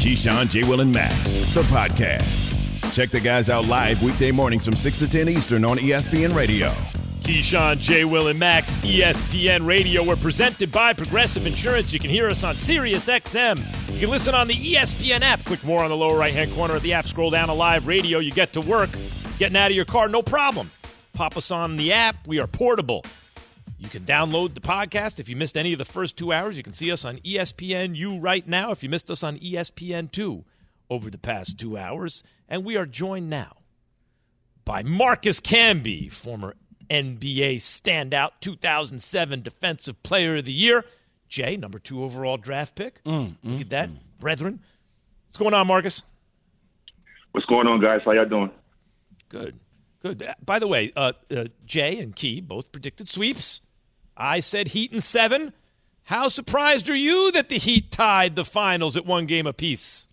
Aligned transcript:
Keyshawn, 0.00 0.48
J. 0.48 0.64
Will, 0.64 0.80
and 0.80 0.90
Max, 0.90 1.36
the 1.52 1.60
podcast. 1.64 2.40
Check 2.90 3.10
the 3.10 3.20
guys 3.20 3.50
out 3.50 3.66
live 3.66 4.02
weekday 4.02 4.30
mornings 4.30 4.64
from 4.64 4.74
6 4.74 4.98
to 5.00 5.06
10 5.06 5.28
Eastern 5.28 5.62
on 5.62 5.76
ESPN 5.76 6.34
Radio. 6.34 6.70
Keyshawn, 7.20 7.78
J. 7.78 8.06
Will, 8.06 8.28
and 8.28 8.38
Max, 8.38 8.76
ESPN 8.78 9.66
Radio. 9.66 10.02
We're 10.02 10.16
presented 10.16 10.72
by 10.72 10.94
Progressive 10.94 11.46
Insurance. 11.46 11.92
You 11.92 11.98
can 11.98 12.08
hear 12.08 12.28
us 12.28 12.42
on 12.44 12.56
Sirius 12.56 13.08
XM. 13.08 13.58
You 13.92 14.00
can 14.00 14.08
listen 14.08 14.34
on 14.34 14.48
the 14.48 14.54
ESPN 14.54 15.20
app. 15.20 15.44
Click 15.44 15.62
more 15.64 15.84
on 15.84 15.90
the 15.90 15.96
lower 15.98 16.16
right 16.16 16.32
hand 16.32 16.54
corner 16.54 16.76
of 16.76 16.82
the 16.82 16.94
app. 16.94 17.06
Scroll 17.06 17.28
down 17.28 17.48
to 17.48 17.54
live 17.54 17.86
radio. 17.86 18.20
You 18.20 18.32
get 18.32 18.54
to 18.54 18.62
work, 18.62 18.88
getting 19.38 19.56
out 19.58 19.70
of 19.70 19.76
your 19.76 19.84
car, 19.84 20.08
no 20.08 20.22
problem. 20.22 20.70
Pop 21.12 21.36
us 21.36 21.50
on 21.50 21.76
the 21.76 21.92
app. 21.92 22.26
We 22.26 22.40
are 22.40 22.46
portable. 22.46 23.04
You 23.80 23.88
can 23.88 24.02
download 24.02 24.52
the 24.54 24.60
podcast. 24.60 25.18
If 25.18 25.30
you 25.30 25.36
missed 25.36 25.56
any 25.56 25.72
of 25.72 25.78
the 25.78 25.86
first 25.86 26.18
two 26.18 26.32
hours, 26.32 26.56
you 26.56 26.62
can 26.62 26.74
see 26.74 26.92
us 26.92 27.04
on 27.04 27.16
ESPN. 27.18 27.96
ESPNU 27.96 28.22
right 28.22 28.46
now. 28.46 28.70
If 28.72 28.82
you 28.82 28.90
missed 28.90 29.10
us 29.10 29.22
on 29.22 29.38
ESPN2 29.38 30.44
over 30.90 31.08
the 31.08 31.18
past 31.18 31.58
two 31.58 31.78
hours. 31.78 32.22
And 32.48 32.64
we 32.64 32.76
are 32.76 32.84
joined 32.84 33.30
now 33.30 33.56
by 34.64 34.82
Marcus 34.82 35.40
Camby, 35.40 36.12
former 36.12 36.56
NBA 36.90 37.56
standout, 37.56 38.32
2007 38.40 39.42
Defensive 39.42 40.02
Player 40.02 40.36
of 40.36 40.44
the 40.44 40.52
Year. 40.52 40.84
Jay, 41.28 41.56
number 41.56 41.78
two 41.78 42.02
overall 42.02 42.36
draft 42.36 42.74
pick. 42.74 43.02
Mm, 43.04 43.28
mm, 43.28 43.36
Look 43.44 43.60
at 43.62 43.70
that, 43.70 43.88
mm. 43.88 43.96
brethren. 44.18 44.60
What's 45.28 45.36
going 45.38 45.54
on, 45.54 45.68
Marcus? 45.68 46.02
What's 47.30 47.46
going 47.46 47.68
on, 47.68 47.80
guys? 47.80 48.00
How 48.04 48.10
y'all 48.10 48.24
doing? 48.24 48.50
Good, 49.28 49.60
good. 50.02 50.28
By 50.44 50.58
the 50.58 50.66
way, 50.66 50.92
uh, 50.96 51.12
uh, 51.34 51.44
Jay 51.64 51.98
and 52.00 52.14
Key 52.16 52.40
both 52.40 52.72
predicted 52.72 53.08
sweeps. 53.08 53.60
I 54.20 54.40
said 54.40 54.68
Heat 54.68 54.92
in 54.92 55.00
seven. 55.00 55.54
How 56.04 56.28
surprised 56.28 56.90
are 56.90 56.94
you 56.94 57.32
that 57.32 57.48
the 57.48 57.56
Heat 57.56 57.90
tied 57.90 58.36
the 58.36 58.44
finals 58.44 58.94
at 58.96 59.06
one 59.06 59.24
game 59.24 59.46
apiece? 59.46 60.08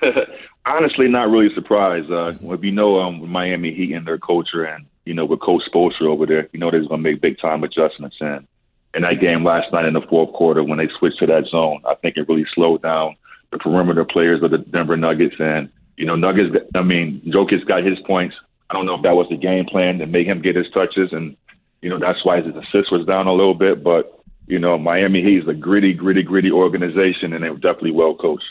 Honestly, 0.66 1.08
not 1.08 1.28
really 1.28 1.54
surprised. 1.54 2.10
Uh, 2.10 2.32
if 2.40 2.64
you 2.64 2.72
know 2.72 3.00
um, 3.00 3.28
Miami 3.28 3.74
Heat 3.74 3.92
and 3.92 4.06
their 4.06 4.18
culture, 4.18 4.64
and 4.64 4.86
you 5.04 5.12
know 5.12 5.26
with 5.26 5.40
Coach 5.40 5.62
Spoelstra 5.70 6.06
over 6.06 6.24
there, 6.24 6.48
you 6.52 6.58
know 6.58 6.70
they're 6.70 6.80
going 6.80 7.02
to 7.02 7.10
make 7.10 7.20
big 7.20 7.38
time 7.38 7.62
adjustments. 7.64 8.16
And 8.20 8.46
in 8.94 9.02
that 9.02 9.20
game 9.20 9.44
last 9.44 9.72
night 9.72 9.84
in 9.84 9.92
the 9.92 10.00
fourth 10.08 10.32
quarter, 10.32 10.64
when 10.64 10.78
they 10.78 10.88
switched 10.98 11.18
to 11.18 11.26
that 11.26 11.46
zone, 11.50 11.82
I 11.86 11.96
think 11.96 12.16
it 12.16 12.28
really 12.28 12.46
slowed 12.54 12.82
down 12.82 13.14
the 13.50 13.58
perimeter 13.58 14.06
players 14.06 14.42
of 14.42 14.52
the 14.52 14.58
Denver 14.58 14.96
Nuggets. 14.96 15.36
And 15.38 15.68
you 15.98 16.06
know, 16.06 16.16
Nuggets. 16.16 16.56
I 16.74 16.82
mean, 16.82 17.20
Jokic 17.26 17.66
got 17.66 17.84
his 17.84 17.98
points. 18.06 18.36
I 18.70 18.74
don't 18.74 18.86
know 18.86 18.94
if 18.94 19.02
that 19.02 19.16
was 19.16 19.26
the 19.28 19.36
game 19.36 19.66
plan 19.66 19.98
to 19.98 20.06
make 20.06 20.26
him 20.26 20.40
get 20.40 20.56
his 20.56 20.70
touches, 20.70 21.12
and 21.12 21.36
you 21.80 21.90
know 21.90 21.98
that's 21.98 22.24
why 22.24 22.40
his 22.40 22.54
assist 22.54 22.90
was 22.92 23.06
down 23.06 23.26
a 23.26 23.32
little 23.32 23.54
bit. 23.54 23.82
But 23.82 24.22
you 24.46 24.58
know, 24.58 24.78
Miami 24.78 25.22
Heat 25.22 25.42
is 25.42 25.48
a 25.48 25.54
gritty, 25.54 25.92
gritty, 25.92 26.22
gritty 26.22 26.50
organization, 26.50 27.32
and 27.32 27.44
they 27.44 27.50
were 27.50 27.56
definitely 27.56 27.92
well 27.92 28.14
coached. 28.14 28.44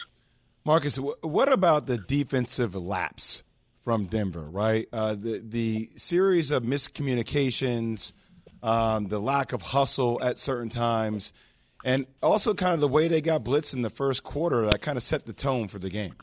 Marcus, 0.65 0.97
what 0.97 1.51
about 1.51 1.85
the 1.85 1.97
defensive 1.97 2.75
lapse 2.75 3.43
from 3.81 4.05
Denver? 4.05 4.43
Right, 4.49 4.87
uh, 4.93 5.15
the 5.15 5.41
the 5.43 5.89
series 5.95 6.51
of 6.51 6.63
miscommunications, 6.63 8.13
um, 8.61 9.07
the 9.07 9.19
lack 9.19 9.53
of 9.53 9.61
hustle 9.61 10.19
at 10.21 10.37
certain 10.37 10.69
times, 10.69 11.33
and 11.83 12.05
also 12.21 12.53
kind 12.53 12.73
of 12.73 12.79
the 12.79 12.87
way 12.87 13.07
they 13.07 13.21
got 13.21 13.43
blitzed 13.43 13.73
in 13.73 13.81
the 13.81 13.89
first 13.89 14.23
quarter 14.23 14.65
that 14.65 14.81
kind 14.81 14.97
of 14.97 15.03
set 15.03 15.25
the 15.25 15.33
tone 15.33 15.67
for 15.67 15.79
the 15.79 15.89
game. 15.89 16.15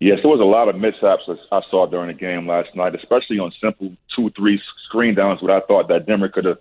Yes, 0.00 0.18
there 0.22 0.30
was 0.30 0.40
a 0.40 0.44
lot 0.44 0.68
of 0.68 0.76
mishaps 0.76 1.28
I 1.52 1.60
saw 1.70 1.86
during 1.86 2.08
the 2.08 2.14
game 2.14 2.46
last 2.46 2.74
night, 2.74 2.94
especially 2.94 3.38
on 3.38 3.52
simple 3.62 3.92
two, 4.16 4.30
three 4.30 4.60
screen 4.86 5.14
downs. 5.14 5.42
Where 5.42 5.54
I 5.54 5.60
thought 5.60 5.88
that 5.88 6.06
Denver 6.06 6.30
could 6.30 6.46
have 6.46 6.58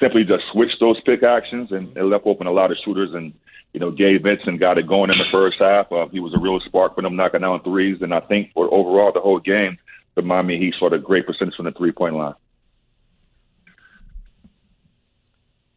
simply 0.00 0.24
just 0.24 0.44
switched 0.52 0.80
those 0.80 0.98
pick 1.02 1.22
actions, 1.22 1.70
and 1.70 1.94
it 1.96 2.02
left 2.04 2.26
open 2.26 2.46
a 2.46 2.50
lot 2.50 2.70
of 2.70 2.78
shooters. 2.82 3.12
And 3.12 3.34
you 3.74 3.80
know, 3.80 3.90
Gabe 3.90 4.22
Vincent 4.22 4.58
got 4.58 4.78
it 4.78 4.86
going 4.86 5.10
in 5.10 5.18
the 5.18 5.26
first 5.30 5.58
half. 5.58 5.92
Uh, 5.92 6.08
he 6.08 6.20
was 6.20 6.34
a 6.34 6.38
real 6.38 6.58
spark 6.60 6.94
for 6.94 7.02
them 7.02 7.16
knocking 7.16 7.42
down 7.42 7.62
threes. 7.62 8.00
And 8.00 8.14
I 8.14 8.20
think 8.20 8.52
for 8.54 8.72
overall 8.72 9.12
the 9.12 9.20
whole 9.20 9.38
game, 9.38 9.76
the 10.14 10.22
Miami 10.22 10.58
Heat 10.58 10.74
shot 10.80 10.94
a 10.94 10.98
great 10.98 11.26
percentage 11.26 11.54
from 11.54 11.66
the 11.66 11.72
three 11.72 11.92
point 11.92 12.14
line. 12.14 12.34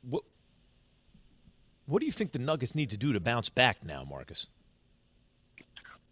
What, 0.10 0.24
what 1.86 2.00
do 2.00 2.06
you 2.06 2.12
think 2.14 2.32
the 2.32 2.40
Nuggets 2.40 2.74
need 2.74 2.90
to 2.92 2.98
do 2.98 3.12
to 3.12 3.20
bounce 3.20 3.50
back 3.50 3.84
now, 3.84 4.06
Marcus? 4.10 4.48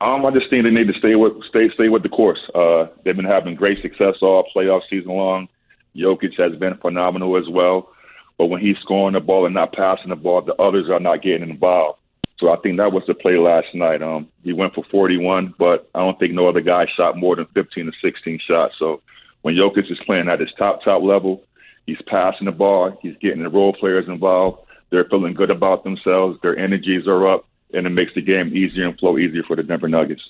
Um, 0.02 0.26
I 0.26 0.32
just 0.32 0.50
think 0.50 0.64
they 0.64 0.70
need 0.70 0.88
to 0.88 0.98
stay 1.00 1.16
with 1.16 1.34
stay 1.50 1.70
stay 1.74 1.90
with 1.90 2.04
the 2.04 2.10
course. 2.10 2.40
Uh, 2.56 2.88
they've 3.04 3.16
been 3.16 3.26
having 3.26 3.56
great 3.56 3.82
success 3.82 4.16
all 4.22 4.48
playoff 4.56 4.82
season 4.90 5.12
long. 5.12 5.50
Jokic 5.96 6.38
has 6.38 6.58
been 6.58 6.78
phenomenal 6.78 7.38
as 7.38 7.50
well. 7.50 7.90
But 8.38 8.46
when 8.46 8.62
he's 8.62 8.78
scoring 8.82 9.14
the 9.14 9.20
ball 9.20 9.46
and 9.46 9.54
not 9.54 9.74
passing 9.74 10.10
the 10.10 10.16
ball, 10.16 10.42
the 10.42 10.56
others 10.56 10.90
are 10.90 11.02
not 11.02 11.22
getting 11.22 11.50
involved. 11.50 12.00
So 12.40 12.50
I 12.50 12.56
think 12.64 12.78
that 12.78 12.94
was 12.94 13.04
the 13.06 13.14
play 13.14 13.38
last 13.38 13.68
night. 13.74 14.02
Um, 14.02 14.30
he 14.44 14.54
went 14.54 14.74
for 14.74 14.86
41, 14.90 15.56
but 15.60 15.90
I 15.94 16.00
don't 16.00 16.18
think 16.18 16.34
no 16.34 16.48
other 16.48 16.62
guy 16.62 16.86
shot 16.96 17.18
more 17.18 17.36
than 17.36 17.48
15 17.54 17.90
or 17.90 17.94
16 18.02 18.40
shots. 18.48 18.76
So 18.80 19.02
when 19.42 19.56
Jokic 19.56 19.92
is 19.92 20.00
playing 20.06 20.30
at 20.30 20.40
his 20.40 20.54
top 20.58 20.82
top 20.84 21.04
level, 21.04 21.44
he's 21.86 22.02
passing 22.08 22.46
the 22.46 22.54
ball, 22.54 22.98
he's 23.02 23.18
getting 23.22 23.44
the 23.44 23.50
role 23.50 23.74
players 23.74 24.08
involved. 24.08 24.60
They're 24.90 25.06
feeling 25.10 25.34
good 25.34 25.52
about 25.52 25.84
themselves. 25.84 26.40
Their 26.42 26.58
energies 26.58 27.08
are 27.08 27.28
up, 27.28 27.46
and 27.74 27.86
it 27.86 27.92
makes 27.92 28.14
the 28.16 28.22
game 28.22 28.56
easier 28.56 28.88
and 28.88 28.98
flow 29.00 29.18
easier 29.18 29.44
for 29.44 29.56
the 29.56 29.64
Denver 29.64 29.88
Nuggets. 29.88 30.22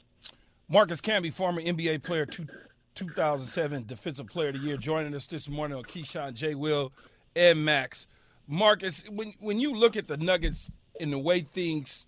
Marcus 0.68 1.02
Camby, 1.02 1.34
former 1.34 1.62
NBA 1.62 2.04
player, 2.04 2.26
two, 2.26 2.48
2007 2.96 3.86
Defensive 3.88 4.28
Player 4.28 4.50
of 4.50 4.56
the 4.56 4.60
Year, 4.60 4.78
joining 4.78 5.16
us 5.16 5.28
this 5.28 5.48
morning 5.48 5.78
on 5.78 5.84
Keyshawn 5.84 6.34
J. 6.34 6.56
Will 6.56 6.92
and 7.36 7.64
Max. 7.64 8.08
Marcus, 8.48 9.04
when 9.10 9.34
when 9.40 9.60
you 9.60 9.76
look 9.76 9.96
at 9.96 10.08
the 10.08 10.18
Nuggets 10.18 10.70
and 11.00 11.14
the 11.14 11.20
way 11.20 11.42
things 11.42 12.06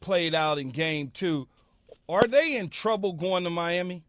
played 0.00 0.34
out 0.34 0.58
in 0.58 0.70
game 0.70 1.10
two, 1.12 1.46
are 2.08 2.26
they 2.26 2.56
in 2.56 2.68
trouble 2.68 3.12
going 3.12 3.44
to 3.44 3.50
Miami? 3.50 4.02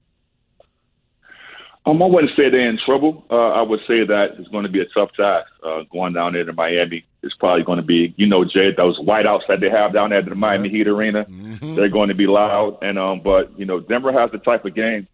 Um, 1.86 2.02
I 2.02 2.06
wouldn't 2.06 2.32
say 2.36 2.50
they're 2.50 2.70
in 2.70 2.80
trouble. 2.86 3.26
Uh, 3.30 3.50
I 3.50 3.62
would 3.64 3.80
say 3.88 4.06
that 4.06 4.36
it's 4.38 4.48
going 4.50 4.64
to 4.64 4.70
be 4.70 4.82
a 4.82 4.86
tough 4.94 5.10
task 5.18 5.48
uh, 5.66 5.82
going 5.92 6.14
down 6.14 6.34
there 6.34 6.46
to 6.46 6.54
Miami. 6.54 7.06
It's 7.24 7.36
probably 7.36 7.64
going 7.64 7.78
to 7.78 7.84
be, 7.84 8.16
you 8.18 8.26
know, 8.26 8.44
Jay, 8.44 8.72
those 8.76 9.00
whiteouts 9.00 9.48
that 9.48 9.60
they 9.60 9.70
have 9.70 9.94
down 9.94 10.12
at 10.12 10.26
the 10.26 10.34
Miami 10.34 10.70
Heat 10.70 10.88
Arena. 10.88 11.26
Mm-hmm. 11.26 11.76
They're 11.76 11.90
going 11.90 12.10
to 12.10 12.16
be 12.16 12.26
loud, 12.26 12.80
and 12.82 12.98
um, 12.98 13.22
but 13.22 13.58
you 13.60 13.66
know, 13.66 13.80
Denver 13.80 14.12
has 14.12 14.32
the 14.32 14.40
type 14.40 14.66
of 14.66 14.74
game 14.74 15.08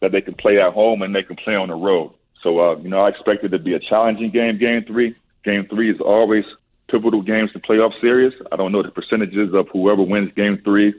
that 0.00 0.10
they 0.10 0.20
can 0.20 0.34
play 0.34 0.60
at 0.60 0.72
home 0.72 1.02
and 1.02 1.14
they 1.14 1.22
can 1.22 1.36
play 1.36 1.54
on 1.54 1.68
the 1.68 1.74
road. 1.74 2.12
So, 2.42 2.58
uh, 2.58 2.76
you 2.78 2.88
know, 2.88 3.00
I 3.00 3.08
expect 3.08 3.44
it 3.44 3.50
to 3.50 3.58
be 3.58 3.74
a 3.74 3.78
challenging 3.78 4.30
game, 4.30 4.58
game 4.58 4.84
three. 4.84 5.14
Game 5.44 5.66
three 5.70 5.90
is 5.90 6.00
always 6.00 6.44
pivotal 6.90 7.22
games 7.22 7.52
to 7.52 7.60
playoff 7.60 7.98
series. 8.00 8.32
I 8.50 8.56
don't 8.56 8.72
know 8.72 8.82
the 8.82 8.90
percentages 8.90 9.54
of 9.54 9.68
whoever 9.72 10.02
wins 10.02 10.32
game 10.34 10.60
three 10.64 10.92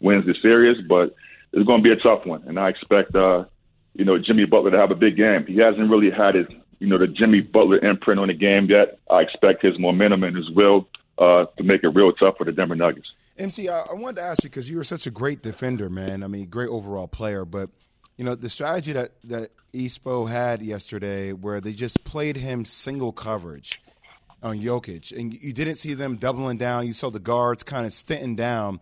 wins 0.00 0.24
the 0.24 0.34
series, 0.40 0.80
but 0.88 1.14
it's 1.52 1.66
going 1.66 1.82
to 1.82 1.84
be 1.84 1.92
a 1.92 2.02
tough 2.02 2.24
one. 2.24 2.42
And 2.46 2.58
I 2.58 2.68
expect, 2.68 3.14
uh, 3.14 3.44
you 3.94 4.04
know, 4.04 4.18
Jimmy 4.18 4.44
Butler 4.44 4.70
to 4.70 4.78
have 4.78 4.90
a 4.90 4.96
big 4.96 5.16
game. 5.16 5.46
He 5.46 5.58
hasn't 5.58 5.90
really 5.90 6.10
had 6.10 6.36
his, 6.36 6.46
you 6.78 6.86
know, 6.86 6.98
the 6.98 7.06
Jimmy 7.06 7.40
Butler 7.40 7.78
imprint 7.78 8.20
on 8.20 8.28
the 8.28 8.34
game 8.34 8.66
yet. 8.68 8.98
I 9.10 9.20
expect 9.20 9.62
his 9.62 9.78
momentum 9.78 10.24
and 10.24 10.36
his 10.36 10.50
will 10.50 10.88
uh, 11.18 11.46
to 11.56 11.62
make 11.62 11.84
it 11.84 11.88
real 11.88 12.12
tough 12.12 12.36
for 12.36 12.44
the 12.44 12.52
Denver 12.52 12.74
Nuggets. 12.74 13.10
MC, 13.36 13.68
I, 13.68 13.80
I 13.80 13.94
wanted 13.94 14.16
to 14.16 14.22
ask 14.22 14.44
you 14.44 14.50
because 14.50 14.70
you 14.70 14.76
were 14.76 14.84
such 14.84 15.06
a 15.06 15.10
great 15.10 15.42
defender, 15.42 15.90
man. 15.90 16.22
I 16.22 16.28
mean, 16.28 16.46
great 16.46 16.68
overall 16.68 17.08
player, 17.08 17.44
but 17.44 17.70
you 18.16 18.24
know 18.24 18.34
the 18.34 18.48
strategy 18.48 18.92
that 18.92 19.12
that 19.24 19.50
Espo 19.74 20.28
had 20.28 20.62
yesterday 20.62 21.32
where 21.32 21.60
they 21.60 21.72
just 21.72 22.04
played 22.04 22.36
him 22.36 22.64
single 22.64 23.12
coverage 23.12 23.82
on 24.42 24.60
Jokic, 24.60 25.16
and 25.16 25.34
you 25.34 25.52
didn't 25.52 25.76
see 25.76 25.94
them 25.94 26.16
doubling 26.16 26.58
down. 26.58 26.86
You 26.86 26.92
saw 26.92 27.10
the 27.10 27.18
guards 27.18 27.64
kind 27.64 27.86
of 27.86 27.92
stinting 27.92 28.36
down. 28.36 28.80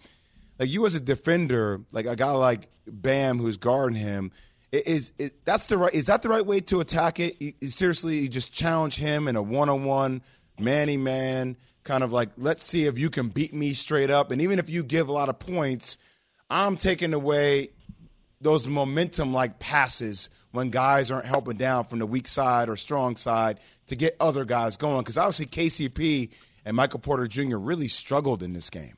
Like 0.59 0.71
you 0.71 0.85
as 0.85 0.95
a 0.95 1.01
defender, 1.01 1.81
like 1.93 2.05
a 2.05 2.17
guy 2.17 2.33
like 2.33 2.69
Bam 2.87 3.39
who's 3.39 3.57
guarding 3.57 3.99
him, 3.99 4.33
is 4.73 5.13
that's 5.45 5.67
the 5.67 5.79
right? 5.79 5.95
Is 5.95 6.07
that 6.07 6.23
the 6.23 6.31
right 6.31 6.45
way 6.45 6.61
to 6.61 6.81
attack 6.81 7.21
it? 7.21 7.37
You, 7.41 7.53
seriously, 7.69 8.21
you 8.21 8.29
just 8.29 8.53
challenge 8.53 8.97
him 8.97 9.29
in 9.29 9.37
a 9.37 9.43
one-on-one, 9.43 10.23
manny 10.59 10.97
man, 10.97 11.57
kind 11.85 12.03
of 12.03 12.13
like 12.13 12.31
let's 12.39 12.65
see 12.65 12.87
if 12.87 12.99
you 12.99 13.11
can 13.11 13.29
beat 13.29 13.53
me 13.53 13.75
straight 13.75 14.11
up. 14.11 14.31
And 14.31 14.41
even 14.41 14.59
if 14.59 14.71
you 14.71 14.83
give 14.83 15.09
a 15.09 15.13
lot 15.13 15.29
of 15.29 15.39
points, 15.39 15.99
I'm 16.49 16.77
taking 16.77 17.13
away 17.13 17.69
those 18.41 18.67
momentum 18.67 19.33
like 19.33 19.59
passes 19.59 20.29
when 20.51 20.71
guys 20.71 21.11
aren't 21.11 21.27
helping 21.27 21.57
down 21.57 21.85
from 21.85 21.99
the 21.99 22.07
weak 22.07 22.27
side 22.27 22.69
or 22.69 22.77
strong 22.77 23.17
side 23.17 23.61
to 23.87 23.95
get 23.95 24.17
other 24.21 24.45
guys 24.45 24.77
going. 24.77 25.01
Because 25.01 25.19
obviously 25.19 25.47
KCP 25.47 26.31
and 26.65 26.77
Michael 26.77 26.99
Porter 26.99 27.27
Jr. 27.27 27.57
really 27.57 27.89
struggled 27.89 28.43
in 28.43 28.53
this 28.53 28.71
game. 28.71 28.95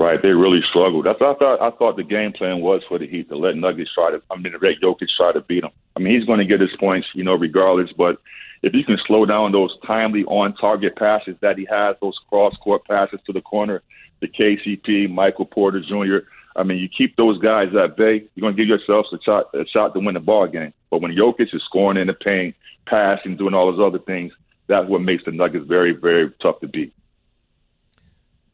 Right, 0.00 0.22
they 0.22 0.30
really 0.30 0.62
struggled. 0.62 1.04
That's 1.04 1.20
what 1.20 1.36
I 1.36 1.38
thought. 1.38 1.60
I 1.60 1.76
thought 1.76 1.96
the 1.98 2.02
game 2.02 2.32
plan 2.32 2.62
was 2.62 2.80
for 2.88 2.98
the 2.98 3.06
Heat 3.06 3.28
to 3.28 3.36
let 3.36 3.54
Nuggets 3.54 3.92
try 3.92 4.10
to. 4.10 4.22
I 4.30 4.36
mean, 4.38 4.54
let 4.54 4.80
Jokic 4.80 5.10
try 5.14 5.30
to 5.32 5.42
beat 5.42 5.60
them. 5.60 5.72
I 5.94 6.00
mean, 6.00 6.18
he's 6.18 6.24
going 6.24 6.38
to 6.38 6.46
get 6.46 6.58
his 6.58 6.74
points, 6.80 7.08
you 7.12 7.22
know, 7.22 7.34
regardless. 7.34 7.92
But 7.92 8.18
if 8.62 8.72
you 8.72 8.82
can 8.82 8.96
slow 9.06 9.26
down 9.26 9.52
those 9.52 9.76
timely 9.86 10.24
on-target 10.24 10.96
passes 10.96 11.36
that 11.42 11.58
he 11.58 11.66
has, 11.66 11.96
those 12.00 12.18
cross-court 12.30 12.86
passes 12.86 13.20
to 13.26 13.34
the 13.34 13.42
corner, 13.42 13.82
the 14.20 14.28
KCP, 14.28 15.10
Michael 15.10 15.44
Porter 15.44 15.80
Jr. 15.80 16.26
I 16.56 16.62
mean, 16.62 16.78
you 16.78 16.88
keep 16.88 17.16
those 17.16 17.36
guys 17.36 17.68
at 17.74 17.98
bay, 17.98 18.24
you're 18.34 18.40
going 18.40 18.56
to 18.56 18.62
give 18.62 18.68
yourself 18.70 19.04
a 19.12 19.20
shot, 19.22 19.50
a 19.52 19.66
shot 19.66 19.92
to 19.92 20.00
win 20.00 20.14
the 20.14 20.20
ball 20.20 20.46
game. 20.46 20.72
But 20.88 21.02
when 21.02 21.14
Jokic 21.14 21.54
is 21.54 21.62
scoring 21.64 21.98
in 21.98 22.06
the 22.06 22.14
paint, 22.14 22.54
passing, 22.86 23.36
doing 23.36 23.52
all 23.52 23.70
those 23.70 23.86
other 23.86 24.02
things, 24.02 24.32
that's 24.66 24.88
what 24.88 25.02
makes 25.02 25.26
the 25.26 25.32
Nuggets 25.32 25.66
very, 25.66 25.92
very 25.92 26.32
tough 26.40 26.58
to 26.60 26.68
beat. 26.68 26.94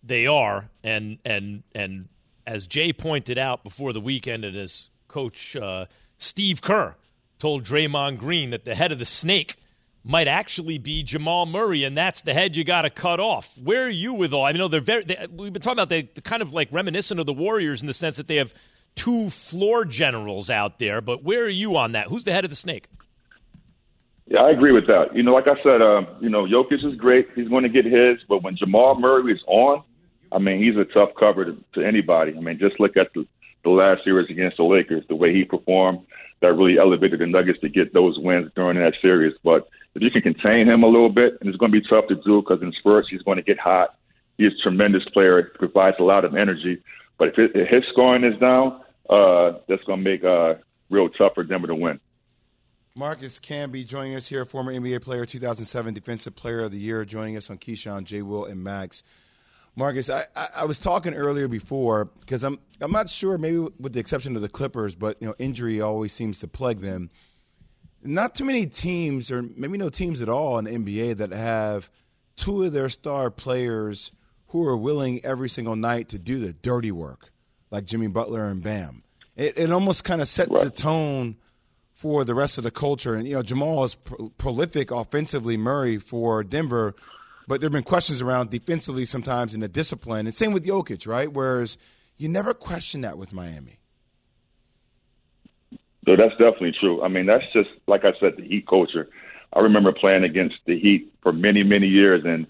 They 0.07 0.27
are, 0.27 0.71
and 0.85 1.19
and 1.25 1.63
and 1.75 2.09
as 2.47 2.67
Jay 2.67 2.93
pointed 2.93 3.39
out 3.39 3.65
before 3.65 3.93
the 3.93 4.01
weekend, 4.01 4.45
and 4.45 4.57
as 4.57 4.89
Coach 5.09 5.57
uh, 5.57 5.87
Steve 6.19 6.63
Kerr 6.63 6.95
told 7.39 7.65
Draymond 7.65 8.19
Green 8.19 8.51
that 8.51 8.65
the 8.65 8.75
head 8.75 8.93
of 8.93 8.99
the 8.99 9.05
snake 9.05 9.57
might 10.05 10.29
actually 10.29 10.79
be 10.79 11.03
Jamal 11.03 11.47
Murray, 11.47 11.83
and 11.83 11.97
that's 11.97 12.23
the 12.23 12.33
head 12.33 12.57
you 12.57 12.63
got 12.63 12.83
to 12.83 12.91
cut 12.91 13.19
off. 13.19 13.59
Where 13.59 13.85
are 13.85 13.91
you 13.91 14.15
with 14.15 14.33
all? 14.33 14.45
I 14.45 14.53
know 14.53 14.69
they're 14.69 14.81
very. 14.81 15.05
They, 15.05 15.27
we've 15.31 15.53
been 15.53 15.63
talking 15.63 15.79
about 15.79 15.89
they 15.89 16.05
kind 16.05 16.43
of 16.43 16.55
like 16.55 16.69
reminiscent 16.71 17.19
of 17.19 17.27
the 17.27 17.33
Warriors 17.33 17.81
in 17.81 17.89
the 17.89 17.95
sense 17.95 18.17
that 18.17 18.29
they 18.29 18.37
have 18.37 18.55
two 18.95 19.29
floor 19.31 19.85
generals 19.85 20.49
out 20.49 20.79
there. 20.79 21.01
But 21.01 21.25
where 21.25 21.45
are 21.45 21.49
you 21.49 21.77
on 21.77 21.93
that? 21.93 22.07
Who's 22.07 22.25
the 22.25 22.33
head 22.33 22.45
of 22.45 22.51
the 22.51 22.57
snake? 22.57 22.87
Yeah, 24.29 24.41
I 24.41 24.51
agree 24.51 24.73
with 24.73 24.87
that. 24.89 25.15
You 25.15 25.23
know, 25.23 25.33
like 25.33 25.47
I 25.47 25.61
said, 25.63 25.81
uh, 25.81 26.03
you 26.21 26.29
know, 26.29 26.45
Jokic 26.45 26.85
is 26.85 26.97
great. 26.97 27.29
He's 27.35 27.49
going 27.49 27.63
to 27.63 27.69
get 27.69 27.85
his, 27.85 28.19
but 28.29 28.43
when 28.43 28.57
Jamal 28.57 28.99
Murray 28.99 29.33
is 29.33 29.41
on, 29.47 29.85
I 30.33 30.39
mean, 30.39 30.63
he's 30.63 30.77
a 30.77 30.85
tough 30.85 31.11
cover 31.19 31.45
to, 31.45 31.65
to 31.75 31.87
anybody. 31.87 32.37
I 32.37 32.41
mean, 32.41 32.59
just 32.59 32.81
look 32.81 32.97
at 32.97 33.13
the, 33.15 33.27
the 33.65 33.71
last 33.71 34.05
series 34.05 34.31
against 34.31 34.57
the 34.57 34.65
Lakers, 34.65 35.05
the 35.09 35.17
way 35.17 35.33
he 35.33 35.45
performed. 35.45 36.01
That 36.41 36.53
really 36.53 36.79
elevated 36.79 37.21
the 37.21 37.27
Nuggets 37.27 37.61
to 37.61 37.69
get 37.69 37.95
those 37.95 38.19
wins 38.19 38.51
during 38.55 38.79
that 38.79 38.95
series. 39.01 39.35
But 39.43 39.69
if 39.95 40.03
you 40.03 40.11
can 40.11 40.21
contain 40.21 40.69
him 40.69 40.83
a 40.83 40.87
little 40.87 41.09
bit, 41.09 41.39
and 41.41 41.49
it's 41.49 41.57
going 41.57 41.73
to 41.73 41.81
be 41.81 41.89
tough 41.89 42.07
to 42.09 42.17
do 42.17 42.43
because 42.43 42.63
in 42.63 42.73
spurts 42.73 43.09
he's 43.09 43.23
going 43.23 43.37
to 43.37 43.43
get 43.43 43.59
hot. 43.59 43.97
He's 44.37 44.53
a 44.53 44.63
tremendous 44.63 45.05
player, 45.15 45.51
provides 45.55 45.97
a 45.99 46.03
lot 46.03 46.27
of 46.27 46.35
energy. 46.35 46.83
But 47.19 47.29
if, 47.29 47.39
it, 47.39 47.53
if 47.55 47.69
his 47.69 47.85
scoring 47.91 48.23
is 48.23 48.39
down, 48.39 48.83
uh, 49.09 49.53
that's 49.67 49.83
going 49.85 50.05
to 50.05 50.11
make 50.11 50.25
uh, 50.25 50.57
real 50.91 51.09
tough 51.09 51.33
for 51.35 51.45
Denver 51.45 51.69
to 51.69 51.75
win. 51.75 52.01
Marcus 52.95 53.39
Camby 53.41 53.87
joining 53.87 54.15
us 54.15 54.27
here, 54.27 54.45
former 54.45 54.73
NBA 54.73 55.03
player, 55.03 55.27
2007 55.27 55.93
Defensive 55.93 56.35
Player 56.35 56.61
of 56.61 56.71
the 56.71 56.79
Year, 56.79 57.05
joining 57.05 57.37
us 57.37 57.51
on 57.51 57.59
Keyshawn, 57.59 58.05
J. 58.05 58.23
Will, 58.23 58.47
and 58.47 58.63
Max. 58.65 59.03
Marcus, 59.77 60.09
I, 60.09 60.25
I, 60.35 60.49
I 60.57 60.65
was 60.65 60.79
talking 60.79 61.15
earlier 61.15 61.49
before 61.49 62.07
because 62.07 62.43
I'm 62.43 62.59
I'm 62.81 62.93
not 62.93 63.11
sure, 63.11 63.37
maybe 63.37 63.59
with 63.59 63.93
the 63.93 64.01
exception 64.01 64.35
of 64.35 64.43
the 64.43 64.49
Clippers, 64.49 64.95
but 64.95 65.19
you 65.21 65.29
know 65.29 65.35
injury 65.39 65.81
always 65.81 66.13
seems 66.13 66.41
to 66.41 66.49
plague 66.49 66.81
them. 66.81 67.11
Not 68.03 68.35
too 68.35 68.45
many 68.45 68.67
teams, 68.67 69.31
or 69.31 69.43
maybe 69.43 69.77
no 69.77 69.91
teams 69.91 70.23
at 70.23 70.29
all 70.29 70.59
in 70.59 70.65
the 70.65 70.71
NBA 70.73 71.19
that 71.19 71.33
have 71.33 71.91
two 72.37 72.65
of 72.65 72.73
their 72.73 72.89
star 72.89 73.31
players 73.31 74.13
who 74.49 74.67
are 74.67 74.77
willing 74.77 75.23
every 75.25 75.49
single 75.49 75.77
night 75.77 76.09
to 76.09 76.19
do 76.19 76.39
the 76.39 76.53
dirty 76.55 76.93
work, 76.93 77.33
like 77.71 77.85
Jimmy 77.85 78.07
Butler 78.07 78.47
and 78.47 78.63
Bam. 78.63 79.03
It, 79.35 79.59
it 79.59 79.71
almost 79.71 80.05
kind 80.05 80.23
of 80.23 80.29
sets 80.29 80.51
right. 80.51 80.67
a 80.67 80.71
tone 80.71 81.37
for 81.93 82.25
the 82.25 82.35
rest 82.35 82.57
of 82.57 82.65
the 82.65 82.71
culture. 82.71 83.15
And 83.15 83.27
you 83.29 83.35
know, 83.35 83.43
Jamal 83.43 83.85
is 83.85 83.95
pro- 83.95 84.31
prolific 84.39 84.91
offensively. 84.91 85.59
Murray 85.59 85.99
for 85.99 86.43
Denver 86.43 86.95
but 87.47 87.61
there 87.61 87.67
have 87.67 87.73
been 87.73 87.83
questions 87.83 88.23
around 88.23 88.51
defensively 88.51 89.05
sometimes 89.05 89.55
in 89.55 89.61
the 89.61 89.69
discipline. 89.69 90.27
And 90.27 90.35
same 90.35 90.53
with 90.53 90.65
Jokic, 90.65 91.07
right? 91.07 91.33
Whereas 91.33 91.79
you 92.17 92.29
never 92.29 92.55
question 92.55 93.03
that 93.03 93.19
with 93.19 93.33
Miami. 93.33 93.79
So 96.07 96.15
that's 96.17 96.33
definitely 96.33 96.73
true. 96.79 97.03
I 97.03 97.09
mean, 97.09 97.27
that's 97.27 97.45
just 97.53 97.71
like 97.87 98.05
I 98.05 98.13
said, 98.21 98.37
the 98.37 98.45
Heat 98.45 98.67
culture. 98.67 99.09
I 99.53 99.61
remember 99.61 99.93
playing 99.93 100.25
against 100.25 100.57
the 100.67 100.79
Heat 100.79 101.13
for 101.23 101.33
many, 101.33 101.63
many 101.63 101.89
years, 101.89 102.25
and 102.25 102.47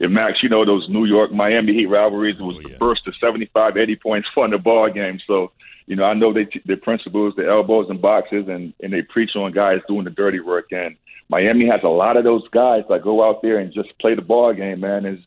if 0.00 0.10
Max, 0.10 0.42
you 0.42 0.48
know 0.48 0.64
those 0.64 0.88
New 0.88 1.04
York 1.04 1.30
Miami 1.30 1.74
Heat 1.74 1.86
rivalries 1.86 2.40
was 2.40 2.56
oh, 2.56 2.60
yeah. 2.60 2.72
the 2.72 2.78
first 2.78 3.04
to 3.04 3.12
75, 3.20 3.76
80 3.76 3.96
points 3.96 4.28
fun 4.34 4.50
the 4.50 4.58
ball 4.58 4.90
game. 4.90 5.20
So, 5.26 5.52
you 5.86 5.94
know, 5.94 6.04
I 6.04 6.14
know 6.14 6.32
they 6.32 6.48
the 6.64 6.76
principles, 6.76 7.34
the 7.36 7.48
elbows 7.48 7.90
and 7.90 8.00
boxes, 8.00 8.48
and 8.48 8.72
and 8.80 8.92
they 8.92 9.02
preach 9.02 9.36
on 9.36 9.52
guys 9.52 9.80
doing 9.86 10.04
the 10.04 10.10
dirty 10.10 10.40
work. 10.40 10.72
And 10.72 10.96
Miami 11.30 11.68
has 11.68 11.80
a 11.84 11.88
lot 11.88 12.16
of 12.16 12.24
those 12.24 12.46
guys 12.48 12.82
that 12.88 13.02
go 13.02 13.26
out 13.26 13.40
there 13.40 13.58
and 13.58 13.72
just 13.72 13.96
play 14.00 14.16
the 14.16 14.20
ball 14.20 14.52
game, 14.52 14.80
man. 14.80 15.06
Is 15.06 15.20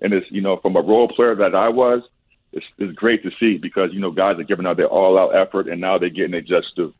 and 0.00 0.14
it's 0.14 0.26
you 0.30 0.40
know 0.40 0.56
from 0.56 0.74
a 0.74 0.80
role 0.80 1.06
player 1.06 1.34
that 1.36 1.54
I 1.54 1.68
was, 1.68 2.02
it's, 2.52 2.64
it's 2.78 2.94
great 2.94 3.22
to 3.24 3.30
see 3.38 3.58
because 3.58 3.90
you 3.92 4.00
know 4.00 4.10
guys 4.10 4.38
are 4.38 4.44
giving 4.44 4.66
out 4.66 4.78
their 4.78 4.88
all 4.88 5.18
out 5.18 5.36
effort 5.36 5.68
and 5.68 5.78
now 5.78 5.98
they're 5.98 6.08
getting 6.08 6.34
it 6.34 6.50
due. 6.74 6.94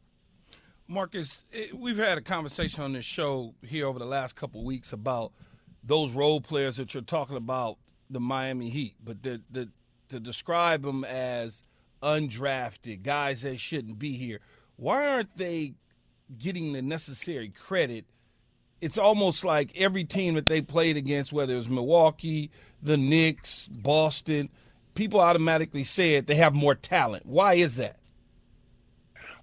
Marcus, 0.87 1.43
eh, 1.55 1.69
we've 1.75 1.97
had 1.97 2.19
a 2.19 2.21
conversation 2.21 2.83
on 2.83 2.93
this 2.93 3.05
show 3.05 3.55
here 3.63 3.87
over 3.87 3.99
the 3.99 4.05
last 4.05 4.37
couple 4.37 4.63
weeks 4.63 4.93
about 4.93 5.33
those 5.83 6.13
role 6.13 6.41
players 6.41 6.77
that 6.77 6.93
you're 6.93 7.03
talking 7.03 7.37
about, 7.37 7.79
the 8.11 8.21
Miami 8.21 8.69
Heat, 8.69 8.95
but 9.03 9.23
the, 9.23 9.41
the, 9.51 9.71
to 10.11 10.21
describe 10.21 10.83
them 10.83 11.05
as 11.05 11.63
undrafted 12.03 13.03
guys 13.03 13.43
that 13.43 13.59
shouldn't 13.59 13.99
be 13.99 14.13
here. 14.13 14.41
Why 14.77 15.07
aren't 15.07 15.37
they 15.37 15.75
getting 16.37 16.73
the 16.73 16.83
necessary 16.83 17.49
credit 17.49 18.05
it's 18.81 18.99
almost 18.99 19.45
like 19.45 19.77
every 19.77 20.05
team 20.05 20.35
that 20.35 20.47
they 20.47 20.61
played 20.61 20.97
against, 20.97 21.33
whether 21.33 21.57
it's 21.57 21.69
Milwaukee, 21.69 22.51
the 22.83 22.97
Knicks, 22.97 23.69
Boston, 23.71 24.49
people 24.95 25.21
automatically 25.21 25.85
said 25.85 26.27
they 26.27 26.37
have 26.37 26.55
more 26.55 26.75
talent. 26.75 27.27
Why 27.27 27.55
is 27.55 27.77
that? 27.77 27.97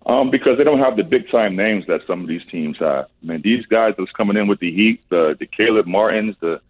Um, 0.05 0.31
because 0.31 0.57
they 0.57 0.63
don't 0.63 0.79
have 0.79 0.95
the 0.95 1.03
big 1.03 1.29
time 1.29 1.55
names 1.55 1.85
that 1.87 2.01
some 2.07 2.21
of 2.21 2.27
these 2.27 2.45
teams 2.49 2.77
have. 2.77 3.07
I 3.23 3.25
mean, 3.25 3.41
these 3.41 3.65
guys 3.65 3.93
that's 3.97 4.11
coming 4.11 4.37
in 4.37 4.47
with 4.47 4.59
the 4.59 4.71
Heat, 4.71 5.01
the 5.09 5.35
the 5.37 5.45
Caleb 5.45 5.85
Martins, 5.85 6.35
the 6.39 6.61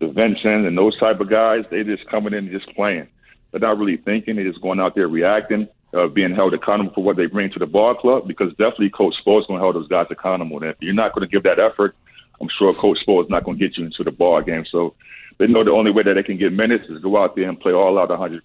the 0.00 0.08
Vincent, 0.08 0.66
and 0.66 0.76
those 0.76 0.98
type 0.98 1.20
of 1.20 1.30
guys, 1.30 1.64
they 1.70 1.84
just 1.84 2.08
coming 2.08 2.32
in 2.32 2.48
and 2.48 2.50
just 2.50 2.74
playing. 2.74 3.06
They're 3.50 3.60
not 3.60 3.78
really 3.78 3.98
thinking. 3.98 4.36
They're 4.36 4.48
just 4.48 4.62
going 4.62 4.80
out 4.80 4.94
there 4.96 5.06
reacting, 5.06 5.68
uh, 5.94 6.06
being 6.08 6.34
held 6.34 6.54
accountable 6.54 6.92
for 6.94 7.04
what 7.04 7.16
they 7.16 7.26
bring 7.26 7.50
to 7.50 7.58
the 7.58 7.66
ball 7.66 7.94
club. 7.94 8.26
Because 8.26 8.50
definitely, 8.52 8.90
Coach 8.90 9.14
Spo 9.24 9.40
is 9.40 9.46
going 9.46 9.58
to 9.58 9.62
hold 9.62 9.76
those 9.76 9.88
guys 9.88 10.06
accountable. 10.10 10.56
And 10.58 10.70
if 10.70 10.76
you're 10.80 10.94
not 10.94 11.14
going 11.14 11.26
to 11.26 11.30
give 11.30 11.42
that 11.44 11.58
effort, 11.58 11.96
I'm 12.40 12.48
sure 12.58 12.72
Coach 12.72 12.98
Spo 13.06 13.22
is 13.22 13.30
not 13.30 13.44
going 13.44 13.58
to 13.58 13.64
get 13.68 13.76
you 13.76 13.84
into 13.84 14.02
the 14.02 14.10
ball 14.10 14.40
game. 14.42 14.64
So 14.70 14.94
they 15.38 15.46
know 15.46 15.64
the 15.64 15.70
only 15.70 15.90
way 15.90 16.02
that 16.02 16.14
they 16.14 16.22
can 16.22 16.38
get 16.38 16.52
minutes 16.52 16.88
is 16.88 17.02
go 17.02 17.22
out 17.22 17.36
there 17.36 17.48
and 17.48 17.58
play 17.58 17.72
all 17.72 17.98
out 17.98 18.08
100%. 18.08 18.40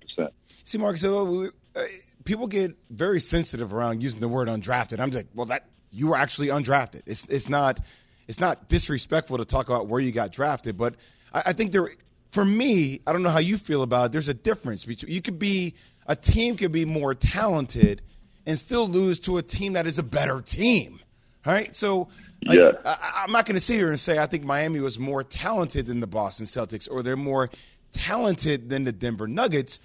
See, 0.63 0.77
Mark, 0.77 0.97
so 0.97 1.49
uh, 1.75 1.83
people 2.25 2.47
get 2.47 2.75
very 2.89 3.19
sensitive 3.19 3.73
around 3.73 4.03
using 4.03 4.19
the 4.19 4.27
word 4.27 4.47
undrafted. 4.47 4.99
I'm 4.99 5.11
like, 5.11 5.27
well, 5.33 5.45
that 5.47 5.65
you 5.91 6.07
were 6.07 6.17
actually 6.17 6.47
undrafted. 6.47 7.03
It's 7.05 7.25
it's 7.25 7.47
not 7.47 7.79
it's 8.27 8.39
not 8.39 8.67
disrespectful 8.67 9.37
to 9.37 9.45
talk 9.45 9.67
about 9.69 9.87
where 9.87 10.01
you 10.01 10.11
got 10.11 10.31
drafted, 10.31 10.77
but 10.77 10.95
I, 11.33 11.43
I 11.47 11.53
think 11.53 11.71
there, 11.71 11.89
for 12.37 12.45
me, 12.45 13.01
I 13.07 13.13
don't 13.13 13.23
know 13.23 13.31
how 13.31 13.39
you 13.39 13.57
feel 13.57 13.81
about 13.81 14.05
it. 14.05 14.11
There's 14.11 14.27
a 14.27 14.33
difference 14.35 14.85
between 14.85 15.11
you 15.11 15.23
could 15.23 15.39
be 15.39 15.73
a 16.05 16.15
team 16.15 16.55
could 16.55 16.71
be 16.71 16.85
more 16.85 17.15
talented 17.15 18.03
and 18.45 18.59
still 18.59 18.87
lose 18.87 19.17
to 19.21 19.39
a 19.39 19.41
team 19.41 19.73
that 19.73 19.87
is 19.87 19.97
a 19.97 20.03
better 20.03 20.39
team. 20.41 20.99
Right? 21.43 21.73
So 21.73 22.09
like, 22.45 22.59
yeah. 22.59 22.73
I, 22.85 23.23
am 23.23 23.31
not 23.31 23.47
going 23.47 23.55
to 23.55 23.59
sit 23.59 23.77
here 23.77 23.89
and 23.89 23.99
say 23.99 24.19
I 24.19 24.27
think 24.27 24.43
Miami 24.43 24.79
was 24.79 24.99
more 24.99 25.23
talented 25.23 25.87
than 25.87 25.99
the 25.99 26.05
Boston 26.05 26.45
Celtics 26.45 26.87
or 26.91 27.01
they're 27.01 27.17
more 27.17 27.49
talented 27.91 28.69
than 28.69 28.83
the 28.83 28.91
Denver 28.91 29.27
Nuggets, 29.27 29.79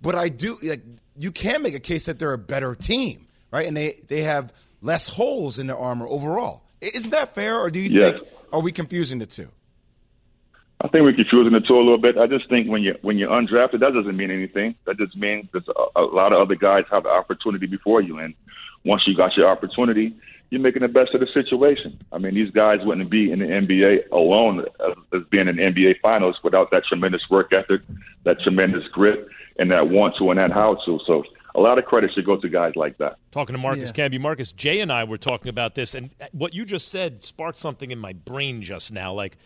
but 0.00 0.14
I 0.14 0.28
do 0.28 0.60
like 0.62 0.84
you 1.18 1.32
can 1.32 1.60
make 1.60 1.74
a 1.74 1.80
case 1.80 2.06
that 2.06 2.20
they're 2.20 2.34
a 2.34 2.38
better 2.38 2.76
team, 2.76 3.26
right? 3.50 3.66
And 3.66 3.76
they 3.76 4.00
they 4.06 4.22
have 4.22 4.52
less 4.80 5.08
holes 5.08 5.58
in 5.58 5.66
their 5.66 5.76
armor 5.76 6.06
overall. 6.06 6.62
Isn't 6.80 7.10
that 7.10 7.34
fair, 7.34 7.58
or 7.58 7.68
do 7.68 7.80
you 7.80 7.88
think 7.98 8.28
are 8.52 8.60
we 8.60 8.70
confusing 8.70 9.18
the 9.18 9.26
two? 9.26 9.48
I 10.80 10.88
think 10.88 11.04
we're 11.04 11.14
confusing 11.14 11.52
the 11.52 11.60
two 11.60 11.76
a 11.76 11.78
little 11.78 11.98
bit. 11.98 12.18
I 12.18 12.26
just 12.26 12.48
think 12.50 12.68
when 12.68 12.82
you 12.82 12.96
when 13.00 13.16
you're 13.16 13.30
undrafted, 13.30 13.80
that 13.80 13.94
doesn't 13.94 14.16
mean 14.16 14.30
anything. 14.30 14.74
That 14.84 14.98
just 14.98 15.16
means 15.16 15.48
that 15.52 15.66
a, 15.68 16.00
a 16.00 16.04
lot 16.04 16.32
of 16.32 16.40
other 16.40 16.54
guys 16.54 16.84
have 16.90 17.04
the 17.04 17.08
opportunity 17.08 17.66
before 17.66 18.02
you, 18.02 18.18
and 18.18 18.34
once 18.84 19.06
you 19.06 19.16
got 19.16 19.36
your 19.36 19.48
opportunity, 19.48 20.14
you're 20.50 20.60
making 20.60 20.82
the 20.82 20.88
best 20.88 21.14
of 21.14 21.20
the 21.20 21.26
situation. 21.26 21.98
I 22.12 22.18
mean, 22.18 22.34
these 22.34 22.50
guys 22.50 22.80
wouldn't 22.84 23.10
be 23.10 23.32
in 23.32 23.38
the 23.40 23.46
NBA 23.46 24.10
alone 24.12 24.60
as, 24.60 24.94
as 25.14 25.22
being 25.30 25.48
in 25.48 25.56
the 25.56 25.62
NBA 25.62 26.00
Finals 26.00 26.36
without 26.44 26.70
that 26.70 26.84
tremendous 26.84 27.22
work 27.30 27.52
ethic, 27.52 27.80
that 28.24 28.40
tremendous 28.40 28.86
grit, 28.88 29.26
and 29.58 29.70
that 29.70 29.88
want 29.88 30.16
to 30.18 30.30
and 30.30 30.38
that 30.38 30.52
how 30.52 30.74
to. 30.84 31.00
So 31.06 31.24
a 31.54 31.60
lot 31.60 31.78
of 31.78 31.86
credit 31.86 32.12
should 32.14 32.26
go 32.26 32.36
to 32.36 32.48
guys 32.48 32.76
like 32.76 32.98
that. 32.98 33.16
Talking 33.32 33.54
to 33.54 33.60
Marcus 33.60 33.92
yeah. 33.96 34.08
Camby, 34.08 34.20
Marcus 34.20 34.52
Jay 34.52 34.80
and 34.80 34.92
I 34.92 35.04
were 35.04 35.18
talking 35.18 35.48
about 35.48 35.74
this, 35.74 35.94
and 35.94 36.10
what 36.32 36.54
you 36.54 36.64
just 36.64 36.88
said 36.88 37.20
sparked 37.20 37.58
something 37.58 37.90
in 37.90 37.98
my 37.98 38.12
brain 38.12 38.62
just 38.62 38.92
now. 38.92 39.12
Like 39.12 39.38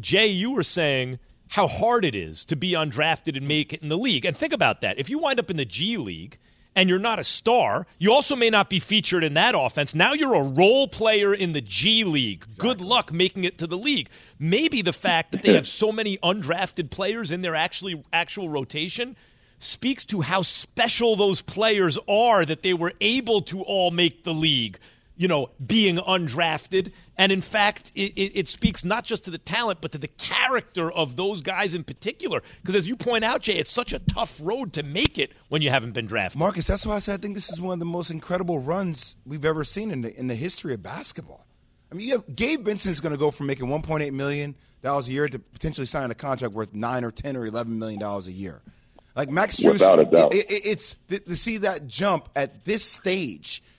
Jay, 0.00 0.26
you 0.26 0.52
were 0.52 0.62
saying 0.62 1.18
how 1.48 1.66
hard 1.66 2.04
it 2.04 2.14
is 2.14 2.44
to 2.44 2.56
be 2.56 2.72
undrafted 2.72 3.36
and 3.36 3.48
make 3.48 3.72
it 3.72 3.82
in 3.82 3.88
the 3.88 3.98
league, 3.98 4.24
and 4.24 4.36
think 4.36 4.52
about 4.52 4.80
that. 4.80 4.98
If 4.98 5.10
you 5.10 5.18
wind 5.18 5.40
up 5.40 5.50
in 5.50 5.56
the 5.56 5.64
G 5.64 5.96
League 5.96 6.38
and 6.76 6.88
you're 6.88 6.98
not 6.98 7.18
a 7.18 7.24
star, 7.24 7.86
you 7.98 8.12
also 8.12 8.36
may 8.36 8.50
not 8.50 8.70
be 8.70 8.78
featured 8.78 9.24
in 9.24 9.34
that 9.34 9.54
offense. 9.56 9.94
Now 9.94 10.12
you're 10.12 10.34
a 10.34 10.42
role 10.42 10.86
player 10.86 11.34
in 11.34 11.52
the 11.52 11.60
G 11.60 12.04
League. 12.04 12.44
Exactly. 12.46 12.68
Good 12.68 12.80
luck 12.80 13.12
making 13.12 13.44
it 13.44 13.58
to 13.58 13.66
the 13.66 13.78
league. 13.78 14.08
Maybe 14.38 14.82
the 14.82 14.92
fact 14.92 15.32
that 15.32 15.42
they 15.42 15.54
have 15.54 15.66
so 15.66 15.90
many 15.90 16.18
undrafted 16.18 16.90
players 16.90 17.32
in 17.32 17.40
their 17.42 17.56
actually 17.56 18.04
actual 18.12 18.48
rotation 18.48 19.16
speaks 19.58 20.04
to 20.04 20.20
how 20.20 20.42
special 20.42 21.16
those 21.16 21.40
players 21.40 21.98
are 22.06 22.44
that 22.44 22.62
they 22.62 22.74
were 22.74 22.92
able 23.00 23.42
to 23.42 23.62
all 23.62 23.90
make 23.90 24.22
the 24.22 24.34
league 24.34 24.78
you 25.18 25.26
know, 25.26 25.50
being 25.64 25.96
undrafted. 25.96 26.92
And 27.18 27.30
in 27.32 27.42
fact, 27.42 27.92
it, 27.94 28.12
it, 28.14 28.38
it, 28.38 28.48
speaks 28.48 28.84
not 28.84 29.04
just 29.04 29.24
to 29.24 29.30
the 29.30 29.38
talent, 29.38 29.80
but 29.80 29.92
to 29.92 29.98
the 29.98 30.08
character 30.08 30.90
of 30.90 31.16
those 31.16 31.42
guys 31.42 31.74
in 31.74 31.82
particular. 31.82 32.40
Because 32.62 32.76
as 32.76 32.88
you 32.88 32.96
point 32.96 33.24
out, 33.24 33.42
Jay, 33.42 33.54
it's 33.54 33.70
such 33.70 33.92
a 33.92 33.98
tough 33.98 34.40
road 34.40 34.72
to 34.74 34.82
make 34.84 35.18
it 35.18 35.32
when 35.48 35.60
you 35.60 35.70
haven't 35.70 35.92
been 35.92 36.06
drafted. 36.06 36.38
Marcus, 36.38 36.68
that's 36.68 36.86
why 36.86 36.94
I 36.94 36.98
said 37.00 37.18
I 37.18 37.20
think 37.20 37.34
this 37.34 37.52
is 37.52 37.60
one 37.60 37.74
of 37.74 37.78
the 37.80 37.84
most 37.84 38.10
incredible 38.10 38.60
runs 38.60 39.16
we've 39.26 39.44
ever 39.44 39.64
seen 39.64 39.90
in 39.90 40.02
the, 40.02 40.16
in 40.16 40.28
the 40.28 40.36
history 40.36 40.72
of 40.72 40.82
basketball. 40.82 41.44
I 41.90 41.96
mean, 41.96 42.06
you 42.06 42.14
have, 42.14 42.36
Gabe 42.36 42.64
Vincent's 42.64 43.00
going 43.00 43.12
to 43.12 43.18
go 43.18 43.32
from 43.32 43.48
making 43.48 43.66
1.8 43.66 44.12
million 44.12 44.54
dollars 44.82 45.08
a 45.08 45.12
year 45.12 45.28
to 45.28 45.38
potentially 45.40 45.86
sign 45.86 46.08
a 46.12 46.14
contract 46.14 46.54
worth 46.54 46.72
nine 46.72 47.04
or 47.04 47.10
10 47.10 47.36
or 47.36 47.44
11 47.44 47.76
million 47.76 47.98
dollars 47.98 48.28
a 48.28 48.32
year. 48.32 48.62
Like 49.16 49.30
Max 49.30 49.56
Strus, 49.56 49.72
Without 49.72 49.98
a 49.98 50.04
doubt. 50.04 50.32
It, 50.32 50.48
it, 50.48 50.62
it's 50.64 50.94
to, 51.08 51.18
to 51.18 51.34
see 51.34 51.56
that 51.58 51.88
jump 51.88 52.28
at 52.36 52.64
this 52.64 52.84
stage– 52.84 53.64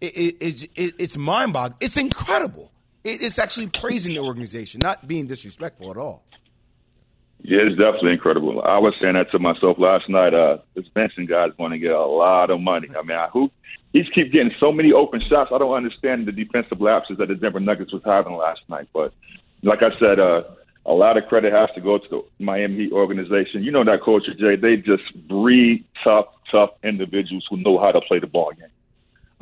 it, 0.00 0.36
it, 0.40 0.62
it, 0.74 0.94
it's 0.98 1.16
mind 1.16 1.52
boggling. 1.52 1.78
It's 1.80 1.96
incredible. 1.96 2.72
it's 3.04 3.38
actually 3.38 3.68
praising 3.68 4.14
the 4.14 4.20
organization, 4.20 4.80
not 4.82 5.06
being 5.06 5.26
disrespectful 5.26 5.90
at 5.90 5.96
all. 5.96 6.24
Yeah, 7.46 7.58
it's 7.60 7.76
definitely 7.76 8.12
incredible. 8.12 8.62
I 8.62 8.78
was 8.78 8.94
saying 9.02 9.14
that 9.14 9.30
to 9.32 9.38
myself 9.38 9.78
last 9.78 10.08
night. 10.08 10.32
Uh, 10.32 10.58
this 10.74 10.88
Benson 10.88 11.26
guy's 11.26 11.52
going 11.58 11.72
to 11.72 11.78
get 11.78 11.92
a 11.92 12.06
lot 12.06 12.50
of 12.50 12.58
money. 12.58 12.88
I 12.96 13.02
mean, 13.02 13.18
I, 13.18 13.28
who 13.28 13.50
he's 13.92 14.08
keep 14.14 14.32
getting 14.32 14.52
so 14.58 14.72
many 14.72 14.92
open 14.92 15.20
shots. 15.28 15.50
I 15.54 15.58
don't 15.58 15.74
understand 15.74 16.26
the 16.26 16.32
defensive 16.32 16.80
lapses 16.80 17.18
that 17.18 17.28
the 17.28 17.34
Denver 17.34 17.60
Nuggets 17.60 17.92
was 17.92 18.02
having 18.04 18.32
last 18.32 18.60
night. 18.68 18.88
But 18.94 19.12
like 19.62 19.82
I 19.82 19.90
said, 19.98 20.18
uh, 20.18 20.44
a 20.86 20.92
lot 20.92 21.18
of 21.18 21.26
credit 21.26 21.52
has 21.52 21.68
to 21.74 21.82
go 21.82 21.98
to 21.98 22.08
the 22.10 22.44
Miami 22.44 22.84
Heat 22.84 22.92
organization. 22.92 23.62
You 23.62 23.72
know 23.72 23.84
that 23.84 24.02
culture, 24.02 24.34
Jay. 24.34 24.56
They 24.56 24.76
just 24.76 25.04
breed 25.28 25.84
tough, 26.02 26.26
tough 26.50 26.70
individuals 26.82 27.46
who 27.48 27.58
know 27.58 27.78
how 27.78 27.92
to 27.92 28.00
play 28.02 28.18
the 28.18 28.26
ball 28.26 28.52
game. 28.52 28.68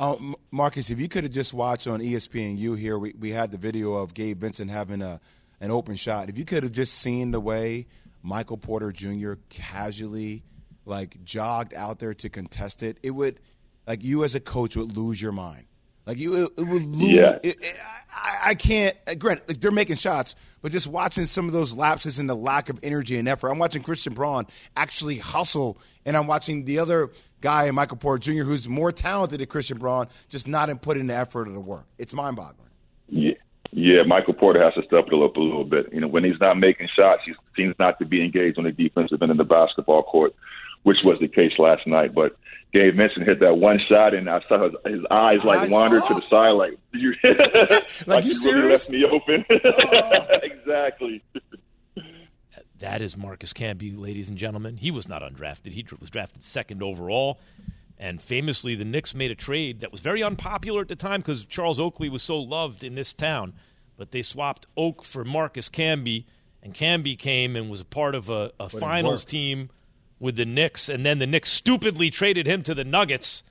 Uh, 0.03 0.17
Marcus, 0.51 0.89
if 0.89 0.99
you 0.99 1.07
could 1.07 1.23
have 1.23 1.31
just 1.31 1.53
watched 1.53 1.87
on 1.87 2.01
ESPNU 2.01 2.77
here, 2.77 2.99
we, 2.99 3.13
we 3.17 3.29
had 3.29 3.51
the 3.51 3.57
video 3.57 3.93
of 3.93 4.13
Gabe 4.13 4.37
Vincent 4.37 4.69
having 4.69 5.01
a 5.01 5.21
an 5.61 5.71
open 5.71 5.95
shot. 5.95 6.27
If 6.27 6.37
you 6.37 6.43
could 6.43 6.63
have 6.63 6.73
just 6.73 6.95
seen 6.95 7.31
the 7.31 7.39
way 7.39 7.87
Michael 8.21 8.57
Porter 8.57 8.91
Jr. 8.91 9.35
casually 9.47 10.43
like 10.85 11.23
jogged 11.23 11.73
out 11.73 11.99
there 11.99 12.13
to 12.15 12.27
contest 12.27 12.83
it, 12.83 12.97
it 13.01 13.11
would 13.11 13.39
like 13.87 14.03
you 14.03 14.25
as 14.25 14.35
a 14.35 14.41
coach 14.41 14.75
would 14.75 14.97
lose 14.97 15.21
your 15.21 15.31
mind. 15.31 15.67
Like 16.05 16.17
you, 16.17 16.47
it, 16.47 16.51
it 16.57 16.63
would 16.63 16.83
lose. 16.83 17.09
Yeah. 17.09 17.39
It, 17.41 17.55
it, 17.61 17.77
I, 18.13 18.39
I, 18.47 18.55
can't. 18.55 18.97
Uh, 19.07 19.15
Grant, 19.15 19.47
like 19.47 19.61
they're 19.61 19.71
making 19.71 19.95
shots, 19.95 20.35
but 20.61 20.73
just 20.73 20.85
watching 20.85 21.25
some 21.27 21.47
of 21.47 21.53
those 21.53 21.73
lapses 21.77 22.19
and 22.19 22.29
the 22.29 22.35
lack 22.35 22.67
of 22.67 22.77
energy 22.83 23.17
and 23.17 23.29
effort. 23.29 23.49
I'm 23.49 23.57
watching 23.57 23.81
Christian 23.81 24.13
Braun 24.13 24.47
actually 24.75 25.19
hustle, 25.19 25.77
and 26.05 26.17
I'm 26.17 26.27
watching 26.27 26.65
the 26.65 26.79
other 26.79 27.09
guy, 27.43 27.65
in 27.65 27.75
Michael 27.75 27.97
Porter 27.97 28.19
Jr., 28.19 28.43
who's 28.43 28.67
more 28.67 28.91
talented 28.91 29.39
than 29.39 29.47
Christian 29.47 29.77
Braun, 29.77 30.07
just 30.29 30.47
not 30.47 30.69
in 30.69 30.79
putting 30.79 31.05
the 31.07 31.15
effort 31.15 31.47
or 31.47 31.51
the 31.51 31.59
work. 31.59 31.85
It's 31.99 32.13
mind 32.13 32.37
boggling. 32.37 32.69
Yeah. 33.09 33.33
Yeah, 33.75 34.03
Michael 34.03 34.35
Porter 34.35 34.63
has 34.63 34.75
to 34.75 34.83
step 34.83 35.05
it 35.07 35.13
up 35.13 35.35
a 35.35 35.39
little 35.39 35.63
bit. 35.63 35.91
You 35.91 36.01
know, 36.01 36.07
when 36.07 36.23
he's 36.23 36.39
not 36.39 36.59
making 36.59 36.89
shots, 36.95 37.23
he 37.25 37.33
seems 37.55 37.75
not 37.79 37.97
to 37.99 38.05
be 38.05 38.23
engaged 38.23 38.59
on 38.59 38.65
the 38.65 38.71
defensive 38.71 39.21
end 39.21 39.31
of 39.31 39.37
the 39.37 39.43
basketball 39.43 40.03
court, 40.03 40.35
which 40.83 40.97
was 41.03 41.17
the 41.19 41.27
case 41.27 41.53
last 41.57 41.87
night. 41.87 42.13
But 42.13 42.37
Gabe 42.71 42.95
Vincent 42.95 43.25
hit 43.25 43.39
that 43.39 43.57
one 43.57 43.79
shot, 43.89 44.13
and 44.13 44.29
I 44.29 44.41
saw 44.47 44.65
his, 44.65 44.73
his 44.85 45.05
eyes 45.09 45.43
like 45.43 45.61
eyes 45.61 45.71
wander 45.71 46.01
to 46.01 46.13
the 46.13 46.21
side, 46.29 46.51
like 46.51 46.77
you, 46.91 47.15
like, 47.23 48.07
like 48.07 48.25
you, 48.25 48.33
you 48.33 48.53
really 48.53 48.69
left 48.69 48.89
me 48.89 49.05
open. 49.05 49.45
Oh. 49.49 50.39
exactly. 50.43 51.23
That 52.83 52.99
is 52.99 53.15
Marcus 53.15 53.53
Camby, 53.53 53.97
ladies 53.97 54.27
and 54.27 54.37
gentlemen. 54.37 54.75
He 54.75 54.91
was 54.91 55.07
not 55.07 55.21
undrafted. 55.21 55.71
He 55.71 55.85
was 56.01 56.09
drafted 56.09 56.43
second 56.43 56.83
overall. 56.83 57.39
And 57.97 58.21
famously, 58.21 58.75
the 58.75 58.83
Knicks 58.83 59.15
made 59.15 59.31
a 59.31 59.35
trade 59.35 59.79
that 59.79 59.93
was 59.93 60.01
very 60.01 60.21
unpopular 60.21 60.81
at 60.81 60.89
the 60.89 60.97
time 60.97 61.21
because 61.21 61.45
Charles 61.45 61.79
Oakley 61.79 62.09
was 62.09 62.21
so 62.21 62.37
loved 62.37 62.83
in 62.83 62.95
this 62.95 63.13
town. 63.13 63.53
But 63.95 64.11
they 64.11 64.21
swapped 64.21 64.65
Oak 64.75 65.05
for 65.05 65.23
Marcus 65.23 65.69
Camby, 65.69 66.25
and 66.61 66.73
Camby 66.73 67.17
came 67.17 67.55
and 67.55 67.69
was 67.69 67.79
a 67.79 67.85
part 67.85 68.15
of 68.15 68.29
a, 68.29 68.51
a 68.59 68.67
finals 68.67 69.23
team 69.23 69.69
with 70.19 70.35
the 70.35 70.45
Knicks. 70.45 70.89
And 70.89 71.05
then 71.05 71.19
the 71.19 71.27
Knicks 71.27 71.53
stupidly 71.53 72.09
traded 72.09 72.47
him 72.47 72.63
to 72.63 72.75
the 72.75 72.83
Nuggets 72.83 73.45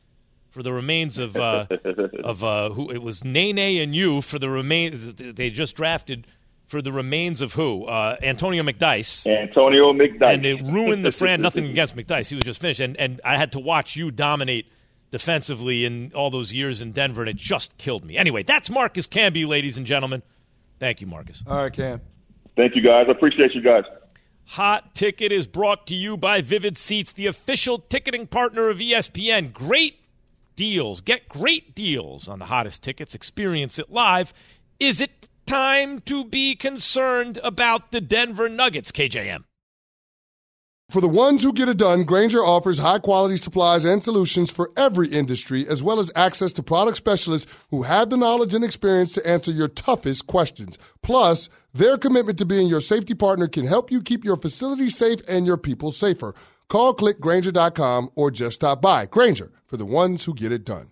for 0.50 0.62
the 0.62 0.74
remains 0.74 1.16
of 1.16 1.36
uh, 1.36 1.68
of 2.22 2.44
uh, 2.44 2.68
who 2.68 2.90
it 2.90 3.02
was 3.02 3.24
Nene 3.24 3.80
and 3.80 3.94
you 3.94 4.20
for 4.20 4.38
the 4.38 4.50
remains 4.50 5.14
they 5.14 5.48
just 5.48 5.74
drafted 5.74 6.26
for 6.66 6.80
the 6.80 6.92
remains 6.92 7.40
of 7.40 7.54
who? 7.54 7.84
Uh, 7.84 8.16
Antonio 8.22 8.62
McDyess. 8.62 9.26
Antonio 9.26 9.92
McDyess. 9.92 10.34
And 10.34 10.46
it 10.46 10.62
ruined 10.62 11.04
the 11.04 11.12
friend. 11.12 11.42
Nothing 11.42 11.66
against 11.66 11.96
McDyess. 11.96 12.28
He 12.28 12.34
was 12.34 12.44
just 12.44 12.60
finished. 12.60 12.80
And, 12.80 12.96
and 12.96 13.20
I 13.24 13.36
had 13.36 13.52
to 13.52 13.58
watch 13.58 13.96
you 13.96 14.10
dominate 14.10 14.66
defensively 15.10 15.84
in 15.84 16.10
all 16.14 16.30
those 16.30 16.52
years 16.52 16.80
in 16.80 16.90
Denver, 16.92 17.20
and 17.20 17.28
it 17.28 17.36
just 17.36 17.76
killed 17.78 18.04
me. 18.04 18.16
Anyway, 18.16 18.42
that's 18.42 18.70
Marcus 18.70 19.06
Camby, 19.06 19.46
ladies 19.46 19.76
and 19.76 19.86
gentlemen. 19.86 20.22
Thank 20.80 21.00
you, 21.00 21.06
Marcus. 21.06 21.44
All 21.46 21.56
right, 21.56 21.72
Cam. 21.72 22.00
Thank 22.56 22.74
you, 22.74 22.82
guys. 22.82 23.06
I 23.08 23.12
appreciate 23.12 23.54
you 23.54 23.62
guys. 23.62 23.84
Hot 24.46 24.94
Ticket 24.94 25.30
is 25.30 25.46
brought 25.46 25.86
to 25.86 25.94
you 25.94 26.16
by 26.16 26.40
Vivid 26.40 26.76
Seats, 26.76 27.12
the 27.12 27.26
official 27.26 27.78
ticketing 27.78 28.26
partner 28.26 28.68
of 28.68 28.78
ESPN. 28.78 29.52
Great 29.52 30.00
deals. 30.56 31.00
Get 31.00 31.28
great 31.28 31.74
deals 31.74 32.28
on 32.28 32.38
the 32.38 32.46
hottest 32.46 32.82
tickets. 32.82 33.14
Experience 33.14 33.78
it 33.78 33.90
live. 33.90 34.34
Is 34.80 35.00
it 35.00 35.28
time 35.46 36.00
to 36.00 36.24
be 36.24 36.54
concerned 36.54 37.38
about 37.42 37.90
the 37.90 38.00
Denver 38.00 38.48
Nuggets, 38.48 38.92
KJM. 38.92 39.44
For 40.92 41.00
the 41.00 41.08
ones 41.08 41.42
who 41.42 41.54
get 41.54 41.70
it 41.70 41.78
done, 41.78 42.04
Grainger 42.04 42.44
offers 42.44 42.76
high 42.76 42.98
quality 42.98 43.38
supplies 43.38 43.86
and 43.86 44.04
solutions 44.04 44.50
for 44.50 44.70
every 44.76 45.08
industry, 45.08 45.66
as 45.66 45.82
well 45.82 45.98
as 45.98 46.12
access 46.14 46.52
to 46.52 46.62
product 46.62 46.98
specialists 46.98 47.50
who 47.70 47.82
have 47.82 48.10
the 48.10 48.18
knowledge 48.18 48.52
and 48.52 48.62
experience 48.62 49.12
to 49.12 49.26
answer 49.26 49.50
your 49.50 49.68
toughest 49.68 50.26
questions. 50.26 50.76
Plus, 51.02 51.48
their 51.72 51.96
commitment 51.96 52.38
to 52.40 52.44
being 52.44 52.68
your 52.68 52.82
safety 52.82 53.14
partner 53.14 53.48
can 53.48 53.66
help 53.66 53.90
you 53.90 54.02
keep 54.02 54.22
your 54.22 54.36
facility 54.36 54.90
safe 54.90 55.20
and 55.26 55.46
your 55.46 55.56
people 55.56 55.92
safer. 55.92 56.34
Call 56.68 56.94
clickgrainger.com 56.94 58.10
or 58.14 58.30
just 58.30 58.56
stop 58.56 58.82
by. 58.82 59.06
Grainger 59.06 59.50
for 59.64 59.78
the 59.78 59.86
ones 59.86 60.26
who 60.26 60.34
get 60.34 60.52
it 60.52 60.64
done. 60.64 60.91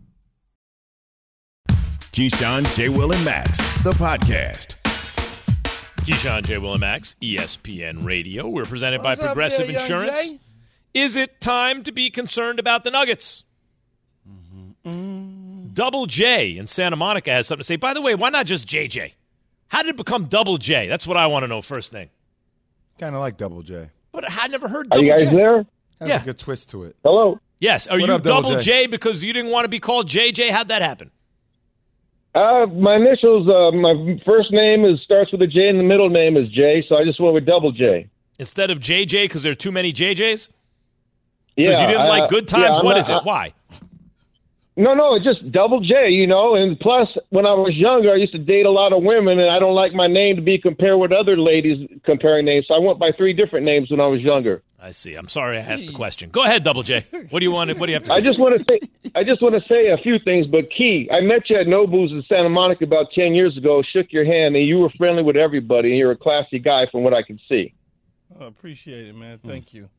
Keyshawn, 2.13 2.75
J. 2.75 2.89
Will, 2.89 3.13
and 3.13 3.23
Max, 3.23 3.57
the 3.83 3.91
podcast. 3.93 4.75
Keyshawn, 6.03 6.43
J. 6.45 6.57
Will, 6.57 6.71
and 6.73 6.81
Max, 6.81 7.15
ESPN 7.21 8.03
Radio. 8.03 8.49
We're 8.49 8.65
presented 8.65 9.01
What's 9.01 9.19
by 9.21 9.27
Progressive 9.27 9.67
there, 9.67 9.79
Insurance. 9.79 10.33
Is 10.93 11.15
it 11.15 11.39
time 11.39 11.83
to 11.83 11.91
be 11.93 12.09
concerned 12.09 12.59
about 12.59 12.83
the 12.83 12.91
Nuggets? 12.91 13.45
Mm-hmm. 14.85 15.67
Double 15.73 16.05
J 16.05 16.57
in 16.57 16.67
Santa 16.67 16.97
Monica 16.97 17.31
has 17.31 17.47
something 17.47 17.61
to 17.61 17.65
say. 17.65 17.77
By 17.77 17.93
the 17.93 18.01
way, 18.01 18.13
why 18.15 18.29
not 18.29 18.45
just 18.45 18.67
JJ? 18.67 19.13
How 19.69 19.81
did 19.81 19.91
it 19.91 19.97
become 19.97 20.25
Double 20.25 20.57
J? 20.57 20.87
That's 20.89 21.07
what 21.07 21.15
I 21.15 21.27
want 21.27 21.43
to 21.43 21.47
know 21.47 21.61
first 21.61 21.91
thing. 21.91 22.09
Kind 22.99 23.15
of 23.15 23.21
like 23.21 23.37
Double 23.37 23.61
J. 23.61 23.89
But 24.11 24.25
I 24.29 24.47
never 24.47 24.67
heard 24.67 24.87
Are 24.87 24.89
Double 24.97 25.03
you 25.05 25.11
guys 25.13 25.23
J. 25.23 25.29
there? 25.29 25.65
Has 26.01 26.09
Yeah. 26.09 26.21
a 26.21 26.25
good 26.25 26.39
twist 26.39 26.71
to 26.71 26.83
it. 26.83 26.97
Hello. 27.05 27.39
Yes. 27.61 27.87
Are 27.87 27.97
What 27.97 28.05
you 28.09 28.13
up, 28.15 28.23
Double 28.23 28.41
Double 28.49 28.61
J? 28.61 28.81
J 28.83 28.87
because 28.87 29.23
you 29.23 29.31
didn't 29.31 29.51
want 29.51 29.63
to 29.63 29.69
be 29.69 29.79
called 29.79 30.09
JJ? 30.09 30.49
How'd 30.51 30.67
that 30.67 30.81
happen? 30.81 31.09
Uh, 32.33 32.65
my 32.67 32.95
initials, 32.95 33.47
uh, 33.49 33.71
my 33.75 34.19
first 34.25 34.51
name 34.51 34.85
is 34.85 35.01
starts 35.03 35.31
with 35.31 35.41
a 35.41 35.47
J 35.47 35.67
and 35.67 35.77
the 35.79 35.83
middle 35.83 36.09
name 36.09 36.37
is 36.37 36.47
J, 36.49 36.83
so 36.87 36.95
I 36.95 37.03
just 37.03 37.19
went 37.19 37.33
with 37.33 37.45
double 37.45 37.71
J. 37.71 38.07
Instead 38.39 38.71
of 38.71 38.79
JJ 38.79 39.25
because 39.25 39.43
there 39.43 39.51
are 39.51 39.55
too 39.55 39.71
many 39.71 39.91
JJs? 39.91 40.15
Because 40.17 40.49
Yeah, 41.57 41.81
you 41.81 41.87
didn't 41.87 42.01
uh, 42.03 42.07
like 42.07 42.29
good 42.29 42.47
times? 42.47 42.77
yeah, 42.77 42.83
what 42.83 42.93
not- 42.93 42.99
is 42.99 43.09
it? 43.09 43.19
Why? 43.23 43.53
No, 44.81 44.95
no, 44.95 45.13
it's 45.13 45.23
just 45.23 45.51
double 45.51 45.79
J, 45.79 46.09
you 46.09 46.25
know. 46.25 46.55
And 46.55 46.79
plus, 46.79 47.07
when 47.29 47.45
I 47.45 47.53
was 47.53 47.75
younger, 47.75 48.11
I 48.11 48.15
used 48.15 48.31
to 48.31 48.39
date 48.39 48.65
a 48.65 48.71
lot 48.71 48.93
of 48.93 49.03
women, 49.03 49.37
and 49.37 49.51
I 49.51 49.59
don't 49.59 49.75
like 49.75 49.93
my 49.93 50.07
name 50.07 50.37
to 50.37 50.41
be 50.41 50.57
compared 50.57 50.97
with 50.97 51.11
other 51.11 51.37
ladies 51.37 51.87
comparing 52.03 52.45
names. 52.45 52.65
So 52.67 52.73
I 52.73 52.79
went 52.79 52.97
by 52.97 53.11
three 53.11 53.31
different 53.31 53.63
names 53.63 53.91
when 53.91 53.99
I 53.99 54.07
was 54.07 54.21
younger. 54.21 54.63
I 54.79 54.89
see. 54.89 55.13
I'm 55.13 55.27
sorry 55.29 55.59
I 55.59 55.61
asked 55.61 55.85
the 55.85 55.93
question. 55.93 56.31
Go 56.31 56.43
ahead, 56.43 56.63
Double 56.63 56.81
J. 56.81 57.05
What 57.29 57.41
do 57.41 57.45
you 57.45 57.51
want? 57.51 57.77
What 57.77 57.85
do 57.85 57.91
you 57.91 57.95
have 57.97 58.03
to 58.05 58.09
say? 58.09 58.15
I 58.15 58.21
just 58.21 58.39
want 58.39 58.57
to 58.57 58.65
say, 58.67 59.11
I 59.13 59.23
just 59.23 59.39
want 59.39 59.53
to 59.53 59.61
say 59.67 59.91
a 59.91 59.97
few 59.97 60.17
things. 60.17 60.47
But 60.47 60.71
Key, 60.71 61.07
I 61.11 61.21
met 61.21 61.47
you 61.51 61.57
at 61.57 61.67
Nobu's 61.67 62.11
in 62.11 62.23
Santa 62.27 62.49
Monica 62.49 62.83
about 62.83 63.11
ten 63.13 63.35
years 63.35 63.55
ago. 63.57 63.83
Shook 63.83 64.11
your 64.11 64.25
hand, 64.25 64.55
and 64.55 64.65
you 64.65 64.79
were 64.79 64.89
friendly 64.97 65.21
with 65.21 65.35
everybody. 65.35 65.89
And 65.89 65.99
you're 65.99 66.11
a 66.11 66.17
classy 66.17 66.57
guy, 66.57 66.87
from 66.91 67.03
what 67.03 67.13
I 67.13 67.21
can 67.21 67.39
see. 67.47 67.75
I 68.39 68.45
appreciate 68.45 69.07
it, 69.07 69.13
man. 69.15 69.37
Hmm. 69.37 69.47
Thank 69.47 69.75
you. 69.75 69.89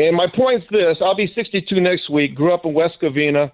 And 0.00 0.16
my 0.16 0.26
point's 0.26 0.66
this: 0.72 0.96
I'll 1.00 1.14
be 1.14 1.32
62 1.32 1.80
next 1.80 2.10
week. 2.10 2.34
Grew 2.34 2.52
up 2.52 2.64
in 2.64 2.74
West 2.74 2.96
Covina, 3.00 3.52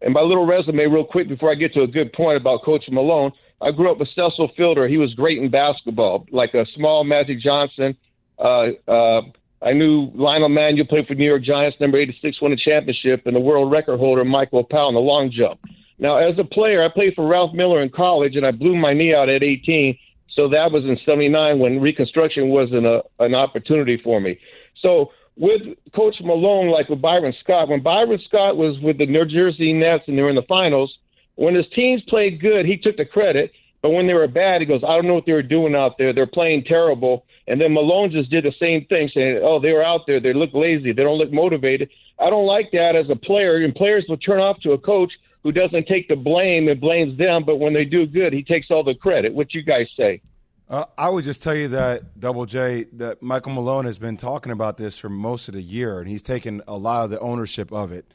and 0.00 0.14
my 0.14 0.20
little 0.20 0.46
resume, 0.46 0.86
real 0.86 1.04
quick, 1.04 1.28
before 1.28 1.50
I 1.50 1.54
get 1.54 1.74
to 1.74 1.82
a 1.82 1.86
good 1.86 2.12
point 2.12 2.36
about 2.36 2.62
Coach 2.64 2.84
Malone. 2.90 3.32
I 3.60 3.72
grew 3.72 3.90
up 3.90 3.98
with 3.98 4.08
Cecil 4.14 4.52
Fielder. 4.56 4.86
He 4.86 4.98
was 4.98 5.12
great 5.14 5.38
in 5.38 5.50
basketball, 5.50 6.26
like 6.30 6.54
a 6.54 6.64
small 6.76 7.02
Magic 7.02 7.40
Johnson. 7.40 7.96
Uh, 8.38 8.68
uh, 8.86 9.22
I 9.60 9.72
knew 9.72 10.12
Lionel 10.14 10.48
Manuel 10.48 10.86
played 10.86 11.08
for 11.08 11.14
New 11.14 11.26
York 11.26 11.42
Giants, 11.42 11.78
number 11.80 11.98
86, 11.98 12.40
won 12.40 12.52
a 12.52 12.56
championship, 12.56 13.26
and 13.26 13.34
the 13.34 13.40
world 13.40 13.72
record 13.72 13.98
holder 13.98 14.24
Michael 14.24 14.62
Powell 14.62 14.90
in 14.90 14.94
the 14.94 15.00
long 15.00 15.32
jump. 15.32 15.58
Now, 15.98 16.18
as 16.18 16.38
a 16.38 16.44
player, 16.44 16.84
I 16.84 16.88
played 16.88 17.14
for 17.14 17.26
Ralph 17.26 17.52
Miller 17.52 17.82
in 17.82 17.90
college, 17.90 18.36
and 18.36 18.46
I 18.46 18.52
blew 18.52 18.76
my 18.76 18.92
knee 18.92 19.12
out 19.12 19.28
at 19.28 19.42
18. 19.42 19.98
So 20.36 20.48
that 20.50 20.70
was 20.70 20.84
in 20.84 20.96
'79 21.04 21.58
when 21.58 21.80
reconstruction 21.80 22.50
wasn't 22.50 22.86
a, 22.86 23.02
an 23.18 23.34
opportunity 23.34 24.00
for 24.04 24.20
me. 24.20 24.38
So 24.80 25.10
with 25.38 25.62
Coach 25.94 26.16
Malone, 26.20 26.68
like 26.68 26.88
with 26.88 27.00
Byron 27.00 27.34
Scott, 27.42 27.68
when 27.68 27.82
Byron 27.82 28.20
Scott 28.26 28.56
was 28.56 28.78
with 28.80 28.98
the 28.98 29.06
New 29.06 29.24
Jersey 29.24 29.72
Nets 29.72 30.04
and 30.08 30.18
they 30.18 30.22
were 30.22 30.30
in 30.30 30.36
the 30.36 30.42
finals, 30.42 30.98
when 31.36 31.54
his 31.54 31.66
teams 31.74 32.02
played 32.08 32.40
good, 32.40 32.66
he 32.66 32.76
took 32.76 32.96
the 32.96 33.04
credit. 33.04 33.52
But 33.80 33.90
when 33.90 34.08
they 34.08 34.14
were 34.14 34.26
bad, 34.26 34.60
he 34.60 34.66
goes, 34.66 34.82
I 34.82 34.96
don't 34.96 35.06
know 35.06 35.14
what 35.14 35.24
they 35.24 35.32
were 35.32 35.42
doing 35.42 35.76
out 35.76 35.98
there. 35.98 36.12
They're 36.12 36.26
playing 36.26 36.64
terrible. 36.64 37.24
And 37.46 37.60
then 37.60 37.72
Malone 37.72 38.10
just 38.10 38.28
did 38.28 38.44
the 38.44 38.52
same 38.58 38.84
thing, 38.86 39.08
saying, 39.14 39.40
oh, 39.42 39.60
they 39.60 39.72
were 39.72 39.84
out 39.84 40.00
there. 40.08 40.18
They 40.18 40.32
look 40.32 40.50
lazy. 40.52 40.92
They 40.92 41.04
don't 41.04 41.18
look 41.18 41.32
motivated. 41.32 41.88
I 42.18 42.28
don't 42.28 42.46
like 42.46 42.72
that 42.72 42.96
as 42.96 43.08
a 43.08 43.14
player. 43.14 43.58
And 43.58 43.72
players 43.72 44.04
will 44.08 44.16
turn 44.16 44.40
off 44.40 44.60
to 44.62 44.72
a 44.72 44.78
coach 44.78 45.12
who 45.44 45.52
doesn't 45.52 45.86
take 45.86 46.08
the 46.08 46.16
blame 46.16 46.66
and 46.66 46.80
blames 46.80 47.16
them. 47.16 47.44
But 47.44 47.60
when 47.60 47.72
they 47.72 47.84
do 47.84 48.04
good, 48.04 48.32
he 48.32 48.42
takes 48.42 48.68
all 48.72 48.82
the 48.82 48.96
credit. 48.96 49.32
What 49.32 49.54
you 49.54 49.62
guys 49.62 49.86
say? 49.96 50.20
Uh, 50.68 50.84
I 50.98 51.08
would 51.08 51.24
just 51.24 51.42
tell 51.42 51.54
you 51.54 51.68
that 51.68 52.20
Double 52.20 52.44
J, 52.44 52.84
that 52.94 53.22
Michael 53.22 53.52
Malone 53.52 53.86
has 53.86 53.96
been 53.96 54.18
talking 54.18 54.52
about 54.52 54.76
this 54.76 54.98
for 54.98 55.08
most 55.08 55.48
of 55.48 55.54
the 55.54 55.62
year, 55.62 55.98
and 55.98 56.06
he's 56.06 56.20
taken 56.20 56.60
a 56.68 56.76
lot 56.76 57.04
of 57.04 57.10
the 57.10 57.18
ownership 57.20 57.72
of 57.72 57.90
it. 57.90 58.12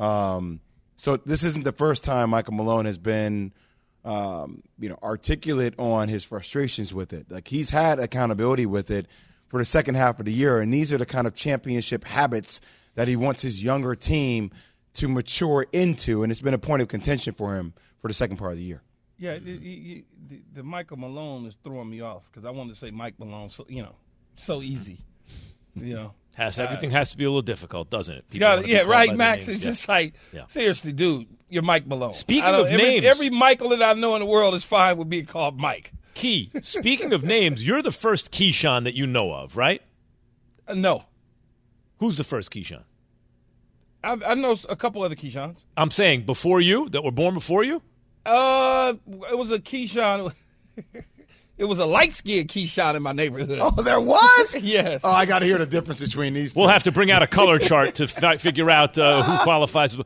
Um, 0.00 0.60
so 0.96 1.16
this 1.16 1.44
isn't 1.44 1.62
the 1.62 1.72
first 1.72 2.02
time 2.02 2.30
Michael 2.30 2.54
Malone 2.54 2.86
has 2.86 2.98
been, 2.98 3.52
um, 4.04 4.64
you 4.80 4.88
know, 4.88 4.98
articulate 5.00 5.74
on 5.78 6.08
his 6.08 6.24
frustrations 6.24 6.92
with 6.92 7.12
it. 7.12 7.30
Like 7.30 7.46
he's 7.46 7.70
had 7.70 8.00
accountability 8.00 8.66
with 8.66 8.90
it 8.90 9.06
for 9.46 9.58
the 9.58 9.64
second 9.64 9.94
half 9.94 10.18
of 10.18 10.24
the 10.24 10.32
year, 10.32 10.58
and 10.58 10.74
these 10.74 10.92
are 10.92 10.98
the 10.98 11.06
kind 11.06 11.28
of 11.28 11.34
championship 11.34 12.02
habits 12.02 12.60
that 12.96 13.06
he 13.06 13.14
wants 13.14 13.42
his 13.42 13.62
younger 13.62 13.94
team 13.94 14.50
to 14.94 15.06
mature 15.06 15.66
into, 15.72 16.24
and 16.24 16.32
it's 16.32 16.40
been 16.40 16.52
a 16.52 16.58
point 16.58 16.82
of 16.82 16.88
contention 16.88 17.32
for 17.32 17.54
him 17.54 17.74
for 18.00 18.08
the 18.08 18.14
second 18.14 18.38
part 18.38 18.52
of 18.52 18.58
the 18.58 18.64
year. 18.64 18.82
Yeah, 19.22 19.34
it, 19.34 19.42
it, 19.46 20.04
the, 20.28 20.42
the 20.52 20.62
Michael 20.64 20.96
Malone 20.96 21.46
is 21.46 21.56
throwing 21.62 21.88
me 21.88 22.00
off 22.00 22.24
because 22.28 22.44
I 22.44 22.50
wanted 22.50 22.72
to 22.72 22.78
say 22.80 22.90
Mike 22.90 23.14
Malone, 23.20 23.50
so 23.50 23.64
you 23.68 23.80
know, 23.80 23.94
so 24.34 24.62
easy, 24.62 24.98
you 25.76 25.94
know. 25.94 26.14
Has 26.36 26.58
everything 26.58 26.90
has 26.92 27.10
to 27.10 27.16
be 27.18 27.24
a 27.24 27.28
little 27.28 27.42
difficult, 27.42 27.88
doesn't 27.90 28.14
it? 28.16 28.24
Wanna 28.40 28.66
yeah, 28.66 28.80
right, 28.82 29.14
Max. 29.14 29.46
It's 29.48 29.62
Yeah. 29.62 29.70
just 29.70 29.86
like 29.86 30.14
Yeah. 30.32 30.46
seriously, 30.48 30.92
dude, 30.92 31.28
you're 31.50 31.62
Mike 31.62 31.86
Malone. 31.86 32.14
Speaking 32.14 32.48
of 32.48 32.66
every, 32.66 32.76
names- 32.78 33.04
every 33.04 33.28
Michael 33.30 33.68
that 33.68 33.82
I 33.82 33.92
know 33.92 34.14
in 34.16 34.20
the 34.20 34.26
world 34.26 34.54
is 34.54 34.64
fine 34.64 34.96
with 34.96 35.10
being 35.10 35.26
called 35.26 35.60
Mike. 35.60 35.92
Key. 36.14 36.50
Speaking 36.62 37.12
of 37.12 37.22
names, 37.22 37.64
you're 37.66 37.82
the 37.82 37.92
first 37.92 38.32
Keyshawn 38.32 38.84
that 38.84 38.94
you 38.94 39.06
know 39.06 39.30
of, 39.32 39.56
right? 39.58 39.82
Uh, 40.66 40.72
no, 40.74 41.04
Who's 41.98 42.16
the 42.16 42.24
first 42.24 42.50
Keyshawn? 42.50 42.82
I, 44.02 44.18
I 44.26 44.34
know 44.34 44.56
a 44.68 44.74
couple 44.74 45.02
other 45.04 45.14
Keyshawns. 45.14 45.62
I'm 45.76 45.90
saying 45.92 46.22
before 46.22 46.60
you, 46.60 46.88
that 46.88 47.04
were 47.04 47.12
born 47.12 47.34
before 47.34 47.62
you. 47.62 47.82
Uh, 48.24 48.94
it 49.30 49.36
was 49.38 49.50
a 49.50 49.58
Keyshawn. 49.58 50.32
it 51.58 51.64
was 51.64 51.78
a 51.78 51.86
light 51.86 52.12
skinned 52.12 52.48
Keyshawn 52.48 52.94
in 52.94 53.02
my 53.02 53.12
neighborhood. 53.12 53.58
Oh, 53.60 53.70
there 53.70 54.00
was? 54.00 54.54
yes. 54.60 55.02
Oh, 55.04 55.10
I 55.12 55.26
got 55.26 55.40
to 55.40 55.44
hear 55.44 55.58
the 55.58 55.66
difference 55.66 56.00
between 56.00 56.34
these. 56.34 56.54
We'll 56.54 56.68
have 56.68 56.84
to 56.84 56.92
bring 56.92 57.10
out 57.10 57.22
a 57.22 57.26
color 57.26 57.58
chart 57.60 57.96
to 57.96 58.08
fi- 58.08 58.36
figure 58.36 58.70
out 58.70 58.98
uh, 58.98 59.22
who 59.22 59.44
qualifies. 59.44 59.96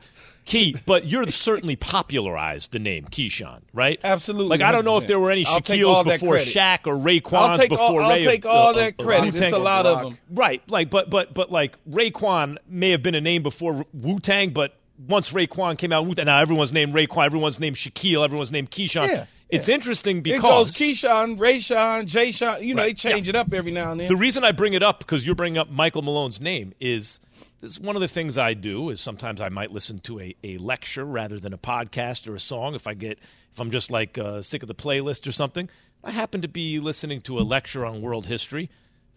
Key, 0.45 0.77
but 0.85 1.05
you're 1.05 1.27
certainly 1.27 1.75
popularized 1.75 2.71
the 2.71 2.79
name 2.79 3.03
Keyshawn, 3.07 3.63
right? 3.73 3.99
Absolutely, 4.01 4.47
Like 4.47 4.61
I 4.61 4.71
don't 4.71 4.85
know 4.85 4.95
if 4.95 5.03
100%. 5.03 5.07
there 5.07 5.19
were 5.19 5.29
any 5.29 5.45
I'll 5.45 5.59
take 5.59 5.83
all 5.83 6.05
Shaquille's 6.05 6.13
before 6.21 6.35
credit. 6.35 6.53
Shaq 6.53 6.87
or 6.87 6.93
I'll 6.93 7.57
before 7.67 8.01
all, 8.01 8.09
I'll 8.09 8.17
take 8.17 8.45
of- 8.45 8.51
all 8.51 8.69
of- 8.69 8.75
that 8.77 8.93
of 8.97 9.05
credit. 9.05 9.25
Wu-Tang. 9.33 9.43
It's 9.43 9.51
a 9.51 9.57
lot 9.57 9.85
of 9.85 10.03
them. 10.03 10.17
Right, 10.29 10.61
like, 10.69 10.89
but 10.89 11.09
but 11.09 11.33
but 11.33 11.51
like 11.51 11.75
Raekwon 11.89 12.59
may 12.65 12.91
have 12.91 13.03
been 13.03 13.15
a 13.15 13.19
name 13.19 13.43
before 13.43 13.85
Wu 13.91 14.19
Tang, 14.19 14.51
but 14.51 14.73
once 14.97 15.31
Raekwon 15.31 15.77
came 15.77 15.91
out, 15.91 16.05
now 16.17 16.41
everyone's 16.41 16.71
named 16.71 16.93
Raekwon, 16.93 17.25
everyone's 17.25 17.59
named 17.59 17.75
Shaquille, 17.75 18.23
everyone's 18.23 18.51
named 18.51 18.71
Keyshawn. 18.71 19.07
Yeah, 19.07 19.25
it's 19.49 19.67
yeah. 19.67 19.75
interesting 19.75 20.17
It 20.17 20.23
because 20.23 20.71
goes 20.71 20.77
Keyshawn, 20.77 21.37
Rayshawn, 21.37 22.05
Jayshawn. 22.05 22.61
You 22.63 22.75
know, 22.75 22.81
Right, 22.81 22.89
they 22.89 22.93
change 22.93 23.27
yeah. 23.27 23.31
it 23.31 23.35
up 23.35 23.53
every 23.53 23.71
now 23.71 23.91
and 23.91 24.01
then. 24.01 24.07
the 24.07 24.15
reason 24.15 24.43
I 24.43 24.51
bring 24.51 24.73
it 24.73 24.83
up 24.83 24.99
because 24.99 25.25
you're 25.25 25.35
bringing 25.35 25.57
up 25.57 25.69
Michael 25.69 26.01
Malone's 26.01 26.41
name 26.41 26.73
is 26.79 27.19
this 27.61 27.71
is 27.71 27.79
one 27.79 27.95
of 27.95 28.01
the 28.01 28.07
things 28.07 28.37
I 28.37 28.53
do 28.53 28.89
is 28.89 28.99
sometimes 28.99 29.41
I 29.41 29.49
might 29.49 29.71
listen 29.71 29.99
to 30.01 30.19
a, 30.19 30.35
a 30.43 30.57
lecture 30.57 31.05
rather 31.05 31.39
than 31.39 31.53
a 31.53 31.57
podcast 31.57 32.27
or 32.27 32.35
a 32.35 32.39
song 32.39 32.75
if 32.75 32.87
I 32.87 32.93
get 32.93 33.19
if 33.19 33.59
I'm 33.59 33.71
just 33.71 33.89
like 33.89 34.17
uh, 34.17 34.41
sick 34.41 34.63
of 34.63 34.67
the 34.67 34.75
playlist 34.75 35.27
or 35.27 35.31
something. 35.31 35.69
I 36.03 36.11
happen 36.11 36.41
to 36.41 36.47
be 36.47 36.79
listening 36.79 37.21
to 37.21 37.39
a 37.39 37.41
lecture 37.41 37.85
on 37.85 38.01
world 38.01 38.27
history 38.27 38.69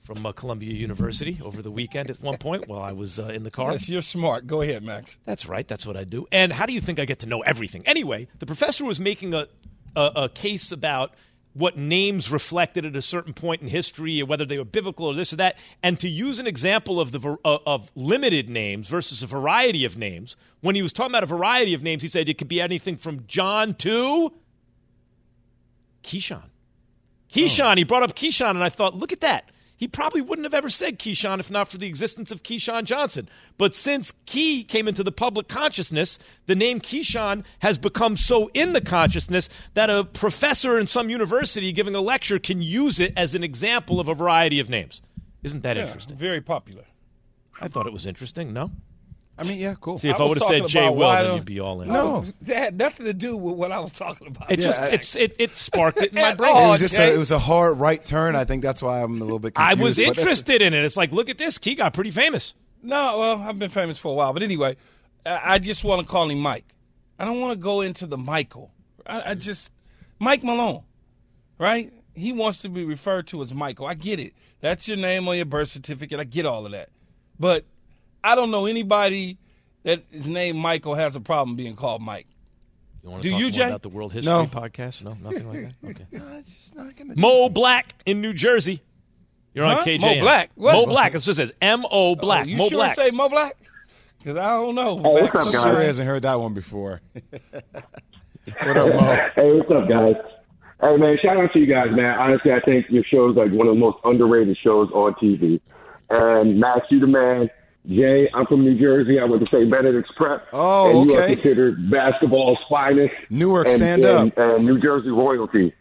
from 0.03 0.25
uh, 0.25 0.33
Columbia 0.33 0.73
University 0.73 1.41
over 1.43 1.63
the 1.63 1.71
weekend 1.71 2.11
at 2.11 2.21
one 2.21 2.39
point 2.39 2.69
while 2.69 2.83
I 2.83 2.93
was 2.93 3.19
uh, 3.19 3.27
in 3.27 3.43
the 3.43 3.51
car. 3.51 3.73
yes, 3.73 3.89
you're 3.89 4.03
smart. 4.03 4.47
Go 4.47 4.63
ahead, 4.63 4.83
Max. 4.83 5.19
That's 5.25 5.47
right. 5.47 5.67
That's 5.67 5.87
what 5.87 5.97
I 5.97 6.05
do. 6.05 6.27
And 6.33 6.53
how 6.53 6.67
do 6.67 6.73
you 6.73 6.81
think 6.81 6.99
I 6.99 7.05
get 7.05 7.21
to 7.21 7.27
know 7.27 7.41
everything? 7.41 7.83
Anyway, 7.87 8.29
the 8.39 8.47
professor 8.47 8.85
was 8.85 8.99
making 8.99 9.35
a, 9.35 9.47
a, 9.95 10.13
a 10.17 10.29
case 10.29 10.73
about 10.73 11.15
what 11.53 11.77
names 11.77 12.31
reflected 12.31 12.85
at 12.87 12.95
a 12.95 13.03
certain 13.03 13.33
point 13.35 13.61
in 13.61 13.69
history, 13.69 14.23
whether 14.23 14.45
they 14.45 14.57
were 14.57 14.65
biblical 14.65 15.07
or 15.07 15.15
this 15.15 15.33
or 15.33 15.37
that, 15.37 15.59
and 15.83 15.99
to 15.99 16.09
use 16.09 16.39
an 16.39 16.47
example 16.47 17.01
of 17.01 17.11
the 17.13 17.37
uh, 17.45 17.59
of 17.67 17.91
limited 17.95 18.49
names 18.49 18.89
versus 18.89 19.23
a 19.23 19.27
variety 19.27 19.85
of 19.85 19.99
names. 19.99 20.37
When 20.61 20.75
he 20.75 20.83
was 20.83 20.93
talking 20.93 21.11
about 21.11 21.25
a 21.25 21.27
variety 21.27 21.75
of 21.75 21.83
names, 21.83 22.03
he 22.03 22.09
said 22.09 22.29
it 22.29 22.39
could 22.39 22.49
be 22.49 22.61
anything 22.61 22.97
from 22.97 23.27
John 23.27 23.75
to 23.75 24.33
Keyshawn. 26.05 26.51
Keyshawn. 27.33 27.77
He 27.77 27.85
brought 27.85 28.03
up 28.03 28.15
Keyshawn, 28.15 28.51
and 28.51 28.63
I 28.63 28.69
thought, 28.69 28.95
look 28.95 29.13
at 29.13 29.21
that. 29.21 29.51
He 29.81 29.89
probably 29.89 30.21
wouldn't 30.21 30.45
have 30.45 30.53
ever 30.53 30.69
said 30.69 30.99
Keyshawn 30.99 31.41
if 31.41 31.51
not 31.51 31.67
for 31.67 31.79
the 31.79 31.87
existence 31.87 32.31
of 32.31 32.43
Keyshawn 32.43 32.85
Johnson. 32.85 33.31
But 33.57 33.75
since 33.75 34.13
Key 34.27 34.63
came 34.63 34.87
into 34.87 35.03
the 35.03 35.11
public 35.11 35.49
consciousness, 35.49 36.19
the 36.45 36.55
name 36.55 36.81
Keyshawn 36.81 37.45
has 37.61 37.79
become 37.79 38.19
so 38.19 38.51
in 38.53 38.75
the 38.75 38.83
consciousness 38.83 39.49
that 39.73 39.89
a 39.89 40.05
professor 40.05 40.79
in 40.79 40.87
some 40.87 41.09
university 41.09 41.73
giving 41.73 41.95
a 41.95 42.03
lecture 42.03 42.39
can 42.39 42.61
use 42.61 43.01
it 43.01 43.15
as 43.17 43.35
an 43.35 43.43
example 43.43 43.99
of 44.01 44.07
a 44.07 44.15
variety 44.15 44.61
of 44.61 44.69
names. 44.69 45.01
Isn't 45.43 45.63
that 45.63 45.79
Yeah, 45.79 45.85
interesting? 45.87 46.19
Very 46.19 46.43
popular. 46.43 46.85
I 47.59 47.69
thought 47.69 47.87
it 47.87 47.93
was 47.95 48.05
interesting. 48.07 48.53
No. 48.53 48.71
I 49.41 49.45
mean, 49.45 49.59
yeah, 49.59 49.75
cool. 49.81 49.97
See, 49.97 50.11
if 50.11 50.21
I 50.21 50.25
I, 50.25 50.29
would 50.29 50.39
have 50.39 50.47
said 50.47 50.67
Jay 50.67 50.85
about 50.87 50.97
Will, 50.97 51.11
then 51.11 51.37
you'd 51.37 51.45
be 51.47 51.61
all 51.61 51.81
in. 51.81 51.89
No. 51.89 52.27
That 52.43 52.57
had 52.57 52.79
nothing 52.79 53.07
to 53.07 53.15
do 53.15 53.37
with 53.39 53.55
what 53.57 53.73
I 53.73 53.81
was 53.81 53.91
talking 53.93 54.27
about. 54.27 54.53
It 54.53 54.59
just 54.61 54.79
I- 54.79 54.89
it's 54.89 55.17
it, 55.17 55.35
it 55.39 55.57
sparked 55.57 56.03
it 56.03 56.11
in 56.11 56.15
my 56.21 56.31
At 56.31 56.37
brain. 56.37 56.55
It 56.55 56.69
was 56.69 56.81
just 56.81 56.95
Jay. 56.95 57.11
a, 57.11 57.15
it 57.15 57.19
was 57.19 57.31
a 57.31 57.39
hard 57.39 57.79
right 57.79 58.05
turn. 58.05 58.37
I 58.37 58.45
think 58.45 58.63
that's 58.63 58.83
why 58.83 59.03
I'm 59.03 59.19
a 59.21 59.25
little 59.25 59.39
bit. 59.39 59.55
I 59.57 59.75
was 59.75 59.99
interested 59.99 60.61
in 60.61 60.75
it. 60.75 60.85
It's 60.85 60.97
like, 60.97 61.11
look 61.11 61.31
at 61.31 61.39
this. 61.39 61.57
Key 61.57 61.75
got 61.75 61.95
pretty 61.95 62.11
famous. 62.11 62.55
No, 62.83 63.19
well, 63.19 63.39
I've 63.39 63.59
been 63.59 63.71
famous 63.71 63.97
for 63.99 64.09
a 64.09 64.15
while, 64.15 64.33
but 64.35 64.43
anyway, 64.43 64.77
I, 65.25 65.55
I 65.55 65.59
just 65.59 65.85
want 65.85 66.03
to 66.03 66.07
call 66.07 66.29
him 66.31 66.39
Mike. 66.39 66.75
I 67.19 67.25
don't 67.25 67.41
want 67.41 67.53
to 67.53 67.63
go 67.63 67.81
into 67.81 68.07
the 68.07 68.19
Michael. 68.19 68.71
I, 69.07 69.31
I 69.31 69.35
just 69.35 69.73
Mike 70.19 70.43
Malone, 70.45 70.83
right? 71.59 71.93
He 72.15 72.33
wants 72.33 72.61
to 72.63 72.69
be 72.69 72.85
referred 72.85 73.27
to 73.29 73.41
as 73.41 73.55
Michael. 73.55 73.87
I 73.87 73.95
get 73.95 74.21
it. 74.21 74.35
That's 74.61 74.87
your 74.87 74.99
name 74.99 75.27
on 75.29 75.37
your 75.37 75.47
birth 75.47 75.69
certificate. 75.69 76.21
I 76.21 76.25
get 76.25 76.45
all 76.45 76.67
of 76.67 76.73
that, 76.73 76.91
but 77.39 77.65
I 78.23 78.35
don't 78.35 78.51
know 78.51 78.67
anybody 78.67 79.39
that 79.85 80.03
is 80.13 80.29
named 80.29 80.59
Michael 80.59 80.95
has 80.95 81.17
a 81.17 81.21
problem 81.21 81.57
being 81.57 81.77
called 81.77 82.03
Mike. 82.03 82.27
You 83.03 83.11
want 83.11 83.23
Do 83.23 83.31
talk 83.31 83.39
you, 83.39 83.45
more 83.47 83.53
Jay? 83.53 83.67
about 83.67 83.83
the 83.83 83.89
World 83.89 84.13
History 84.13 84.31
No. 84.31 84.47
podcast? 84.47 85.03
No, 85.03 85.17
nothing 85.23 85.49
like 85.49 85.63
that. 85.63 85.89
Okay. 85.91 86.07
No, 86.13 86.39
it's 86.39 86.53
just 86.53 86.75
not 86.75 86.95
gonna- 86.97 87.15
Mo 87.17 87.49
Black 87.49 87.95
in 88.05 88.21
New 88.21 88.35
Jersey. 88.35 88.83
You're 89.55 89.65
on 89.65 89.79
KJ. 89.79 90.01
Mo 90.01 90.21
Black? 90.21 90.51
What? 90.55 90.73
Mo 90.75 90.87
Black. 90.87 91.15
It 91.15 91.21
just 91.21 91.37
says 91.37 91.53
M 91.61 91.85
O 91.87 91.89
oh, 91.91 92.15
Black. 92.15 92.45
Oh, 92.45 92.49
you 92.49 92.57
Mo 92.57 92.69
sure 92.69 92.79
Black. 92.79 92.95
say 92.95 93.11
Mo 93.11 93.29
Black? 93.29 93.57
Because 94.19 94.37
I 94.37 94.49
don't 94.51 94.75
know. 94.75 94.99
Hey, 94.99 95.23
what's 95.23 95.35
Max. 95.35 95.55
up, 95.55 95.63
Sure 95.63 95.81
hasn't 95.81 96.07
heard 96.07 96.23
that 96.23 96.39
one 96.39 96.53
before. 96.53 97.01
what 97.33 98.77
up, 98.77 98.89
Mo? 98.95 99.17
Hey, 99.35 99.53
what's 99.55 99.71
up, 99.71 99.89
guys? 99.89 100.15
Hey, 100.81 100.97
man, 100.97 101.17
shout 101.23 101.37
out 101.37 101.53
to 101.53 101.59
you 101.59 101.67
guys, 101.67 101.89
man. 101.91 102.19
Honestly, 102.19 102.53
I 102.53 102.61
think 102.61 102.87
your 102.91 103.05
show 103.05 103.31
is 103.31 103.37
like 103.37 103.51
one 103.51 103.67
of 103.67 103.75
the 103.75 103.81
most 103.81 103.99
underrated 104.05 104.57
shows 104.63 104.91
on 104.93 105.15
TV. 105.15 105.61
And 106.11 106.61
Max, 106.61 106.87
you 106.91 107.01
the 107.01 107.07
man. 107.07 107.51
Jay, 107.89 108.29
I'm 108.35 108.47
from 108.47 108.65
New 108.65 108.79
Jersey. 108.79 109.19
I 109.19 109.25
went 109.25 109.43
to 109.43 109.49
St. 109.49 109.71
Benedict's 109.71 110.11
Prep. 110.17 110.47
Oh, 110.53 111.01
and 111.01 111.11
you 111.11 111.17
are 111.17 111.23
okay. 111.23 111.35
considered 111.35 111.91
basketball's 111.91 112.59
finest. 112.69 113.15
Newark, 113.31 113.69
and, 113.69 113.77
stand 113.77 114.05
and, 114.05 114.31
up. 114.33 114.39
And 114.39 114.67
New 114.67 114.79
Jersey 114.79 115.11
royalty. 115.11 115.73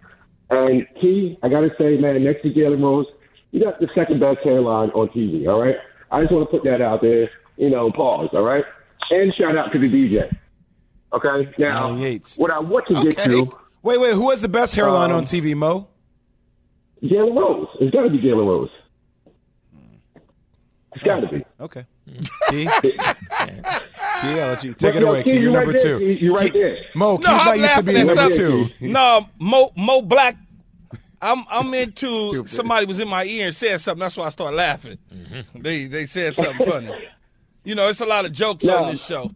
And 0.49 0.88
Key, 0.99 1.38
I 1.43 1.49
got 1.49 1.62
to 1.62 1.69
say, 1.77 1.97
man, 1.97 2.23
next 2.23 2.41
to 2.43 2.51
Jalen 2.53 2.81
Rose, 2.81 3.05
you 3.51 3.63
got 3.63 3.79
the 3.79 3.89
second 3.93 4.19
best 4.19 4.39
hairline 4.43 4.89
on 4.91 5.09
TV, 5.09 5.47
all 5.47 5.62
right? 5.62 5.75
I 6.12 6.21
just 6.21 6.31
want 6.31 6.49
to 6.49 6.57
put 6.57 6.63
that 6.63 6.81
out 6.81 7.01
there. 7.01 7.29
You 7.57 7.69
know, 7.69 7.91
pause, 7.91 8.29
all 8.33 8.43
right? 8.43 8.63
And 9.12 9.33
shout 9.35 9.57
out 9.57 9.71
to 9.73 9.79
the 9.79 9.88
DJ. 9.88 10.33
Okay? 11.12 11.51
Now, 11.57 11.93
what 12.38 12.51
I 12.51 12.59
want 12.59 12.88
to 12.88 12.93
get 13.03 13.19
Okay. 13.19 13.29
to 13.31 13.51
Wait, 13.81 13.97
wait. 13.99 14.13
Who 14.13 14.29
has 14.29 14.41
the 14.41 14.49
best 14.49 14.75
hairline 14.75 15.12
Um, 15.12 15.17
on 15.17 15.23
TV, 15.23 15.55
Mo? 15.55 15.88
Jalen 17.01 17.35
Rose. 17.35 17.67
It's 17.79 17.93
got 17.93 18.03
to 18.03 18.09
be 18.09 18.19
Jalen 18.19 18.45
Rose. 18.45 18.69
It's 20.93 21.04
got 21.04 21.19
to 21.21 21.28
be. 21.28 21.45
Okay. 21.60 21.86
Key, 22.49 22.67
Key, 22.82 22.97
I'll 22.99 24.49
let 24.49 24.63
you 24.63 24.73
take 24.73 24.95
it 24.95 25.02
Yo, 25.02 25.10
away. 25.10 25.23
Key, 25.23 25.32
Key, 25.32 25.36
you 25.38 25.43
you're 25.43 25.52
number 25.52 25.73
there, 25.73 25.84
two. 25.84 25.99
Key, 25.99 26.13
you 26.25 26.36
right 26.36 26.52
there. 26.52 26.78
Mo, 26.95 27.17
Key's 27.17 27.28
No, 27.28 27.36
not 27.36 27.58
used 27.60 27.69
to 27.69 27.75
laughing 27.75 27.93
being 27.93 28.08
number 28.08 28.30
two. 28.36 28.69
No, 28.82 29.30
Mo 29.39 29.71
Mo 29.78 30.02
Black. 30.02 30.36
I'm 31.21 31.43
I'm 31.49 31.73
into 31.75 32.30
Stupid. 32.32 32.49
somebody 32.49 32.86
was 32.88 32.99
in 32.99 33.08
my 33.08 33.23
ear 33.25 33.47
and 33.47 33.56
said 33.56 33.80
something. 33.82 33.99
That's 33.99 34.17
why 34.17 34.25
I 34.25 34.30
started 34.30 34.56
laughing. 34.56 34.97
They 35.56 35.86
they 35.86 36.06
said 36.08 36.34
something 36.34 36.65
funny. 36.65 36.91
You 37.63 37.75
know, 37.75 37.88
it's 37.88 38.02
a 38.02 38.06
lot 38.06 38.25
of 38.25 38.32
jokes 38.32 38.63
No. 38.63 38.84
on 38.86 38.91
this 38.91 39.06
show. 39.06 39.30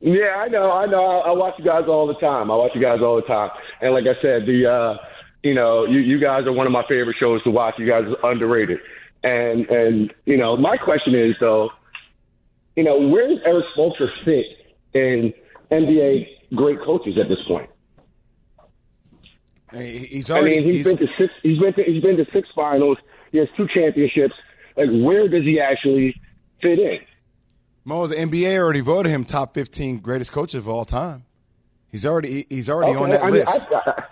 Yeah, 0.00 0.34
I 0.38 0.48
know, 0.48 0.72
I 0.72 0.86
know. 0.86 1.04
I, 1.20 1.28
I 1.28 1.30
watch 1.32 1.54
you 1.58 1.64
guys 1.64 1.84
all 1.86 2.06
the 2.06 2.14
time. 2.14 2.50
I 2.50 2.56
watch 2.56 2.70
you 2.74 2.80
guys 2.80 3.00
all 3.02 3.16
the 3.16 3.22
time. 3.22 3.50
And 3.82 3.92
like 3.92 4.04
I 4.04 4.20
said, 4.22 4.46
the 4.46 4.66
uh, 4.66 4.96
you 5.42 5.54
know, 5.54 5.84
you 5.84 6.00
you 6.00 6.18
guys 6.18 6.46
are 6.46 6.52
one 6.52 6.66
of 6.66 6.72
my 6.72 6.82
favorite 6.88 7.16
shows 7.20 7.42
to 7.44 7.50
watch. 7.50 7.74
You 7.78 7.86
guys 7.86 8.04
are 8.22 8.30
underrated. 8.32 8.78
And 9.22 9.66
and 9.68 10.14
you 10.24 10.36
know, 10.36 10.56
my 10.56 10.76
question 10.76 11.14
is 11.14 11.34
though, 11.40 11.70
you 12.76 12.84
know, 12.84 12.98
where 13.08 13.28
does 13.28 13.38
Erik 13.44 13.64
Spoelstra 13.76 14.08
fit 14.24 14.54
in 14.94 15.32
NBA 15.70 16.26
great 16.54 16.80
coaches 16.82 17.18
at 17.20 17.28
this 17.28 17.38
point? 17.46 17.68
He- 19.72 19.98
He's 19.98 20.30
I 20.30 20.40
mean, 20.40 20.64
he's 20.64 20.74
he's- 20.76 20.86
been 20.88 20.96
to 20.98 21.06
six. 21.18 21.32
He's 21.42 21.58
been 21.58 21.74
to 21.74 21.82
he's 21.84 22.02
been 22.02 22.16
to 22.16 22.26
six 22.32 22.48
finals. 22.54 22.98
He 23.30 23.38
has 23.38 23.48
two 23.56 23.68
championships. 23.72 24.34
Like, 24.76 24.88
where 24.90 25.28
does 25.28 25.44
he 25.44 25.60
actually 25.60 26.14
fit 26.62 26.78
in? 26.78 26.98
Mo, 27.84 28.06
the 28.06 28.16
NBA 28.16 28.56
already 28.58 28.80
voted 28.80 29.10
him 29.12 29.24
top 29.24 29.54
15 29.54 29.98
greatest 29.98 30.32
coaches 30.32 30.54
of 30.56 30.68
all 30.68 30.84
time. 30.84 31.24
He's 31.90 32.04
already 32.06 32.46
he's 32.48 32.68
already 32.70 32.94
on 32.94 33.10
that 33.10 33.22
I 33.22 33.26
mean, 33.26 33.34
list. 33.44 33.66
I, 33.70 34.04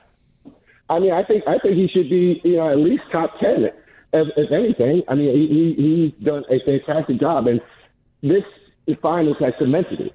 I, 0.91 0.95
I 0.97 0.99
mean, 1.01 1.13
I 1.13 1.23
think 1.25 1.45
I 1.47 1.59
think 1.59 1.75
he 1.77 1.89
should 1.89 2.09
be, 2.09 2.41
you 2.45 2.57
know, 2.57 2.71
at 2.71 2.79
least 2.79 3.03
top 3.11 3.39
ten, 3.41 3.71
if, 4.13 4.29
if 4.37 4.53
anything. 4.53 5.03
I 5.09 5.15
mean, 5.15 5.35
he, 5.35 5.75
he 5.77 6.13
he's 6.15 6.25
done 6.25 6.45
a 6.51 6.59
fantastic 6.65 7.21
job, 7.21 7.47
and 7.47 7.61
this 8.23 8.43
finals 9.03 9.37
has 9.41 9.53
cemented 9.59 10.01
it. 10.01 10.15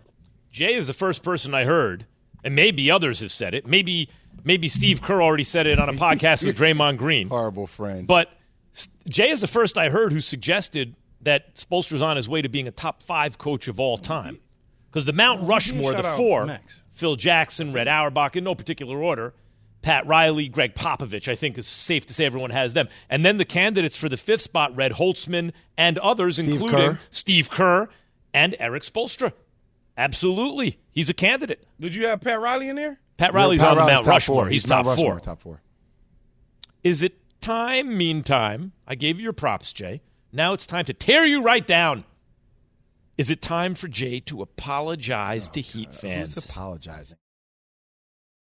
Jay 0.52 0.74
is 0.74 0.88
the 0.88 0.94
first 0.94 1.24
person 1.24 1.54
I 1.54 1.66
heard, 1.66 2.06
and 2.44 2.56
maybe 2.56 2.90
others 2.92 3.20
have 3.22 3.32
said 3.32 3.54
it. 3.54 3.68
Maybe 3.68 4.10
maybe 4.44 4.70
Steve 4.70 5.02
Kerr 5.02 5.22
already 5.22 5.44
said 5.44 5.68
it 5.68 5.80
on 5.80 5.90
a 5.90 5.94
podcast 6.00 6.46
with 6.46 6.58
Draymond 6.58 6.98
Green. 6.98 7.30
Horrible 7.30 7.68
friend. 7.68 8.08
But 8.08 8.30
Jay 9.08 9.30
is 9.30 9.42
the 9.42 9.48
first 9.48 9.78
I 9.78 9.90
heard 9.90 10.12
who 10.12 10.22
suggested 10.22 10.96
that 11.22 11.56
Spoelstra's 11.56 12.02
on 12.02 12.18
his 12.18 12.28
way 12.28 12.42
to 12.42 12.50
being 12.50 12.68
a 12.68 12.72
top 12.72 13.02
five 13.02 13.38
coach 13.38 13.68
of 13.68 13.80
all 13.80 13.98
time. 13.98 14.40
Because 14.90 15.06
the 15.06 15.14
Mount 15.14 15.48
Rushmore, 15.48 15.94
shout 15.94 16.04
the 16.04 16.10
four, 16.12 16.60
Phil 16.92 17.16
Jackson, 17.16 17.74
Red 17.74 17.88
Auerbach, 17.88 18.36
in 18.36 18.44
no 18.44 18.54
particular 18.54 19.02
order, 19.02 19.34
Pat 19.84 20.08
Riley, 20.08 20.48
Gregg 20.48 20.74
Popovich, 20.74 21.28
I 21.28 21.36
think 21.36 21.58
is 21.58 21.68
safe 21.68 22.08
to 22.08 22.14
say 22.14 22.26
everyone 22.26 22.50
has 22.50 22.74
them. 22.74 22.88
And 23.10 23.24
then 23.24 23.38
the 23.38 23.46
candidates 23.46 23.98
for 23.98 24.10
the 24.10 24.18
fifth 24.18 24.42
spot, 24.42 24.76
Red 24.76 24.94
Holzman 24.94 25.52
and 25.78 26.00
others, 26.00 26.40
including 26.40 26.70
Kerr. 26.70 27.00
Steve 27.12 27.52
Kerr 27.52 27.90
and 28.34 28.56
Erik 28.60 28.84
Spoelstra. 28.84 29.34
Absolutely. 29.96 30.80
He's 30.90 31.10
a 31.10 31.14
candidate. 31.14 31.68
Did 31.80 31.94
you 31.94 32.08
have 32.08 32.22
Pat 32.22 32.40
Riley 32.40 32.70
in 32.70 32.76
there? 32.78 33.00
Pat 33.18 33.34
Riley's 33.34 33.62
Pat 33.62 33.72
on 33.72 33.76
the 33.76 33.82
Riley's 33.82 33.94
Mount 33.94 34.06
top 34.06 34.14
Rushmore. 34.14 34.44
four. 34.44 34.50
He's, 34.50 34.68
Mount 34.68 34.86
top 34.86 34.96
Rushmore, 34.96 35.14
four. 35.14 35.20
Top 35.20 35.40
four. 35.42 35.62
Is 36.84 37.04
it 37.04 37.14
time, 37.42 37.98
meantime? 37.98 38.72
I 38.88 38.96
gave 38.96 39.20
you 39.20 39.24
your 39.24 39.34
props, 39.34 39.72
Jay. 39.72 40.02
Now 40.32 40.54
it's 40.54 40.66
time 40.66 40.86
to 40.86 40.94
tear 40.94 41.26
you 41.26 41.44
right 41.44 41.66
down. 41.66 42.06
Is 43.18 43.30
it 43.30 43.42
time 43.42 43.76
for 43.76 43.88
Jay 43.88 44.20
to 44.22 44.42
apologize 44.42 45.50
oh, 45.50 45.54
to 45.54 45.62
Heat 45.62 45.94
fans? 45.94 46.34
Who's 46.34 46.50
apologizing? 46.50 47.18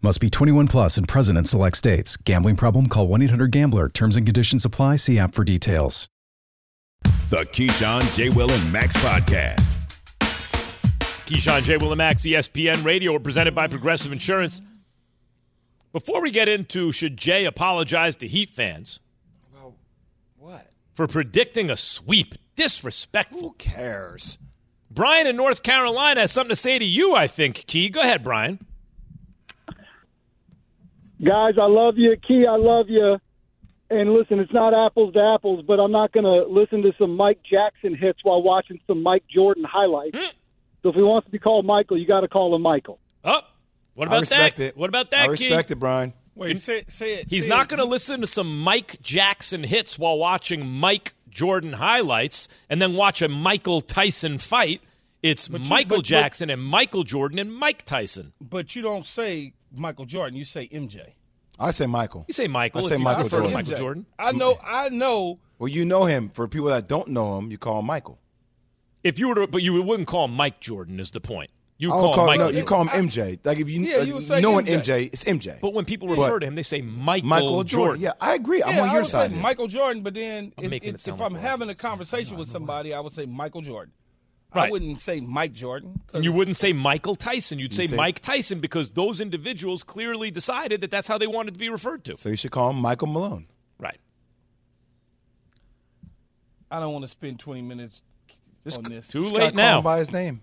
Must 0.00 0.20
be 0.20 0.30
21 0.30 0.68
plus 0.68 0.96
and 0.96 1.08
present 1.08 1.36
in 1.38 1.44
select 1.44 1.76
states. 1.76 2.16
Gambling 2.16 2.54
problem? 2.56 2.88
Call 2.88 3.08
1 3.08 3.22
800 3.22 3.50
Gambler. 3.50 3.88
Terms 3.88 4.14
and 4.14 4.24
conditions 4.24 4.64
apply. 4.64 4.96
See 4.96 5.18
app 5.18 5.34
for 5.34 5.42
details. 5.42 6.08
The 7.30 7.38
Keyshawn, 7.52 8.14
J. 8.16 8.30
Will, 8.30 8.50
and 8.50 8.72
Max 8.72 8.96
podcast. 8.98 9.74
Keyshawn 11.26 11.62
J. 11.62 11.76
Will 11.78 11.90
and 11.92 11.98
Max, 11.98 12.22
ESPN 12.22 12.84
Radio, 12.84 13.16
are 13.16 13.20
presented 13.20 13.54
by 13.56 13.66
Progressive 13.66 14.12
Insurance. 14.12 14.62
Before 15.92 16.22
we 16.22 16.30
get 16.30 16.48
into 16.48 16.92
should 16.92 17.16
Jay 17.16 17.44
apologize 17.44 18.14
to 18.16 18.28
Heat 18.28 18.50
fans 18.50 19.00
Well, 19.52 19.74
What? 20.36 20.70
for 20.94 21.06
predicting 21.08 21.70
a 21.70 21.76
sweep, 21.76 22.34
disrespectful. 22.54 23.40
Who 23.40 23.54
cares? 23.58 24.38
Brian 24.90 25.26
in 25.26 25.34
North 25.36 25.62
Carolina 25.64 26.20
has 26.20 26.30
something 26.32 26.50
to 26.50 26.56
say 26.56 26.78
to 26.78 26.84
you, 26.84 27.14
I 27.16 27.26
think, 27.26 27.64
Key. 27.66 27.88
Go 27.88 28.00
ahead, 28.00 28.22
Brian. 28.22 28.58
Guys, 31.22 31.54
I 31.60 31.66
love 31.66 31.98
you. 31.98 32.16
Key, 32.16 32.46
I 32.48 32.56
love 32.56 32.88
you. 32.88 33.18
And 33.90 34.12
listen, 34.12 34.38
it's 34.38 34.52
not 34.52 34.74
apples 34.74 35.14
to 35.14 35.20
apples, 35.34 35.64
but 35.66 35.80
I'm 35.80 35.90
not 35.90 36.12
going 36.12 36.24
to 36.24 36.44
listen 36.52 36.82
to 36.82 36.92
some 36.98 37.16
Mike 37.16 37.40
Jackson 37.42 37.94
hits 37.94 38.18
while 38.22 38.42
watching 38.42 38.78
some 38.86 39.02
Mike 39.02 39.24
Jordan 39.32 39.64
highlights. 39.64 40.16
Mm. 40.16 40.30
So 40.82 40.90
if 40.90 40.94
he 40.94 41.02
wants 41.02 41.24
to 41.26 41.30
be 41.32 41.38
called 41.38 41.64
Michael, 41.64 41.98
you 41.98 42.06
got 42.06 42.20
to 42.20 42.28
call 42.28 42.54
him 42.54 42.62
Michael. 42.62 42.98
Oh, 43.24 43.40
what 43.94 44.08
I 44.08 44.10
about 44.12 44.20
respect 44.20 44.56
that? 44.58 44.64
it. 44.64 44.76
What 44.76 44.88
about 44.90 45.10
that, 45.12 45.22
Key? 45.22 45.26
I 45.26 45.30
respect 45.30 45.68
Key? 45.68 45.72
it, 45.72 45.78
Brian. 45.78 46.12
Wait, 46.34 46.58
say, 46.60 46.84
say 46.86 47.14
it. 47.14 47.26
He's 47.30 47.44
say 47.44 47.48
not 47.48 47.68
going 47.68 47.78
to 47.78 47.84
listen 47.86 48.20
to 48.20 48.26
some 48.28 48.60
Mike 48.60 49.00
Jackson 49.02 49.64
hits 49.64 49.98
while 49.98 50.18
watching 50.18 50.64
Mike 50.66 51.14
Jordan 51.30 51.72
highlights 51.72 52.46
and 52.70 52.80
then 52.80 52.94
watch 52.94 53.22
a 53.22 53.28
Michael 53.28 53.80
Tyson 53.80 54.38
fight. 54.38 54.82
It's 55.22 55.48
But 55.48 55.62
Michael 55.62 55.88
but- 55.88 55.96
but- 55.96 56.04
Jackson 56.04 56.50
and 56.50 56.62
Michael 56.62 57.02
Jordan 57.04 57.38
and 57.40 57.52
Mike 57.52 57.84
Tyson. 57.86 58.34
But 58.40 58.76
you 58.76 58.82
don't 58.82 59.04
say 59.06 59.54
Michael 59.72 60.06
Jordan. 60.06 60.36
You 60.38 60.44
say 60.44 60.68
MJ. 60.68 61.12
I 61.58 61.70
say 61.72 61.86
Michael. 61.86 62.24
You 62.28 62.34
say 62.34 62.46
Michael. 62.46 62.84
I 62.84 62.88
say 62.88 62.96
Michael 62.98 63.22
prefer 63.22 63.36
Jordan. 63.38 63.52
Michael 63.52 63.74
Jordan. 63.76 64.06
I 64.18 64.32
know. 64.32 64.58
I 64.64 64.88
know. 64.90 65.40
Well, 65.58 65.68
you 65.68 65.84
know 65.84 66.04
him. 66.04 66.28
For 66.30 66.46
people 66.46 66.68
that 66.68 66.86
don't 66.88 67.08
know 67.08 67.38
him, 67.38 67.50
you 67.50 67.58
call 67.58 67.80
him 67.80 67.86
Michael. 67.86 68.18
If 69.02 69.18
you 69.18 69.28
were 69.28 69.34
to, 69.36 69.46
but 69.46 69.62
you 69.62 69.82
wouldn't 69.82 70.08
call 70.08 70.26
him 70.26 70.32
Mike 70.34 70.60
Jordan. 70.60 71.00
Is 71.00 71.10
the 71.10 71.20
point? 71.20 71.50
You 71.80 71.92
I 71.92 71.96
would 71.96 72.02
would 72.02 72.06
call, 72.14 72.24
call, 72.26 72.30
him 72.32 72.38
no, 72.40 72.48
you 72.48 72.64
call 72.64 72.82
him 72.88 73.06
MJ. 73.08 73.38
Like 73.44 73.58
if 73.60 73.70
you, 73.70 73.80
Yeah, 73.82 74.00
you 74.00 74.14
would 74.14 74.24
say 74.24 74.40
know 74.40 74.58
an 74.58 74.66
MJ. 74.66 74.80
MJ, 74.80 75.06
it's 75.12 75.22
MJ. 75.24 75.60
but 75.60 75.72
when 75.74 75.84
people 75.84 76.08
But- 76.08 76.18
refer 76.18 76.40
to 76.40 76.46
him, 76.46 76.56
they 76.56 76.64
say 76.64 76.80
Michael, 76.82 77.28
Michael 77.28 77.62
Jordan. 77.64 78.00
Yeah, 78.02 78.12
I 78.20 78.34
agree. 78.34 78.62
I'm 78.64 78.74
Yeah, 78.74 78.82
on 78.82 78.88
I 78.88 78.92
your 78.94 79.00
would 79.02 79.06
side. 79.06 79.30
here. 79.30 79.40
Michael 79.40 79.68
Jordan, 79.68 80.02
but 80.02 80.14
then 80.14 80.52
I'm 80.58 80.64
if, 80.64 80.72
if, 80.82 80.94
if 80.94 81.06
like 81.06 81.20
I'm 81.20 81.34
that. 81.34 81.40
having 81.40 81.68
a 81.70 81.76
conversation 81.76 82.36
with 82.36 82.48
somebody, 82.48 82.92
I 82.94 82.98
would 83.00 83.12
say 83.12 83.26
Michael 83.26 83.60
Jordan. 83.62 83.92
Right. 84.54 84.68
I 84.68 84.70
wouldn't 84.70 85.00
say 85.00 85.20
Mike 85.20 85.52
Jordan. 85.52 86.00
And 86.14 86.24
you 86.24 86.32
wouldn't 86.32 86.56
say 86.56 86.72
Michael 86.72 87.16
Tyson. 87.16 87.58
You'd 87.58 87.74
So 87.74 87.82
you 87.82 87.88
say 87.88 87.90
say- 87.90 87.96
Mike 87.96 88.20
Tyson 88.20 88.60
because 88.60 88.92
those 88.92 89.20
individuals 89.20 89.82
clearly 89.82 90.30
decided 90.30 90.80
that 90.80 90.90
that's 90.90 91.06
how 91.06 91.18
they 91.18 91.26
wanted 91.26 91.52
to 91.54 91.60
be 91.60 91.68
referred 91.68 92.04
to. 92.06 92.16
So 92.16 92.30
you 92.30 92.36
should 92.36 92.50
call 92.50 92.70
him 92.70 92.76
Michael 92.76 93.08
Malone. 93.08 93.46
Right. 93.78 93.98
I 96.70 96.80
don't 96.80 96.92
want 96.92 97.04
to 97.04 97.08
spend 97.08 97.40
20 97.40 97.62
minutes 97.62 98.02
Just, 98.64 98.78
on 98.78 98.84
this. 98.84 99.08
Too 99.08 99.24
just 99.24 99.34
late 99.34 99.54
now. 99.54 99.70
Call 99.70 99.78
him 99.78 99.84
by 99.84 99.98
his 99.98 100.12
name. 100.12 100.42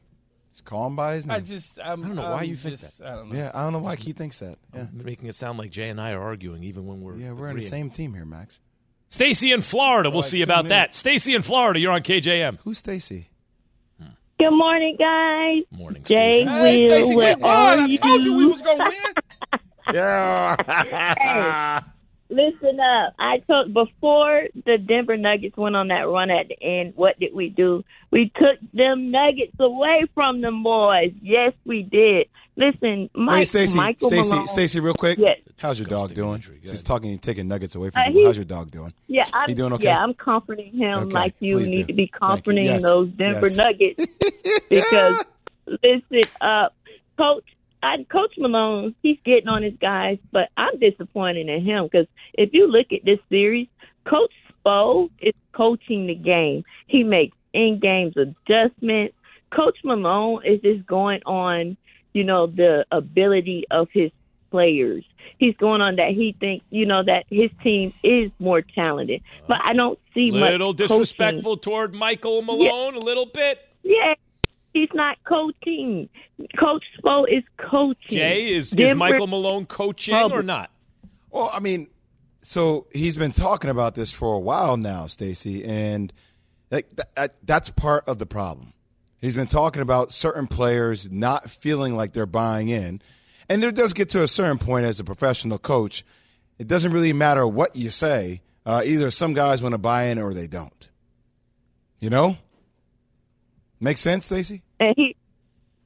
Just 0.51 0.65
call 0.65 0.87
him 0.87 0.95
by 0.95 1.15
his 1.15 1.25
name. 1.25 1.35
I 1.37 1.39
just. 1.41 1.79
I'm, 1.83 2.03
I 2.03 2.07
don't 2.07 2.15
know 2.15 2.21
why 2.21 2.41
I'm 2.41 2.45
you 2.49 2.55
think 2.55 2.79
just- 2.79 3.01
I 3.01 3.15
don't 3.15 3.29
know. 3.31 3.35
yeah, 3.35 3.51
I 3.53 3.63
don't 3.63 3.73
know 3.73 3.79
why 3.79 3.95
he 3.95 4.13
thinks 4.13 4.39
that. 4.39 4.57
Yeah, 4.73 4.85
Making 4.93 5.27
it 5.27 5.35
sound 5.35 5.59
like 5.59 5.71
Jay 5.71 5.89
and 5.89 5.99
I 5.99 6.11
are 6.11 6.21
arguing 6.21 6.63
even 6.63 6.85
when 6.85 7.01
we're 7.01 7.15
yeah, 7.17 7.33
we're 7.33 7.49
in 7.49 7.55
the 7.57 7.61
same 7.61 7.89
team 7.89 8.13
here, 8.13 8.25
Max. 8.25 8.59
Stacy 9.09 9.51
in 9.51 9.61
Florida. 9.61 10.09
We'll 10.09 10.21
see 10.21 10.41
about 10.41 10.69
that. 10.69 10.93
Stacy 10.93 11.35
in 11.35 11.41
Florida. 11.41 11.79
You're 11.79 11.91
on 11.91 12.01
KJM. 12.03 12.59
Who's 12.63 12.77
Stacy? 12.79 13.29
Good 14.37 14.51
morning, 14.51 14.97
guys. 14.99 15.63
Morning, 15.71 16.03
Jay, 16.03 16.43
Hey, 16.43 16.89
Will, 16.89 16.97
Stacey, 16.97 17.15
where 17.15 17.37
we 17.37 17.43
won. 17.43 17.51
are 17.51 17.77
I 17.79 17.85
you? 17.85 17.97
told 17.97 18.23
you 18.25 18.33
we 18.33 18.45
was 18.47 18.61
gonna 18.61 18.83
win. 18.85 18.95
Yeah. 19.93 21.81
Listen 22.35 22.79
up. 22.79 23.13
I 23.17 23.37
took 23.49 23.71
before 23.71 24.43
the 24.65 24.77
Denver 24.77 25.15
Nuggets 25.15 25.55
went 25.55 25.75
on 25.75 25.87
that 25.87 26.01
run 26.09 26.29
at 26.29 26.49
the 26.49 26.61
end. 26.61 26.93
What 26.95 27.17
did 27.19 27.33
we 27.33 27.49
do? 27.49 27.83
We 28.11 28.29
took 28.35 28.57
them 28.73 29.09
Nuggets 29.11 29.55
away 29.59 30.03
from 30.13 30.41
them 30.41 30.61
boys. 30.63 31.13
Yes, 31.21 31.53
we 31.65 31.83
did. 31.83 32.27
Listen, 32.57 33.09
Mike, 33.13 33.33
Wait, 33.39 33.47
Stacy, 33.47 33.77
Michael 33.77 34.09
Stacy, 34.09 34.29
Malone. 34.29 34.47
Stacy, 34.47 34.79
real 34.79 34.93
quick. 34.93 35.17
Yes. 35.17 35.39
How's 35.57 35.77
your 35.79 35.87
dog 35.87 36.13
doing? 36.13 36.43
She's 36.61 36.83
talking, 36.83 37.17
taking 37.19 37.47
nuggets 37.47 37.75
away 37.75 37.89
from 37.89 38.01
Uh, 38.01 38.05
people. 38.07 38.19
he- 38.21 38.25
How's 38.27 38.37
your 38.37 38.45
dog 38.45 38.71
doing? 38.71 38.93
Yeah, 39.07 39.23
I'm, 39.33 39.47
He 39.49 39.55
doing 39.55 39.73
okay? 39.73 39.85
yeah, 39.85 40.01
I'm 40.03 40.13
comforting 40.13 40.71
him 40.73 40.99
Okay, 40.99 41.13
like 41.13 41.35
you 41.39 41.59
need 41.59 41.71
do. 41.71 41.83
to 41.87 41.93
be 41.93 42.07
comforting 42.07 42.65
Yes, 42.65 42.83
those 42.83 43.09
Denver 43.09 43.47
yes. 43.47 43.57
Nuggets 43.57 44.05
because 44.69 45.23
listen 45.83 46.21
up, 46.41 46.73
Coach. 47.17 47.43
I, 47.85 48.03
Coach 48.11 48.33
Malone, 48.37 48.95
he's 49.03 49.17
getting 49.23 49.47
on 49.47 49.61
his 49.61 49.75
guys, 49.79 50.17
but 50.31 50.49
I'm 50.57 50.79
disappointed 50.79 51.47
in 51.47 51.63
him 51.63 51.85
because 51.85 52.07
if 52.33 52.49
you 52.53 52.67
look 52.67 52.87
at 52.91 53.05
this 53.05 53.19
series, 53.29 53.67
Coach 54.05 54.33
Spo 54.65 55.09
is 55.19 55.33
coaching 55.53 56.07
the 56.07 56.15
game. 56.15 56.63
He 56.87 57.03
makes 57.03 57.37
in-game 57.53 58.11
adjustments. 58.17 59.15
Coach 59.51 59.77
Malone 59.83 60.41
is 60.43 60.59
just 60.61 60.85
going 60.87 61.21
on, 61.25 61.77
you 62.13 62.23
know, 62.23 62.47
the 62.47 62.85
ability 62.91 63.65
of 63.69 63.87
his 63.93 64.11
players. 64.51 65.03
He's 65.37 65.55
going 65.57 65.81
on 65.81 65.97
that 65.97 66.09
he 66.09 66.35
thinks, 66.39 66.65
you 66.71 66.85
know, 66.85 67.03
that 67.03 67.25
his 67.29 67.51
team 67.63 67.93
is 68.03 68.31
more 68.39 68.61
talented. 68.61 69.21
But 69.47 69.57
I 69.63 69.73
don't 69.73 69.99
see 70.13 70.31
much 70.31 70.51
Little 70.51 70.73
coaching. 70.73 70.87
disrespectful 70.87 71.57
toward 71.57 71.93
Michael 71.93 72.41
Malone. 72.41 72.95
A 72.95 72.99
little 72.99 73.25
bit. 73.27 73.59
Yeah, 73.83 74.15
he's 74.75 74.89
not 74.93 75.17
coaching. 75.23 76.09
Coach 76.59 76.83
Spo 76.99 77.25
is 77.27 77.43
coaching. 77.57 77.95
Jay 78.17 78.53
is 78.53 78.73
is 78.73 78.93
Michael 78.93 79.25
Malone 79.27 79.65
coaching 79.65 80.13
or 80.13 80.43
not? 80.43 80.69
Well, 81.31 81.49
I 81.51 81.59
mean, 81.59 81.87
so 82.41 82.87
he's 82.93 83.15
been 83.15 83.31
talking 83.31 83.69
about 83.69 83.95
this 83.95 84.11
for 84.11 84.35
a 84.35 84.39
while 84.39 84.77
now, 84.77 85.07
Stacy, 85.07 85.63
and 85.63 86.13
like 86.69 86.93
that, 86.97 87.15
that, 87.15 87.35
that's 87.43 87.69
part 87.71 88.03
of 88.07 88.19
the 88.19 88.25
problem. 88.25 88.73
He's 89.17 89.35
been 89.35 89.47
talking 89.47 89.81
about 89.81 90.11
certain 90.11 90.45
players 90.45 91.09
not 91.09 91.49
feeling 91.49 91.95
like 91.95 92.11
they're 92.11 92.25
buying 92.25 92.69
in, 92.69 93.01
and 93.49 93.63
there 93.63 93.71
does 93.71 93.93
get 93.93 94.09
to 94.09 94.21
a 94.21 94.27
certain 94.27 94.57
point 94.57 94.85
as 94.85 94.99
a 94.99 95.03
professional 95.03 95.57
coach. 95.57 96.05
It 96.59 96.67
doesn't 96.67 96.91
really 96.91 97.13
matter 97.13 97.47
what 97.47 97.75
you 97.75 97.89
say. 97.89 98.41
Uh, 98.65 98.81
either 98.85 99.09
some 99.11 99.33
guys 99.33 99.61
want 99.61 99.73
to 99.73 99.77
buy 99.77 100.05
in 100.05 100.17
or 100.19 100.33
they 100.33 100.47
don't. 100.47 100.89
You 101.99 102.09
know, 102.09 102.37
make 103.79 103.97
sense, 103.97 104.25
Stacy? 104.25 104.61
And 104.79 104.93
he, 104.97 105.15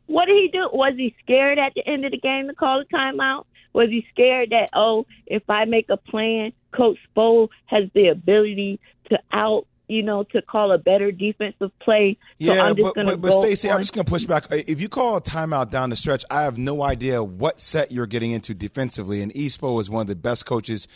what 0.08 0.26
did 0.26 0.38
he 0.38 0.50
do? 0.50 0.70
Was 0.74 0.94
he 0.98 1.16
scared 1.24 1.60
at 1.60 1.74
the 1.76 1.88
end 1.88 2.06
of 2.06 2.12
the 2.12 2.18
game 2.18 2.48
to 2.48 2.56
call 2.56 2.82
a 2.82 2.86
timeout? 2.86 3.46
Was 3.74 3.90
he 3.90 4.06
scared 4.12 4.50
that 4.50 4.70
oh, 4.74 5.06
if 5.28 5.44
I 5.50 5.66
make 5.66 5.90
a 5.90 5.98
plan, 5.98 6.54
Coach 6.72 6.98
Spo 7.16 7.50
has 7.68 7.86
the 7.94 8.08
ability 8.08 8.80
to 9.10 9.20
out, 9.32 9.68
you 9.88 10.02
know, 10.02 10.24
to 10.24 10.42
call 10.42 10.72
a 10.72 10.80
better 10.80 11.12
defensive 11.12 11.72
play? 11.80 12.18
So 12.42 12.54
Yeah, 12.54 12.64
I'm 12.64 12.76
just 12.76 12.96
but, 12.96 13.06
but, 13.06 13.22
but 13.22 13.32
Stacey, 13.34 13.70
I'm 13.70 13.80
just 13.80 13.94
going 13.94 14.06
to 14.06 14.10
push 14.10 14.26
back. 14.26 14.48
If 14.50 14.82
you 14.82 14.90
call 14.90 15.18
a 15.18 15.22
timeout 15.22 15.70
down 15.70 15.92
the 15.92 15.96
stretch, 15.96 16.26
I 16.32 16.42
have 16.42 16.58
no 16.58 16.82
idea 16.82 17.24
what 17.24 17.62
set 17.62 17.92
you're 17.92 18.08
getting 18.08 18.32
into 18.32 18.56
defensively. 18.56 19.22
And 19.22 19.32
Espo 19.34 19.80
is 19.80 19.90
one 19.90 20.02
of 20.02 20.08
the 20.08 20.16
best 20.16 20.48
coaches 20.48 20.88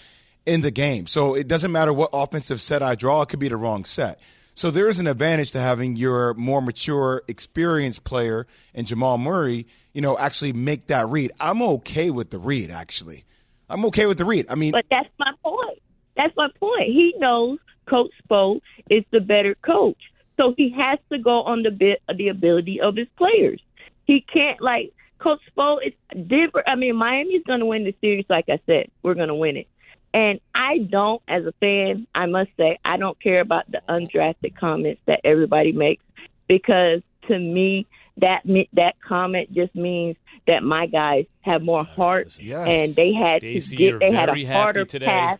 in 0.45 0.62
the 0.62 0.71
game. 0.71 1.06
So 1.06 1.36
it 1.36 1.47
doesn't 1.47 1.71
matter 1.71 1.93
what 1.93 2.10
offensive 2.13 2.62
set 2.62 2.82
I 2.82 2.95
draw, 2.95 3.21
it 3.21 3.29
could 3.29 3.39
be 3.39 3.49
the 3.49 3.58
wrong 3.58 3.86
set. 3.86 4.19
So 4.55 4.69
there 4.69 4.87
is 4.87 4.99
an 4.99 5.07
advantage 5.07 5.51
to 5.53 5.59
having 5.59 5.95
your 5.95 6.33
more 6.35 6.61
mature, 6.61 7.23
experienced 7.27 8.03
player 8.03 8.45
and 8.73 8.85
Jamal 8.85 9.17
Murray, 9.17 9.65
you 9.93 10.01
know, 10.01 10.17
actually 10.17 10.53
make 10.53 10.87
that 10.87 11.07
read. 11.09 11.31
I'm 11.39 11.61
okay 11.61 12.11
with 12.11 12.29
the 12.29 12.37
read, 12.37 12.69
actually. 12.69 13.25
I'm 13.69 13.83
okay 13.85 14.05
with 14.05 14.17
the 14.17 14.25
read. 14.25 14.45
I 14.49 14.55
mean, 14.55 14.71
But 14.71 14.85
that's 14.89 15.09
my 15.17 15.31
point. 15.43 15.79
That's 16.15 16.35
my 16.37 16.49
point. 16.59 16.85
He 16.85 17.15
knows 17.17 17.57
Coach 17.87 18.11
Spo 18.29 18.61
is 18.89 19.03
the 19.11 19.19
better 19.19 19.55
coach, 19.55 19.97
so 20.37 20.53
he 20.55 20.69
has 20.71 20.99
to 21.11 21.17
go 21.17 21.41
on 21.43 21.63
the 21.63 21.71
bit 21.71 22.01
the 22.15 22.27
ability 22.27 22.79
of 22.79 22.95
his 22.95 23.07
players. 23.17 23.59
He 24.05 24.21
can't 24.21 24.61
like 24.61 24.93
Coach 25.17 25.39
Spo 25.55 25.79
is 25.85 25.93
Denver. 26.27 26.63
I 26.67 26.75
mean, 26.75 26.95
Miami's 26.95 27.43
going 27.47 27.61
to 27.61 27.65
win 27.65 27.85
the 27.85 27.95
series. 28.01 28.25
Like 28.29 28.45
I 28.49 28.59
said, 28.67 28.89
we're 29.01 29.15
going 29.15 29.29
to 29.29 29.35
win 29.35 29.57
it. 29.57 29.67
And 30.13 30.39
I 30.54 30.78
don't, 30.78 31.21
as 31.28 31.43
a 31.45 31.52
fan, 31.54 32.06
I 32.13 32.28
must 32.28 32.52
say, 32.58 32.78
I 32.86 32.97
don't 32.97 33.19
care 33.19 33.41
about 33.41 33.69
the 33.71 33.82
undrafted 33.89 34.56
comments 34.56 35.02
that 35.08 35.21
everybody 35.23 35.71
makes 35.71 36.04
because 36.47 37.02
to 37.28 37.38
me, 37.39 37.88
that 38.17 38.41
that 38.73 38.93
comment 39.02 39.52
just 39.54 39.73
means 39.73 40.15
that 40.45 40.62
my 40.62 40.86
guys 40.86 41.26
have 41.41 41.63
more 41.63 41.84
heart 41.84 42.38
Yes. 42.39 42.67
and 42.67 42.95
they 42.95 43.12
had 43.13 43.38
Stacey, 43.41 43.76
to 43.76 43.91
get 43.91 43.99
they 44.02 44.12
had 44.12 44.30
a 44.30 44.34
happy 44.34 44.45
harder 44.45 44.86
today. 44.86 45.06
path. 45.08 45.39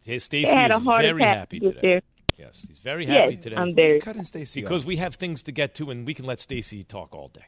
Stacey 0.00 0.42
They 0.44 0.54
had 0.54 0.70
a 0.70 0.76
is 0.76 0.82
harder 0.84 1.08
very 1.08 1.20
path 1.20 1.36
happy 1.36 1.60
to 1.60 1.66
get 1.66 1.74
today. 1.74 1.88
there. 1.88 2.02
Yes, 2.38 2.64
he's 2.66 2.78
very 2.78 3.06
Yes, 3.06 3.14
happy 3.30 3.36
today. 3.36 3.56
I'm 3.56 3.74
very- 3.74 4.00
cutting 4.00 4.24
Stacey 4.24 4.62
because 4.62 4.82
off. 4.82 4.88
we 4.88 4.96
have 4.96 5.14
things 5.16 5.42
to 5.44 5.52
get 5.52 5.74
to, 5.76 5.90
and 5.90 6.06
we 6.06 6.14
can 6.14 6.24
let 6.24 6.40
Stacey 6.40 6.82
talk 6.82 7.14
all 7.14 7.28
day. 7.28 7.44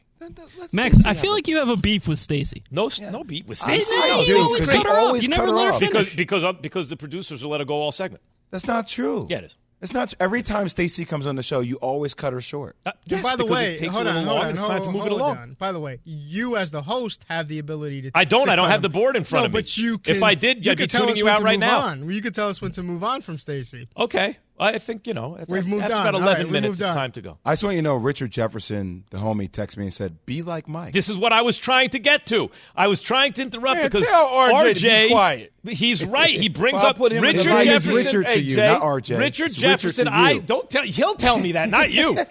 Max, 0.71 1.03
I 1.05 1.13
feel 1.13 1.31
like 1.33 1.47
you 1.47 1.57
have 1.57 1.69
a 1.69 1.75
beef 1.75 2.07
with 2.07 2.19
Stacy. 2.19 2.63
No, 2.71 2.89
no 3.11 3.23
beef 3.23 3.45
with 3.45 3.61
I 3.65 3.79
Stacey. 3.79 3.95
know, 3.95 4.07
No, 4.07 4.21
you 4.21 4.37
always 4.39 4.65
cut 4.65 4.85
her 4.85 4.91
off. 4.91 5.21
You 5.21 5.29
never 5.29 5.49
let 5.51 5.73
her 5.73 5.79
because 5.79 6.09
because 6.09 6.43
uh, 6.43 6.53
because 6.53 6.89
the 6.89 6.97
producers 6.97 7.43
will 7.43 7.51
let 7.51 7.59
her 7.61 7.65
go 7.65 7.75
all 7.75 7.91
segment. 7.91 8.23
That's 8.51 8.65
not 8.67 8.87
true. 8.87 9.27
Yeah, 9.29 9.39
it 9.39 9.43
is. 9.45 9.57
It's 9.81 9.93
not 9.93 10.13
every 10.21 10.41
time 10.41 10.69
Stacy 10.69 11.03
comes 11.03 11.27
on 11.27 11.35
the 11.35 11.43
show, 11.43 11.59
you 11.59 11.75
always 11.75 12.13
cut 12.13 12.31
her 12.31 12.39
short. 12.41 12.77
Uh, 12.85 12.91
And 13.11 13.21
by 13.21 13.35
the 13.35 13.43
because 13.43 13.51
way, 13.51 13.73
it 13.75 13.77
takes 13.79 13.89
a 13.93 13.93
hold 13.93 14.05
little 14.05 14.21
on, 14.21 14.25
long 14.25 14.35
hold 14.37 14.45
on, 14.45 14.51
it's 14.55 14.67
time 14.67 14.83
to 14.83 14.89
move 14.91 15.05
it 15.05 15.11
along. 15.11 15.37
on. 15.37 15.53
By 15.59 15.71
the 15.73 15.79
way, 15.81 15.99
you 16.05 16.55
as 16.55 16.71
the 16.71 16.81
host 16.81 17.25
have 17.27 17.49
the 17.49 17.59
ability 17.59 18.03
to. 18.03 18.11
I 18.15 18.23
don't. 18.23 18.45
to 18.45 18.53
I 18.53 18.55
don't 18.55 18.69
have 18.69 18.81
the 18.81 18.89
board 18.89 19.15
in 19.17 19.25
front 19.25 19.41
no, 19.43 19.45
of 19.47 19.51
me. 19.53 19.59
But 19.61 19.77
you 19.77 19.99
If 20.05 20.23
I 20.23 20.33
did, 20.33 20.65
you 20.65 20.71
I'd 20.71 20.77
be 20.77 20.83
could 20.83 20.89
tell 20.91 21.01
tuning 21.01 21.13
us 21.13 21.19
you 21.19 21.25
when 21.25 21.33
out 21.33 21.37
to 21.39 21.43
right 21.43 21.59
move 21.59 21.69
now. 21.69 21.79
On. 21.81 22.09
You 22.09 22.21
could 22.21 22.33
tell 22.33 22.47
us 22.47 22.61
when 22.61 22.71
to 22.71 22.83
move 22.83 23.03
on 23.03 23.21
from 23.21 23.37
Stacy. 23.37 23.89
Okay, 23.97 24.37
I 24.57 24.77
think 24.77 25.05
you 25.07 25.13
know. 25.13 25.37
After, 25.39 25.53
We've 25.53 25.67
moved 25.67 25.83
after 25.83 25.95
on. 25.95 26.01
about 26.07 26.15
eleven 26.21 26.27
right, 26.37 26.45
we 26.47 26.51
minutes, 26.53 26.69
moved 26.71 26.81
it's 26.81 26.89
on. 26.89 26.95
time 26.95 27.11
to 27.13 27.21
go. 27.21 27.37
I 27.43 27.51
just 27.53 27.63
want 27.63 27.75
you 27.75 27.81
to 27.81 27.83
know, 27.83 27.95
Richard 27.95 28.31
Jefferson, 28.31 29.03
the 29.09 29.17
homie, 29.17 29.49
texted 29.49 29.77
me 29.77 29.83
and 29.85 29.93
said, 29.93 30.25
"Be 30.25 30.41
like 30.41 30.67
Mike." 30.69 30.93
This 30.93 31.09
is 31.09 31.17
what 31.17 31.33
I 31.33 31.41
was 31.41 31.57
trying 31.57 31.89
to 31.89 31.99
get 31.99 32.25
to. 32.27 32.49
I 32.75 32.87
was 32.87 33.01
trying 33.01 33.33
to 33.33 33.41
interrupt 33.41 33.77
Man, 33.77 33.85
because 33.89 34.07
tell 34.07 34.27
RJ 34.29 34.75
to 34.75 34.81
be 35.07 35.09
quiet. 35.11 35.51
He's 35.67 36.05
right. 36.05 36.29
He 36.29 36.47
brings 36.47 36.75
Well, 36.75 36.83
I'll 36.83 36.89
up 36.91 36.97
put 36.97 37.11
him 37.11 37.23
in 37.23 37.33
the 37.33 37.37
Richard 37.39 37.49
Mike 37.49 37.67
is 37.67 37.83
Jefferson. 37.85 37.93
Richard 38.19 38.27
to 38.27 38.39
you, 38.39 38.55
Jay, 38.55 38.67
not 38.67 38.81
RJ. 38.83 39.17
Richard 39.17 39.45
It's 39.45 39.55
Jefferson. 39.55 40.05
Richard 40.05 40.15
I 40.15 40.37
don't 40.37 40.69
tell. 40.69 40.83
He'll 40.83 41.15
tell 41.15 41.39
me 41.39 41.53
that, 41.53 41.69
not 41.69 41.91
you. 41.91 42.15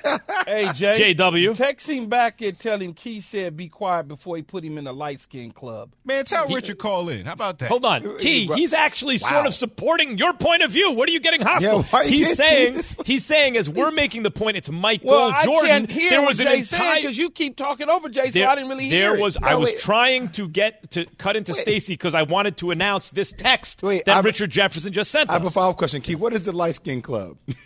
Hey, 0.47 0.71
Jay. 0.75 1.15
JW. 1.15 1.57
Text 1.57 1.89
him 1.89 2.07
back 2.09 2.41
and 2.43 2.59
tell 2.59 2.79
him 2.79 2.93
Key 2.93 3.21
said 3.23 3.57
be 3.57 3.69
quiet 3.69 4.07
before 4.09 4.37
he 4.37 4.43
put 4.43 4.63
him 4.63 4.77
in 4.79 4.85
the 4.85 4.93
light 4.93 5.19
skin 5.21 5.51
club. 5.51 5.91
Man, 6.05 6.25
tell 6.27 6.47
He- 6.47 6.55
Richard 6.55 6.79
call 6.79 7.09
in. 7.09 7.25
How 7.27 7.33
about 7.33 7.59
that? 7.61 7.69
Hold 7.71 7.85
on, 7.85 8.19
Key. 8.19 8.47
He's 8.55 8.73
actually 8.75 9.19
sort 9.19 9.47
of 9.47 9.55
supporting 9.55 10.19
your 10.19 10.33
point 10.35 10.63
of 10.63 10.71
view. 10.71 10.93
What 10.93 11.09
are 11.09 11.13
you 11.13 11.21
getting 11.21 11.41
hostile? 11.41 11.79
Yeah, 11.79 11.83
why 11.85 12.03
you 12.03 12.14
he's 12.17 12.37
saying 12.37 12.83
he's 13.05 13.25
saying 13.25 13.57
as 13.57 13.69
we're 13.69 13.91
making 13.91 14.23
the 14.23 14.31
point, 14.31 14.57
it's 14.57 14.71
Michael 14.71 15.11
Well, 15.11 15.33
I 15.33 15.45
Jordan. 15.45 15.69
can't 15.69 15.91
hear 15.91 16.11
there 16.11 16.21
what 16.23 16.29
was 16.29 16.41
an 16.41 16.47
Jay 16.47 16.59
entire 16.59 16.97
because 17.01 17.19
you 17.19 17.31
keep 17.31 17.57
talking 17.57 17.89
over 17.89 18.09
Jay, 18.09 18.27
so 18.31 18.39
there, 18.39 18.49
I 18.49 18.55
didn't 18.55 18.71
really 18.71 18.89
there 18.91 19.11
hear 19.11 19.15
it. 19.17 19.21
was 19.21 19.37
I 19.43 19.51
No, 19.53 19.59
was 19.61 19.69
wait. 19.71 19.79
trying 19.79 20.29
to 20.31 20.49
get 20.49 20.91
to 20.93 21.05
cut 21.19 21.37
into 21.37 21.55
Stacy 21.55 21.95
because 21.95 22.15
I 22.15 22.23
wanted 22.23 22.57
to 22.59 22.71
announce 22.71 23.11
this 23.11 23.33
text 23.33 23.83
Wait, 23.83 24.05
that 24.07 24.19
I've- 24.19 24.27
Richard 24.27 24.51
Jefferson 24.51 24.93
just 24.93 25.11
sent 25.11 25.31
I 25.31 25.35
have 25.35 25.45
a 25.47 25.51
follow 25.51 25.71
up 25.71 25.77
question, 25.77 26.01
Keith. 26.01 26.19
What 26.19 26.33
is 26.33 26.45
the 26.47 26.53
light 26.53 26.75
skin 26.77 27.03
club? 27.03 27.37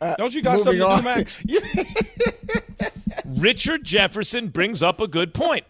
Uh, 0.00 0.14
Don't 0.16 0.34
you 0.34 0.42
got 0.42 0.58
something 0.58 0.78
Moving 0.80 1.02
to 1.02 1.08
on. 1.08 1.14
do, 1.46 1.54
Max? 2.80 2.90
Richard 3.24 3.84
Jefferson 3.84 4.48
brings 4.48 4.82
up 4.82 5.00
a 5.00 5.08
good 5.08 5.32
point. 5.32 5.64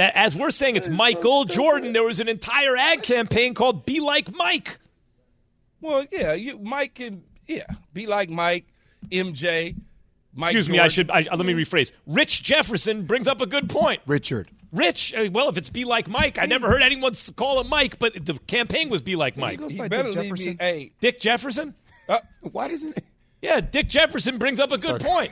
That 0.00 0.16
as 0.16 0.34
we're 0.34 0.50
saying, 0.50 0.76
it's 0.76 0.88
Michael 0.88 1.44
Jordan. 1.44 1.92
There 1.92 2.02
was 2.02 2.20
an 2.20 2.28
entire 2.30 2.74
ad 2.74 3.02
campaign 3.02 3.52
called 3.52 3.84
"Be 3.84 4.00
Like 4.00 4.34
Mike." 4.34 4.78
Well, 5.82 6.06
yeah, 6.10 6.32
you 6.32 6.58
Mike 6.58 6.94
can 6.94 7.22
yeah 7.46 7.66
be 7.92 8.06
like 8.06 8.30
Mike, 8.30 8.64
MJ. 9.10 9.76
Mike 10.34 10.52
Excuse 10.52 10.70
me, 10.70 10.78
I 10.78 10.88
should. 10.88 11.10
I, 11.10 11.26
let 11.30 11.44
me 11.44 11.52
rephrase. 11.52 11.92
Rich 12.06 12.42
Jefferson 12.42 13.02
brings 13.02 13.28
up 13.28 13.42
a 13.42 13.46
good 13.46 13.68
point. 13.68 14.00
Richard. 14.06 14.48
Rich, 14.72 15.12
uh, 15.12 15.28
well, 15.32 15.50
if 15.50 15.58
it's 15.58 15.68
"Be 15.68 15.84
Like 15.84 16.08
Mike," 16.08 16.38
I 16.38 16.46
never 16.46 16.70
heard 16.70 16.80
anyone 16.80 17.12
call 17.36 17.60
him 17.60 17.68
Mike, 17.68 17.98
but 17.98 18.24
the 18.24 18.38
campaign 18.46 18.88
was 18.88 19.02
"Be 19.02 19.16
Like 19.16 19.36
Mike." 19.36 19.58
goes 19.58 19.72
He 19.72 19.76
by 19.76 19.88
better 19.88 20.12
Dick 20.12 20.16
leave 20.16 20.32
me. 20.32 20.38
Jefferson. 20.38 20.56
Hey, 20.58 20.92
Dick 21.02 21.20
Jefferson. 21.20 21.74
uh, 22.08 22.20
Why 22.52 22.68
doesn't 22.68 22.96
it? 22.96 23.04
Yeah, 23.42 23.60
Dick 23.60 23.90
Jefferson 23.90 24.38
brings 24.38 24.60
up 24.60 24.72
a 24.72 24.78
good 24.78 25.02
point. 25.02 25.30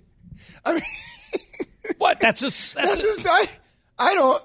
I 0.64 0.72
mean, 0.72 0.82
What? 1.98 2.20
That's 2.20 2.40
a. 2.40 2.46
That's, 2.46 2.72
that's 2.72 2.94
a 2.94 3.02
just 3.02 3.26
I, 3.26 3.48
I 3.98 4.14
don't. 4.14 4.42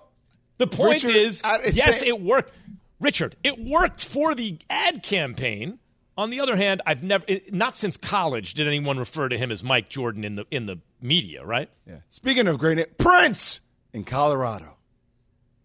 the 0.57 0.67
point 0.67 1.03
Richard, 1.03 1.15
is, 1.15 1.41
I- 1.43 1.59
yes, 1.71 1.99
say- 1.99 2.07
it 2.07 2.21
worked. 2.21 2.51
Richard, 2.99 3.35
it 3.43 3.59
worked 3.59 4.03
for 4.05 4.33
the 4.33 4.57
ad 4.69 5.03
campaign. 5.03 5.79
On 6.15 6.29
the 6.29 6.39
other 6.39 6.55
hand, 6.55 6.81
I've 6.85 7.01
never 7.03 7.25
not 7.51 7.75
since 7.75 7.97
college, 7.97 8.53
did 8.53 8.67
anyone 8.67 8.99
refer 8.99 9.27
to 9.29 9.37
him 9.37 9.51
as 9.51 9.63
Mike 9.63 9.89
Jordan 9.89 10.23
in 10.23 10.35
the 10.35 10.45
in 10.51 10.67
the 10.67 10.77
media. 11.01 11.43
Right? 11.43 11.69
Yeah. 11.87 11.97
Speaking 12.09 12.47
of 12.47 12.59
great, 12.59 12.97
Prince 12.97 13.61
in 13.93 14.03
Colorado. 14.03 14.77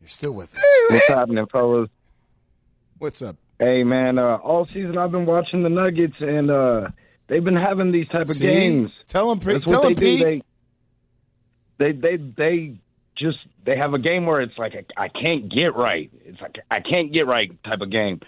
You're 0.01 0.09
still 0.09 0.33
with 0.33 0.57
us. 0.57 0.62
What's 0.88 1.09
happening, 1.09 1.46
fellas? 1.53 1.90
What's 2.98 3.20
up? 3.22 3.37
Hey, 3.61 3.85
man. 3.85 4.18
Uh, 4.18 4.37
all 4.37 4.66
season 4.72 4.96
I've 4.96 5.11
been 5.12 5.27
watching 5.27 5.62
the 5.62 5.68
Nuggets, 5.68 6.14
and 6.18 6.51
uh, 6.51 6.88
they've 7.27 7.44
been 7.44 7.55
having 7.57 7.92
these 7.92 8.09
type 8.09 8.22
of 8.22 8.37
See? 8.37 8.46
games. 8.46 8.90
Tell 9.07 9.29
them, 9.29 9.38
That's 9.40 9.64
tell 9.66 9.83
what 9.83 9.88
them, 9.88 9.94
they 9.96 10.16
Pete. 10.16 10.20
do. 10.20 10.42
They, 11.79 11.92
they, 11.92 12.16
they, 12.16 12.16
they 12.37 12.74
just 13.18 13.38
they 13.64 13.76
have 13.76 13.94
a 13.94 13.98
game 13.98 14.26
where 14.26 14.40
it's 14.40 14.57
like 14.59 14.72
I, 14.96 15.04
I 15.04 15.09
can't 15.09 15.50
get 15.52 15.74
right. 15.76 16.11
It's 16.24 16.40
like 16.40 16.57
I 16.70 16.81
can't 16.81 17.12
get 17.12 17.26
right 17.26 17.50
type 17.64 17.81
of 17.81 17.90
game, 17.90 18.20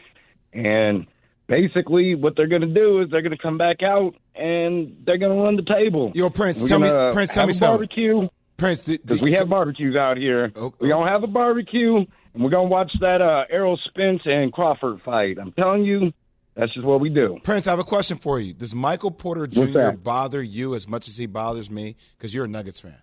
and 0.52 1.06
basically 1.46 2.14
what 2.14 2.34
they're 2.36 2.46
going 2.48 2.62
to 2.62 2.68
do 2.68 3.02
is 3.02 3.10
they're 3.10 3.22
going 3.22 3.36
to 3.36 3.42
come 3.42 3.58
back 3.58 3.82
out 3.82 4.14
and 4.34 4.96
they're 5.04 5.18
going 5.18 5.36
to 5.36 5.42
run 5.42 5.56
the 5.56 5.62
table. 5.64 6.12
Yo, 6.14 6.30
Prince, 6.30 6.62
We're 6.62 6.68
tell 6.68 6.78
me- 6.78 7.12
Prince, 7.12 7.32
tell 7.32 7.46
me 7.46 7.52
something. 7.52 7.86
Barbecue. 7.88 8.28
Prince, 8.56 8.84
because 8.86 9.22
we 9.22 9.32
have 9.32 9.48
barbecues 9.48 9.96
out 9.96 10.18
here. 10.18 10.52
We're 10.54 10.88
gonna 10.88 11.10
have 11.10 11.22
a 11.22 11.26
barbecue, 11.26 11.96
and 11.96 12.44
we're 12.44 12.50
gonna 12.50 12.68
watch 12.68 12.92
that 13.00 13.22
uh, 13.22 13.44
Errol 13.50 13.78
Spence 13.88 14.20
and 14.26 14.52
Crawford 14.52 15.00
fight. 15.02 15.38
I'm 15.40 15.52
telling 15.52 15.82
you, 15.84 16.12
that's 16.54 16.72
just 16.74 16.84
what 16.84 17.00
we 17.00 17.08
do. 17.08 17.38
Prince, 17.42 17.66
I 17.66 17.70
have 17.70 17.78
a 17.78 17.84
question 17.84 18.18
for 18.18 18.38
you. 18.38 18.52
Does 18.52 18.74
Michael 18.74 19.12
Porter 19.12 19.46
Jr. 19.46 19.92
bother 19.92 20.42
you 20.42 20.74
as 20.74 20.86
much 20.86 21.08
as 21.08 21.16
he 21.16 21.24
bothers 21.24 21.70
me? 21.70 21.96
Because 22.18 22.34
you're 22.34 22.44
a 22.44 22.48
Nuggets 22.48 22.80
fan. 22.80 22.98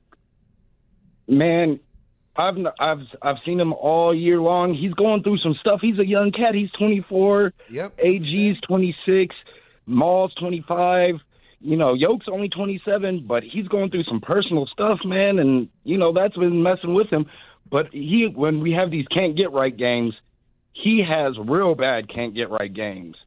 Man, 1.28 1.80
I've 2.36 2.56
I've 2.80 3.02
I've 3.22 3.38
seen 3.46 3.60
him 3.60 3.74
all 3.74 4.16
year 4.16 4.40
long. 4.40 4.74
He's 4.74 4.94
going 4.94 5.24
through 5.24 5.40
some 5.40 5.56
stuff. 5.60 5.80
He's 5.82 6.00
a 6.00 6.06
young 6.06 6.32
cat. 6.32 6.54
He's 6.54 6.72
24. 6.72 7.54
Yep. 7.70 7.94
AG's 7.98 8.62
26. 8.62 9.36
Maul's 9.86 10.34
25. 10.36 11.16
You 11.60 11.76
know, 11.76 11.96
Yoke's 11.96 12.28
only 12.32 12.50
27, 12.50 13.26
but 13.28 13.44
he's 13.44 13.68
going 13.68 13.90
through 13.90 14.04
some 14.04 14.22
personal 14.22 14.68
stuff, 14.68 15.00
man, 15.04 15.40
and 15.40 15.70
you 15.84 15.98
know 15.98 16.14
that's 16.14 16.38
been 16.38 16.62
messing 16.62 16.94
with 16.94 17.10
him. 17.10 17.26
But 17.70 17.88
he, 17.92 18.32
when 18.34 18.62
we 18.62 18.74
have 18.74 18.92
these 18.92 19.08
can't 19.08 19.36
get 19.36 19.52
right 19.52 19.76
games, 19.76 20.14
he 20.74 21.04
has 21.08 21.36
real 21.40 21.74
bad 21.74 22.14
can't 22.14 22.36
get 22.36 22.52
right 22.52 22.72
games. 22.72 23.18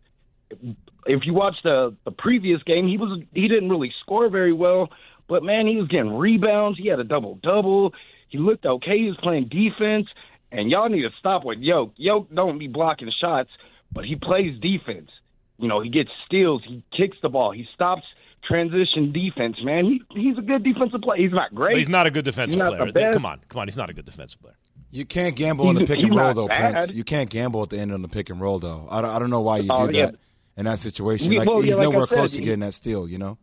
If 1.07 1.27
you 1.27 1.35
watch 1.35 1.57
the 1.65 1.97
the 2.05 2.13
previous 2.13 2.63
game, 2.63 2.87
he 2.87 2.99
was 2.99 3.21
he 3.35 3.49
didn't 3.49 3.69
really 3.69 3.93
score 4.01 4.29
very 4.29 4.53
well, 4.53 4.91
but 5.31 5.43
man, 5.43 5.67
he 5.67 5.77
was 5.77 5.89
getting 5.89 6.13
rebounds. 6.15 6.77
He 6.79 6.89
had 6.89 7.01
a 7.01 7.05
double 7.05 7.37
double. 7.43 7.95
He 8.29 8.37
looked 8.37 8.67
okay. 8.67 8.99
He 8.99 9.07
was 9.07 9.17
playing 9.23 9.49
defense, 9.49 10.09
and 10.53 10.71
y'all 10.71 10.89
need 10.91 11.03
to 11.03 11.11
stop 11.19 11.45
with 11.45 11.61
Yoke. 11.61 11.95
Yoke 11.97 12.29
don't 12.35 12.59
be 12.59 12.69
blocking 12.69 13.11
shots, 13.19 13.49
but 13.91 14.05
he 14.05 14.17
plays 14.17 14.61
defense. 14.61 15.11
You 15.59 15.69
know, 15.69 15.81
he 15.81 15.89
gets 15.89 16.11
steals. 16.27 16.63
He 16.67 16.83
kicks 16.95 17.17
the 17.23 17.29
ball. 17.31 17.53
He 17.53 17.67
stops 17.75 18.03
transition 18.45 19.13
defense. 19.13 19.57
Man, 19.63 19.85
he 19.85 20.03
he's 20.11 20.39
a 20.39 20.43
good 20.43 20.63
defensive 20.65 21.01
player. 21.03 21.21
He's 21.23 21.33
not 21.33 21.55
great. 21.55 21.75
But 21.75 21.79
he's 21.79 21.89
not 21.89 22.07
a 22.07 22.11
good 22.11 22.25
defensive 22.25 22.59
He's 22.59 22.59
not 22.59 22.77
player. 22.77 22.87
the 22.87 22.93
best. 22.93 23.15
Come 23.15 23.27
on, 23.27 23.41
come 23.49 23.61
on. 23.61 23.69
He's 23.69 23.77
not 23.77 23.91
a 23.91 23.95
good 23.95 24.05
defensive 24.07 24.41
player. 24.41 24.57
You 24.93 25.05
can't 25.05 25.37
gamble 25.37 25.69
on 25.69 25.77
the 25.77 25.87
pick 25.87 26.01
and 26.03 26.15
roll, 26.17 26.35
though, 26.35 26.49
bad. 26.49 26.75
Prince. 26.75 26.93
You 26.93 27.05
can't 27.05 27.31
gamble 27.31 27.63
at 27.63 27.71
the 27.71 27.79
end 27.79 27.93
on 27.93 28.03
the 28.03 28.09
pick 28.09 28.29
and 28.29 28.41
roll, 28.41 28.59
though. 28.59 28.89
I 28.91 29.01
don't, 29.03 29.11
I 29.11 29.19
don't 29.21 29.31
know 29.31 29.41
why 29.41 29.59
you 29.59 29.69
Oh, 29.71 29.87
do 29.87 29.97
yeah. 29.97 30.07
that 30.07 30.17
in 30.57 30.65
that 30.65 30.81
situation. 30.81 31.29
We- 31.31 31.39
like 31.39 31.47
well, 31.47 31.59
he's 31.61 31.69
yeah, 31.71 31.75
like 31.77 31.83
nowhere 31.85 32.07
said, 32.09 32.17
close 32.17 32.33
to 32.35 32.41
getting 32.41 32.61
that 32.61 32.75
steal. 32.75 33.09
You 33.09 33.19
know. 33.19 33.39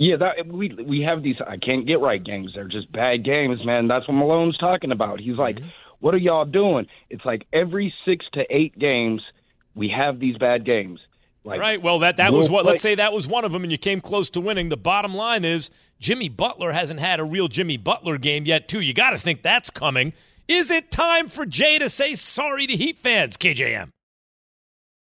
Yeah, 0.00 0.16
that 0.16 0.46
we 0.46 0.74
we 0.88 1.02
have 1.02 1.22
these 1.22 1.36
I 1.46 1.58
can't 1.58 1.86
get 1.86 2.00
right 2.00 2.24
games. 2.24 2.52
They're 2.54 2.66
just 2.66 2.90
bad 2.90 3.22
games, 3.22 3.60
man. 3.66 3.86
That's 3.86 4.08
what 4.08 4.14
Malone's 4.14 4.56
talking 4.56 4.92
about. 4.92 5.20
He's 5.20 5.36
like, 5.36 5.56
mm-hmm. 5.56 5.68
"What 6.00 6.14
are 6.14 6.16
y'all 6.16 6.46
doing?" 6.46 6.86
It's 7.10 7.24
like 7.26 7.46
every 7.52 7.92
6 8.06 8.24
to 8.32 8.44
8 8.48 8.78
games 8.78 9.20
we 9.74 9.92
have 9.94 10.18
these 10.18 10.38
bad 10.38 10.64
games. 10.64 11.00
Like 11.44 11.60
right. 11.60 11.82
Well, 11.82 11.98
that 11.98 12.16
that 12.16 12.32
we'll 12.32 12.40
was 12.40 12.50
what. 12.50 12.62
play- 12.62 12.72
Let's 12.72 12.82
say 12.82 12.94
that 12.94 13.12
was 13.12 13.26
one 13.26 13.44
of 13.44 13.52
them, 13.52 13.62
and 13.62 13.70
you 13.70 13.76
came 13.76 14.00
close 14.00 14.30
to 14.30 14.40
winning. 14.40 14.70
The 14.70 14.78
bottom 14.78 15.14
line 15.14 15.44
is 15.44 15.70
Jimmy 15.98 16.30
Butler 16.30 16.72
hasn't 16.72 17.00
had 17.00 17.20
a 17.20 17.24
real 17.24 17.48
Jimmy 17.48 17.76
Butler 17.76 18.16
game 18.16 18.46
yet. 18.46 18.68
Too. 18.68 18.80
You 18.80 18.94
got 18.94 19.10
to 19.10 19.18
think 19.18 19.42
that's 19.42 19.68
coming. 19.68 20.14
Is 20.48 20.70
it 20.70 20.90
time 20.90 21.28
for 21.28 21.44
Jay 21.44 21.78
to 21.78 21.90
say 21.90 22.14
sorry 22.14 22.66
to 22.66 22.74
Heat 22.74 22.98
fans? 22.98 23.36
KJM. 23.36 23.90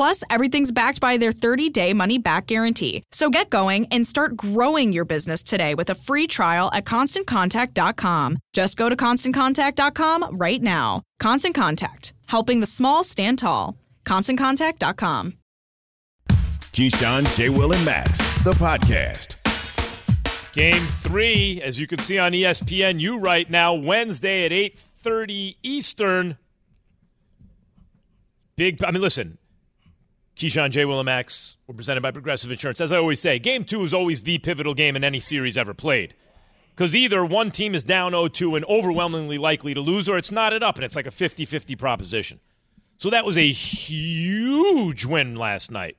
Plus, 0.00 0.24
everything's 0.30 0.72
backed 0.72 0.98
by 0.98 1.18
their 1.18 1.30
30 1.30 1.68
day 1.68 1.92
money 1.92 2.16
back 2.16 2.46
guarantee. 2.46 3.02
So 3.12 3.28
get 3.28 3.50
going 3.50 3.84
and 3.90 4.06
start 4.06 4.34
growing 4.34 4.94
your 4.94 5.04
business 5.04 5.42
today 5.42 5.74
with 5.74 5.90
a 5.90 5.94
free 5.94 6.26
trial 6.26 6.70
at 6.72 6.86
constantcontact.com. 6.86 8.38
Just 8.54 8.78
go 8.78 8.88
to 8.88 8.96
constantcontact.com 8.96 10.36
right 10.36 10.62
now. 10.62 11.02
Constant 11.18 11.54
Contact, 11.54 12.14
helping 12.28 12.60
the 12.60 12.66
small 12.66 13.04
stand 13.04 13.40
tall. 13.40 13.76
ConstantContact.com. 14.06 15.34
Keyshawn, 16.30 17.36
J. 17.36 17.50
Will, 17.50 17.74
and 17.74 17.84
Max, 17.84 18.20
the 18.42 18.54
podcast. 18.54 19.36
Game 20.54 20.82
three, 21.02 21.60
as 21.62 21.78
you 21.78 21.86
can 21.86 21.98
see 21.98 22.18
on 22.18 22.32
E 22.32 22.44
ESPNU 22.44 23.20
right 23.20 23.50
now, 23.50 23.74
Wednesday 23.74 24.46
at 24.46 24.52
eight 24.52 24.78
thirty 24.78 25.58
Eastern. 25.62 26.38
Big. 28.56 28.82
I 28.82 28.92
mean, 28.92 29.02
listen. 29.02 29.36
Keyshawn, 30.40 30.70
J. 30.70 30.86
Will, 30.86 30.98
and 30.98 31.56
We're 31.66 31.74
presented 31.74 32.00
by 32.00 32.12
Progressive 32.12 32.50
Insurance. 32.50 32.80
As 32.80 32.92
I 32.92 32.96
always 32.96 33.20
say, 33.20 33.38
game 33.38 33.62
two 33.62 33.82
is 33.82 33.92
always 33.92 34.22
the 34.22 34.38
pivotal 34.38 34.72
game 34.72 34.96
in 34.96 35.04
any 35.04 35.20
series 35.20 35.58
ever 35.58 35.74
played. 35.74 36.14
Because 36.70 36.96
either 36.96 37.22
one 37.26 37.50
team 37.50 37.74
is 37.74 37.84
down 37.84 38.12
0 38.12 38.28
2 38.28 38.56
and 38.56 38.64
overwhelmingly 38.64 39.36
likely 39.36 39.74
to 39.74 39.82
lose, 39.82 40.08
or 40.08 40.16
it's 40.16 40.32
knotted 40.32 40.62
up 40.62 40.76
and 40.76 40.84
it's 40.84 40.96
like 40.96 41.04
a 41.04 41.10
50 41.10 41.44
50 41.44 41.76
proposition. 41.76 42.40
So 42.96 43.10
that 43.10 43.26
was 43.26 43.36
a 43.36 43.52
huge 43.52 45.04
win 45.04 45.36
last 45.36 45.70
night 45.70 45.98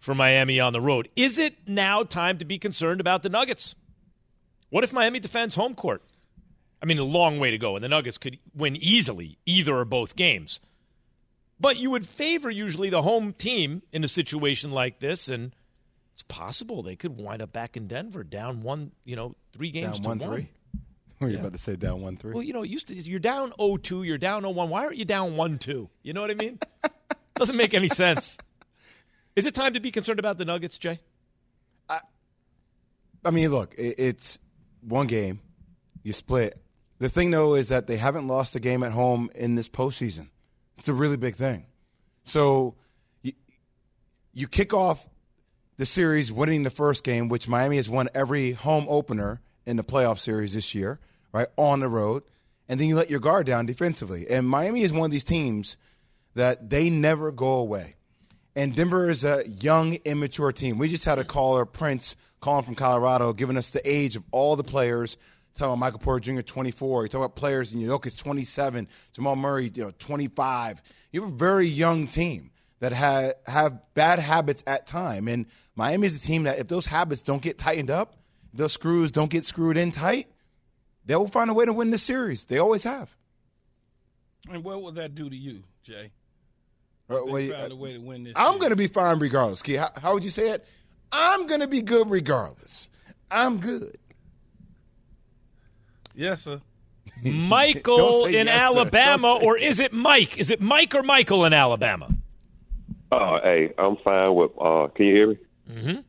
for 0.00 0.16
Miami 0.16 0.58
on 0.58 0.72
the 0.72 0.80
road. 0.80 1.08
Is 1.14 1.38
it 1.38 1.68
now 1.68 2.02
time 2.02 2.38
to 2.38 2.44
be 2.44 2.58
concerned 2.58 3.00
about 3.00 3.22
the 3.22 3.28
Nuggets? 3.28 3.76
What 4.70 4.82
if 4.82 4.92
Miami 4.92 5.20
defends 5.20 5.54
home 5.54 5.76
court? 5.76 6.02
I 6.82 6.86
mean, 6.86 6.98
a 6.98 7.04
long 7.04 7.38
way 7.38 7.52
to 7.52 7.58
go, 7.58 7.76
and 7.76 7.84
the 7.84 7.88
Nuggets 7.88 8.18
could 8.18 8.40
win 8.52 8.74
easily 8.74 9.38
either 9.46 9.76
or 9.76 9.84
both 9.84 10.16
games. 10.16 10.58
But 11.60 11.76
you 11.78 11.90
would 11.90 12.06
favor 12.06 12.50
usually 12.50 12.88
the 12.90 13.02
home 13.02 13.32
team 13.32 13.82
in 13.92 14.02
a 14.02 14.08
situation 14.08 14.70
like 14.70 14.98
this, 14.98 15.28
and 15.28 15.54
it's 16.14 16.22
possible 16.22 16.82
they 16.82 16.96
could 16.96 17.18
wind 17.18 17.42
up 17.42 17.52
back 17.52 17.76
in 17.76 17.86
Denver 17.86 18.24
down 18.24 18.62
one, 18.62 18.92
you 19.04 19.14
know, 19.14 19.36
three 19.52 19.70
games 19.70 20.00
Down 20.00 20.02
to 20.02 20.08
one 20.08 20.18
one. 20.18 20.28
three. 20.38 20.48
Were 21.20 21.28
you 21.28 21.34
Yeah. 21.34 21.40
about 21.40 21.52
to 21.52 21.58
say 21.58 21.76
down 21.76 22.00
one 22.00 22.16
three? 22.16 22.32
Well, 22.32 22.42
you 22.42 22.54
know, 22.54 22.62
it 22.62 22.70
used 22.70 22.88
to 22.88 22.94
you're 22.94 23.18
down 23.20 23.52
0-2, 23.58 24.06
you're 24.06 24.16
down 24.16 24.42
0-1. 24.44 24.68
Why 24.70 24.84
aren't 24.84 24.96
you 24.96 25.04
down 25.04 25.32
1-2? 25.32 25.88
You 26.02 26.12
know 26.14 26.22
what 26.22 26.30
I 26.30 26.34
mean? 26.34 26.58
Doesn't 27.34 27.56
make 27.58 27.74
any 27.74 27.88
sense. 27.88 28.38
Is 29.36 29.44
it 29.44 29.54
time 29.54 29.74
to 29.74 29.80
be 29.80 29.90
concerned 29.90 30.18
about 30.18 30.38
the 30.38 30.46
Nuggets, 30.46 30.78
Jay? 30.78 30.98
I 31.90 31.98
I 33.22 33.30
mean, 33.30 33.50
look, 33.50 33.74
it, 33.76 33.96
it's 33.98 34.38
one 34.80 35.06
game. 35.06 35.40
You 36.02 36.14
split. 36.14 36.58
The 36.98 37.10
thing, 37.10 37.30
though, 37.30 37.54
is 37.54 37.68
that 37.68 37.86
they 37.86 37.98
haven't 37.98 38.26
lost 38.26 38.56
a 38.56 38.60
game 38.60 38.82
at 38.82 38.92
home 38.92 39.30
in 39.34 39.54
this 39.56 39.68
postseason. 39.68 40.28
It's 40.80 40.88
a 40.88 40.94
really 40.94 41.18
big 41.18 41.36
thing. 41.36 41.66
So, 42.22 42.74
you, 43.20 43.34
you 44.32 44.48
kick 44.48 44.72
off 44.72 45.10
the 45.76 45.84
series 45.84 46.32
winning 46.32 46.62
the 46.62 46.70
first 46.70 47.04
game, 47.04 47.28
which 47.28 47.46
Miami 47.46 47.76
has 47.76 47.90
won 47.90 48.08
every 48.14 48.52
home 48.52 48.86
opener 48.88 49.42
in 49.66 49.76
the 49.76 49.84
playoff 49.84 50.18
series 50.18 50.54
this 50.54 50.74
year, 50.74 50.98
right 51.34 51.48
on 51.58 51.80
the 51.80 51.88
road, 51.88 52.22
and 52.66 52.80
then 52.80 52.88
you 52.88 52.96
let 52.96 53.10
your 53.10 53.20
guard 53.20 53.46
down 53.46 53.66
defensively. 53.66 54.26
And 54.30 54.48
Miami 54.48 54.80
is 54.80 54.90
one 54.90 55.04
of 55.04 55.10
these 55.10 55.22
teams 55.22 55.76
that 56.34 56.70
they 56.70 56.88
never 56.88 57.30
go 57.30 57.56
away. 57.56 57.96
And 58.56 58.74
Denver 58.74 59.10
is 59.10 59.22
a 59.22 59.46
young, 59.46 59.98
immature 60.06 60.50
team. 60.50 60.78
We 60.78 60.88
just 60.88 61.04
had 61.04 61.18
a 61.18 61.24
caller, 61.24 61.66
Prince, 61.66 62.16
calling 62.40 62.64
from 62.64 62.74
Colorado, 62.74 63.34
giving 63.34 63.58
us 63.58 63.68
the 63.68 63.86
age 63.86 64.16
of 64.16 64.24
all 64.30 64.56
the 64.56 64.64
players. 64.64 65.18
Talking 65.54 65.72
about 65.72 65.78
Michael 65.78 65.98
Porter 65.98 66.32
Jr. 66.32 66.40
24. 66.40 67.02
You 67.02 67.08
talk 67.08 67.18
about 67.18 67.36
players 67.36 67.72
in 67.72 67.80
Jokic 67.80 68.16
27, 68.16 68.88
Jamal 69.12 69.36
Murray, 69.36 69.70
you 69.74 69.84
know, 69.84 69.92
25. 69.98 70.80
You 71.12 71.22
have 71.22 71.32
a 71.32 71.36
very 71.36 71.66
young 71.66 72.06
team 72.06 72.50
that 72.78 72.92
ha- 72.92 73.32
have 73.46 73.80
bad 73.94 74.18
habits 74.18 74.62
at 74.66 74.86
time. 74.86 75.28
And 75.28 75.46
Miami 75.74 76.06
is 76.06 76.16
a 76.16 76.20
team 76.20 76.44
that 76.44 76.58
if 76.58 76.68
those 76.68 76.86
habits 76.86 77.22
don't 77.22 77.42
get 77.42 77.58
tightened 77.58 77.90
up, 77.90 78.16
those 78.52 78.72
screws 78.72 79.10
don't 79.10 79.30
get 79.30 79.44
screwed 79.44 79.76
in 79.76 79.90
tight, 79.90 80.28
they 81.04 81.14
will 81.14 81.28
find 81.28 81.50
a 81.50 81.54
way 81.54 81.64
to 81.64 81.72
win 81.72 81.90
this 81.90 82.02
series. 82.02 82.44
They 82.44 82.58
always 82.58 82.84
have. 82.84 83.14
And 84.50 84.64
what 84.64 84.82
will 84.82 84.92
that 84.92 85.14
do 85.14 85.28
to 85.28 85.36
you, 85.36 85.62
Jay? 85.82 86.12
Uh, 87.08 87.20
wait, 87.24 87.52
found 87.52 87.72
a 87.72 87.76
way 87.76 87.92
to 87.92 87.98
win 87.98 88.24
this. 88.24 88.32
I'm 88.36 88.58
going 88.58 88.70
to 88.70 88.76
be 88.76 88.86
fine 88.86 89.18
regardless. 89.18 89.62
Key, 89.62 89.74
how, 89.74 89.90
how 90.00 90.14
would 90.14 90.24
you 90.24 90.30
say 90.30 90.50
it? 90.50 90.66
I'm 91.12 91.46
going 91.46 91.60
to 91.60 91.66
be 91.66 91.82
good 91.82 92.08
regardless. 92.08 92.88
I'm 93.30 93.58
good. 93.58 93.96
Yes, 96.14 96.42
sir. 96.42 96.60
Michael 97.24 98.26
in 98.26 98.46
yes. 98.46 98.48
Alabama, 98.48 99.38
say 99.40 99.46
or 99.46 99.58
is 99.58 99.80
it 99.80 99.92
Mike? 99.92 100.38
Is 100.38 100.50
it 100.50 100.60
Mike 100.60 100.94
or 100.94 101.02
Michael 101.02 101.44
in 101.44 101.52
Alabama? 101.52 102.08
Uh, 103.10 103.40
hey, 103.42 103.72
I'm 103.78 103.96
fine 104.04 104.34
with. 104.34 104.52
Uh, 104.60 104.88
can 104.94 105.06
you 105.06 105.14
hear 105.14 105.26
me? 105.28 105.38
Mm-hmm. 105.68 106.00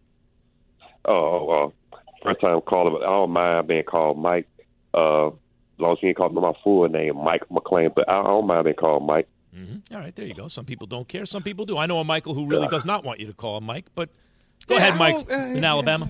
Oh, 1.06 1.50
uh, 1.50 1.98
first 2.24 2.42
time 2.42 2.62
calling, 2.62 2.94
but 2.94 3.04
I 3.04 3.08
don't 3.08 3.32
mind 3.32 3.68
being 3.68 3.84
called 3.84 4.20
Mike. 4.20 4.48
Uh, 4.94 5.28
as 5.28 5.34
long 5.80 5.94
as 5.94 5.98
you 6.02 6.10
ain't 6.10 6.18
called 6.18 6.36
me 6.36 6.42
my 6.42 6.54
full 6.64 6.88
name, 6.88 7.18
Mike 7.24 7.50
McLean. 7.50 7.92
But 7.96 8.08
I 8.08 8.22
don't 8.24 8.46
mind 8.46 8.66
being 8.66 8.76
called 8.76 9.06
Mike. 9.06 9.28
Mm-hmm. 9.56 9.96
All 9.96 10.02
right, 10.02 10.16
there 10.16 10.26
you 10.26 10.36
go. 10.36 10.48
Some 10.48 10.66
people 10.66 10.88
don't 10.88 11.08
care. 11.08 11.26
Some 11.26 11.44
people 11.44 11.66
do. 11.66 11.78
I 11.78 11.86
know 11.86 12.00
a 12.00 12.04
Michael 12.04 12.34
who 12.34 12.46
really 12.46 12.68
does 12.68 12.86
not 12.86 13.04
want 13.04 13.20
you 13.20 13.28
to 13.28 13.34
call 13.34 13.58
him 13.58 13.66
Mike, 13.66 13.86
but 13.96 14.10
go 14.68 14.78
ahead, 14.78 14.98
Mike, 14.98 15.30
in 15.30 15.64
Alabama. 15.64 16.08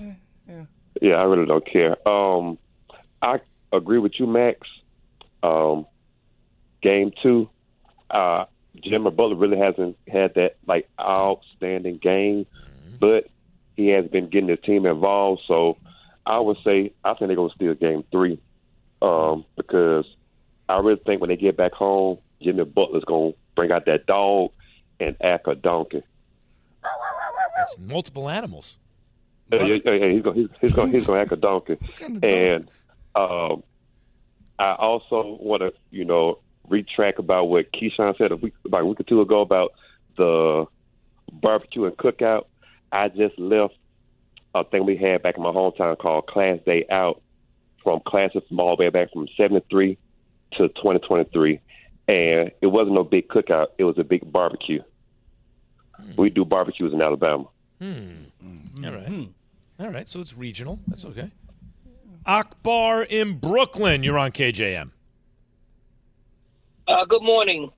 Yeah, 1.00 1.14
I 1.14 1.22
really 1.24 1.46
don't 1.46 1.66
care. 1.66 1.96
Um, 2.06 2.58
I 3.22 3.40
agree 3.72 3.98
with 3.98 4.18
you, 4.18 4.26
Max. 4.26 4.68
Um, 5.42 5.86
game 6.82 7.12
two, 7.22 7.48
uh, 8.10 8.44
Jimmy 8.80 9.10
Butler 9.10 9.36
really 9.36 9.58
hasn't 9.58 9.96
had 10.08 10.34
that 10.34 10.56
like 10.66 10.88
outstanding 11.00 11.98
game, 11.98 12.46
but 13.00 13.28
he 13.76 13.88
has 13.88 14.06
been 14.06 14.28
getting 14.28 14.48
his 14.48 14.60
team 14.60 14.86
involved. 14.86 15.42
So 15.46 15.78
I 16.24 16.38
would 16.38 16.58
say 16.64 16.92
I 17.04 17.14
think 17.14 17.28
they're 17.28 17.36
gonna 17.36 17.54
steal 17.54 17.74
game 17.74 18.04
three, 18.10 18.40
um, 19.00 19.44
because 19.56 20.06
I 20.68 20.78
really 20.78 21.00
think 21.04 21.20
when 21.20 21.28
they 21.28 21.36
get 21.36 21.56
back 21.56 21.72
home, 21.72 22.18
Jimmy 22.40 22.64
Butler's 22.64 23.04
gonna 23.04 23.32
bring 23.56 23.72
out 23.72 23.86
that 23.86 24.06
dog 24.06 24.50
and 25.00 25.16
act 25.20 25.48
a 25.48 25.54
donkey. 25.54 26.02
That's 27.56 27.78
multiple 27.78 28.28
animals. 28.28 28.78
Yeah, 29.52 29.64
yeah, 29.64 29.92
yeah, 29.92 30.08
he's 30.08 30.22
gonna 30.22 30.36
he's, 30.36 30.48
he's 30.60 30.72
gonna 30.72 30.92
he's 30.92 31.06
gonna 31.06 31.20
act 31.20 31.32
a 31.32 31.36
donkey, 31.36 31.76
and 32.22 32.70
um, 33.14 33.62
I 34.58 34.74
also 34.74 35.38
want 35.40 35.62
to 35.62 35.72
you 35.90 36.04
know 36.04 36.38
retrack 36.68 37.18
about 37.18 37.44
what 37.44 37.72
Keyshawn 37.72 38.16
said 38.16 38.32
a 38.32 38.36
week 38.36 38.54
about 38.64 38.82
a 38.82 38.86
week 38.86 39.00
or 39.00 39.04
two 39.04 39.20
ago 39.20 39.40
about 39.40 39.72
the 40.16 40.66
barbecue 41.32 41.84
and 41.84 41.96
cookout. 41.96 42.46
I 42.90 43.08
just 43.08 43.38
left 43.38 43.74
a 44.54 44.64
thing 44.64 44.84
we 44.84 44.96
had 44.96 45.22
back 45.22 45.36
in 45.36 45.42
my 45.42 45.50
hometown 45.50 45.98
called 45.98 46.26
Class 46.26 46.58
Day 46.66 46.84
Out 46.90 47.22
from 47.82 48.00
classes 48.06 48.42
from 48.48 48.60
all 48.60 48.76
the 48.76 48.84
way 48.84 48.90
back 48.90 49.12
from 49.12 49.26
'73 49.36 49.98
to 50.52 50.68
2023, 50.68 51.60
and 52.08 52.52
it 52.60 52.66
wasn't 52.66 52.94
no 52.94 53.04
big 53.04 53.28
cookout; 53.28 53.68
it 53.78 53.84
was 53.84 53.98
a 53.98 54.04
big 54.04 54.30
barbecue. 54.30 54.82
We 56.16 56.30
do 56.30 56.44
barbecues 56.44 56.92
in 56.92 57.00
Alabama. 57.00 57.44
Hmm. 57.78 58.24
All 58.84 58.92
right. 58.92 59.28
All 59.78 59.88
right. 59.90 60.08
So 60.08 60.20
it's 60.20 60.36
regional. 60.36 60.78
That's 60.88 61.04
okay. 61.04 61.30
Akbar 62.26 63.02
in 63.02 63.38
Brooklyn. 63.38 64.02
You're 64.02 64.18
on 64.18 64.30
KJM. 64.32 64.90
Uh, 66.86 67.04
good 67.06 67.22
morning. 67.22 67.70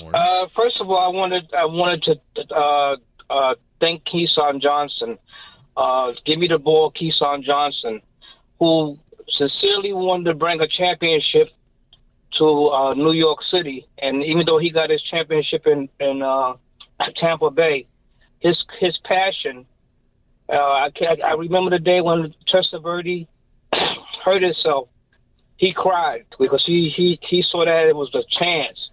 Uh, 0.00 0.46
first 0.56 0.80
of 0.80 0.90
all, 0.90 0.98
I 0.98 1.08
wanted 1.08 1.52
I 1.52 1.66
wanted 1.66 2.20
to 2.34 2.54
uh, 2.54 2.96
uh, 3.28 3.54
thank 3.80 4.04
Keyshawn 4.04 4.60
Johnson. 4.62 5.18
Uh, 5.76 6.12
give 6.24 6.38
me 6.38 6.48
the 6.48 6.58
ball, 6.58 6.92
Keyshawn 6.92 7.42
Johnson, 7.42 8.00
who 8.58 8.98
sincerely 9.28 9.92
wanted 9.92 10.24
to 10.24 10.34
bring 10.34 10.60
a 10.60 10.68
championship 10.68 11.50
to 12.38 12.68
uh, 12.68 12.94
New 12.94 13.12
York 13.12 13.40
City, 13.50 13.86
and 13.98 14.24
even 14.24 14.46
though 14.46 14.58
he 14.58 14.70
got 14.70 14.88
his 14.88 15.02
championship 15.02 15.66
in 15.66 15.88
in 16.00 16.22
uh, 16.22 16.54
Tampa 17.16 17.50
Bay, 17.50 17.86
his 18.40 18.64
his 18.80 18.96
passion. 19.04 19.66
Uh, 20.48 20.56
I, 20.56 20.90
I 21.24 21.32
remember 21.34 21.70
the 21.70 21.78
day 21.78 22.00
when 22.00 22.34
Testaverde 22.46 23.26
hurt 24.24 24.42
himself. 24.42 24.88
He 25.56 25.72
cried 25.72 26.24
because 26.38 26.64
he, 26.64 26.90
he, 26.90 27.18
he 27.22 27.42
saw 27.42 27.64
that 27.64 27.86
it 27.86 27.94
was 27.94 28.12
a 28.14 28.24
chance 28.30 28.90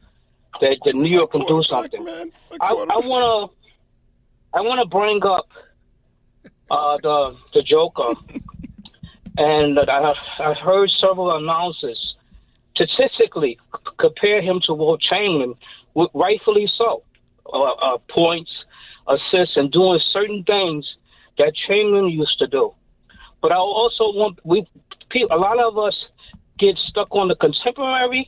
that, 0.61 0.77
that 0.86 0.95
New 0.95 1.09
York 1.09 1.32
can 1.32 1.45
do 1.45 1.63
something. 1.63 2.07
I 2.61 2.97
want 2.97 3.51
to 3.53 3.59
I 4.57 4.61
want 4.61 4.80
to 4.82 4.88
bring 4.88 5.23
up 5.23 5.47
uh, 6.71 6.97
the 7.01 7.36
the 7.53 7.61
Joker, 7.61 8.13
and 9.38 9.80
I 9.80 10.13
I 10.39 10.53
heard 10.53 10.89
several 10.89 11.36
announcers 11.38 12.15
statistically 12.75 13.59
c- 13.75 13.91
compare 13.97 14.41
him 14.41 14.59
to 14.65 14.73
Wilt 14.73 15.01
Chamberlain, 15.01 15.55
rightfully 16.13 16.67
so. 16.67 17.03
Uh, 17.51 17.71
uh, 17.71 17.97
points, 18.09 18.51
assists, 19.07 19.57
and 19.57 19.71
doing 19.71 19.99
certain 20.11 20.43
things 20.43 20.97
that 21.39 21.55
Chamberlain 21.55 22.09
used 22.09 22.38
to 22.38 22.45
do. 22.45 22.73
But 23.41 23.51
I 23.51 23.55
also 23.55 24.03
want 24.13 24.39
we 24.43 24.67
pe- 25.10 25.28
a 25.30 25.38
lot 25.38 25.60
of 25.60 25.78
us 25.78 25.95
get 26.57 26.78
stuck 26.78 27.07
on 27.12 27.28
the 27.28 27.36
contemporary, 27.36 28.28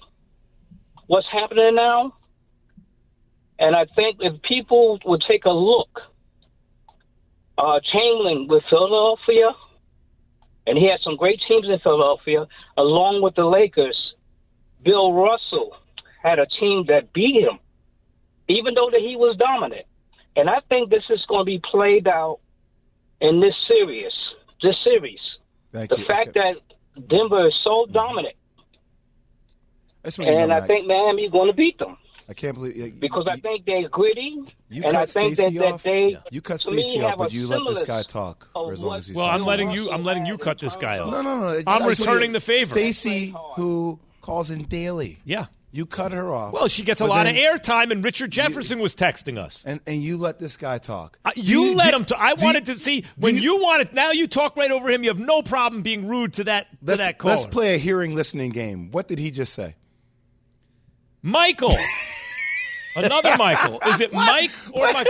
what's 1.07 1.27
happening 1.31 1.75
now, 1.75 2.13
and 3.59 3.75
I 3.75 3.85
think 3.95 4.17
if 4.21 4.41
people 4.41 4.99
would 5.05 5.21
take 5.21 5.45
a 5.45 5.51
look, 5.51 6.01
uh, 7.57 7.79
Chamberlain 7.83 8.47
with 8.47 8.63
Philadelphia, 8.69 9.51
and 10.65 10.77
he 10.77 10.87
had 10.89 10.99
some 11.01 11.15
great 11.15 11.41
teams 11.47 11.67
in 11.67 11.79
Philadelphia, 11.79 12.47
along 12.77 13.21
with 13.21 13.35
the 13.35 13.45
Lakers. 13.45 14.15
Bill 14.83 15.13
Russell 15.13 15.75
had 16.23 16.39
a 16.39 16.47
team 16.47 16.85
that 16.87 17.13
beat 17.13 17.43
him, 17.43 17.59
even 18.47 18.73
though 18.73 18.89
that 18.91 19.01
he 19.01 19.15
was 19.15 19.37
dominant. 19.37 19.85
And 20.35 20.49
I 20.49 20.61
think 20.69 20.89
this 20.89 21.03
is 21.09 21.23
going 21.27 21.41
to 21.41 21.45
be 21.45 21.59
played 21.59 22.07
out 22.07 22.39
in 23.19 23.41
this 23.41 23.55
series. 23.67 24.13
This 24.63 24.77
series, 24.83 25.19
Thank 25.71 25.89
the 25.89 25.97
you. 25.97 26.05
fact 26.05 26.33
that 26.35 26.55
Denver 27.07 27.47
is 27.47 27.55
so 27.63 27.85
dominant, 27.91 28.35
That's 30.03 30.17
what 30.17 30.27
you 30.27 30.33
know, 30.33 30.39
and 30.39 30.53
I 30.53 30.59
Max. 30.61 30.67
think 30.67 30.87
Miami 30.87 31.23
is 31.23 31.31
going 31.31 31.47
to 31.47 31.53
beat 31.53 31.77
them 31.79 31.97
I 32.29 32.33
can't 32.33 32.55
believe 32.55 32.77
you, 32.77 32.91
because 32.93 33.27
I 33.27 33.35
think 33.35 33.65
they're 33.65 33.89
gritty, 33.89 34.37
you 34.69 34.83
and 34.83 34.95
I 34.95 35.01
cut 35.01 35.09
think 35.09 35.35
Stacey 35.35 35.57
that, 35.57 35.63
that 35.63 35.73
off. 35.73 35.83
they 35.83 36.17
You 36.31 36.39
cut 36.41 36.59
to 36.61 36.71
me, 36.71 36.81
Stacey 36.81 37.01
off, 37.03 37.17
but 37.17 37.33
you 37.33 37.45
let 37.47 37.61
this 37.67 37.83
guy 37.83 38.03
talk 38.03 38.47
for 38.53 38.71
as 38.71 38.81
long 38.81 38.97
as 38.97 39.07
he's 39.07 39.17
Well, 39.17 39.25
I'm 39.25 39.43
letting 39.43 39.69
you. 39.71 39.91
I'm 39.91 40.05
letting 40.05 40.25
you 40.25 40.37
cut 40.37 40.57
this 40.59 40.77
guy 40.77 40.99
off. 40.99 41.11
No, 41.11 41.21
no, 41.21 41.39
no. 41.41 41.47
it's- 41.49 41.63
I'm 41.67 41.83
I 41.83 41.87
just 41.89 41.99
want 41.99 42.09
returning 42.11 42.31
the 42.31 42.39
favor. 42.39 42.69
Stacy, 42.71 43.35
who 43.55 43.99
calls 44.21 44.49
in 44.49 44.63
daily. 44.63 45.19
Yeah. 45.25 45.47
You 45.73 45.85
cut 45.85 46.11
her 46.11 46.33
off. 46.33 46.51
Well, 46.51 46.67
she 46.67 46.83
gets 46.83 46.99
a 46.99 47.05
lot 47.05 47.27
of 47.27 47.35
airtime, 47.35 47.91
and 47.91 48.03
Richard 48.03 48.29
Jefferson 48.29 48.79
was 48.79 48.93
texting 48.93 49.37
us. 49.37 49.63
And 49.65 49.79
and 49.87 50.03
you 50.03 50.17
let 50.17 50.37
this 50.37 50.57
guy 50.57 50.79
talk. 50.79 51.17
Uh, 51.23 51.31
you, 51.35 51.67
Do 51.67 51.75
let 51.75 51.91
do- 51.91 51.95
him. 51.97 52.05
To, 52.05 52.19
I 52.19 52.33
wanted 52.33 52.65
to 52.65 52.77
see 52.77 53.05
when 53.15 53.37
you, 53.37 53.55
wanted. 53.61 53.93
Now 53.93 54.11
you 54.11 54.27
talk 54.27 54.57
right 54.57 54.69
over 54.69 54.89
him. 54.89 55.03
You 55.03 55.09
have 55.11 55.19
no 55.19 55.41
problem 55.41 55.81
being 55.81 56.07
rude 56.07 56.33
to 56.33 56.43
that 56.45 56.67
to 56.85 56.97
that 56.97 57.17
caller. 57.17 57.35
let's 57.35 57.45
play 57.45 57.75
a 57.75 57.77
hearing 57.77 58.15
listening 58.15 58.49
game. 58.51 58.91
What 58.91 59.07
did 59.07 59.17
he 59.17 59.31
just 59.31 59.53
say? 59.53 59.75
Michael. 61.21 61.75
Another 62.95 63.37
Michael. 63.37 63.79
Is 63.87 64.01
it 64.01 64.11
Mike 64.11 64.51
or 64.73 64.91
Mike? 64.91 65.07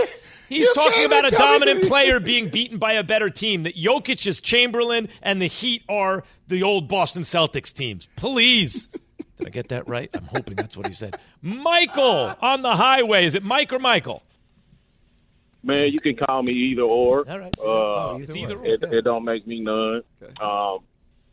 He's 0.48 0.66
You 0.66 0.74
talking 0.74 1.04
about 1.06 1.24
a 1.24 1.28
even 1.28 1.38
tell 1.38 1.58
me 1.58 1.66
dominant 1.66 1.88
player 1.88 2.20
being 2.20 2.48
beaten 2.48 2.78
by 2.78 2.92
a 2.92 3.02
better 3.02 3.30
team. 3.30 3.64
That 3.64 3.74
Jokic 3.74 4.24
is 4.26 4.40
Chamberlain 4.40 5.08
and 5.22 5.40
the 5.42 5.46
Heat 5.46 5.82
are 5.88 6.22
the 6.46 6.62
old 6.62 6.86
Boston 6.88 7.22
Celtics 7.22 7.72
teams. 7.72 8.08
Please. 8.16 8.86
Did 9.44 9.48
I 9.48 9.50
get 9.50 9.68
that 9.68 9.88
right? 9.88 10.08
I'm 10.14 10.24
hoping 10.24 10.54
that's 10.56 10.76
what 10.76 10.86
he 10.86 10.92
said. 10.92 11.16
Michael 11.40 12.34
on 12.40 12.62
the 12.62 12.74
highway. 12.74 13.24
Is 13.24 13.34
it 13.34 13.42
Mike 13.42 13.72
or 13.72 13.78
Michael? 13.78 14.22
Man, 15.64 15.92
you 15.92 16.00
can 16.00 16.16
call 16.16 16.42
me 16.42 16.52
either 16.52 16.82
or. 16.82 17.28
All 17.28 17.38
right. 17.38 17.54
Uh, 17.58 18.18
It's 18.20 18.34
either 18.34 18.58
or. 18.58 18.66
it, 18.66 18.82
it 18.84 19.02
don't 19.02 19.24
make 19.24 19.46
me 19.46 19.60
none. 19.60 20.02
Um, 20.40 20.78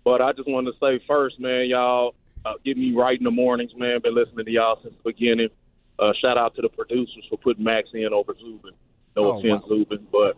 but 0.03 0.21
I 0.21 0.33
just 0.33 0.47
wanted 0.47 0.71
to 0.73 0.77
say 0.79 1.03
first, 1.07 1.39
man, 1.39 1.67
y'all 1.67 2.15
uh, 2.45 2.53
get 2.63 2.77
me 2.77 2.93
right 2.93 3.17
in 3.17 3.23
the 3.23 3.31
mornings, 3.31 3.71
man. 3.75 3.99
Been 4.01 4.15
listening 4.15 4.45
to 4.45 4.51
y'all 4.51 4.79
since 4.81 4.93
the 5.03 5.11
beginning. 5.11 5.49
Uh, 5.97 6.13
shout 6.21 6.37
out 6.37 6.55
to 6.55 6.61
the 6.61 6.69
producers 6.69 7.25
for 7.29 7.37
putting 7.37 7.63
Max 7.63 7.89
in 7.93 8.13
over 8.13 8.33
Zubin. 8.39 8.71
No 9.15 9.23
Oh, 9.23 9.39
offense, 9.39 9.63
Zubin, 9.67 10.07
but 10.11 10.37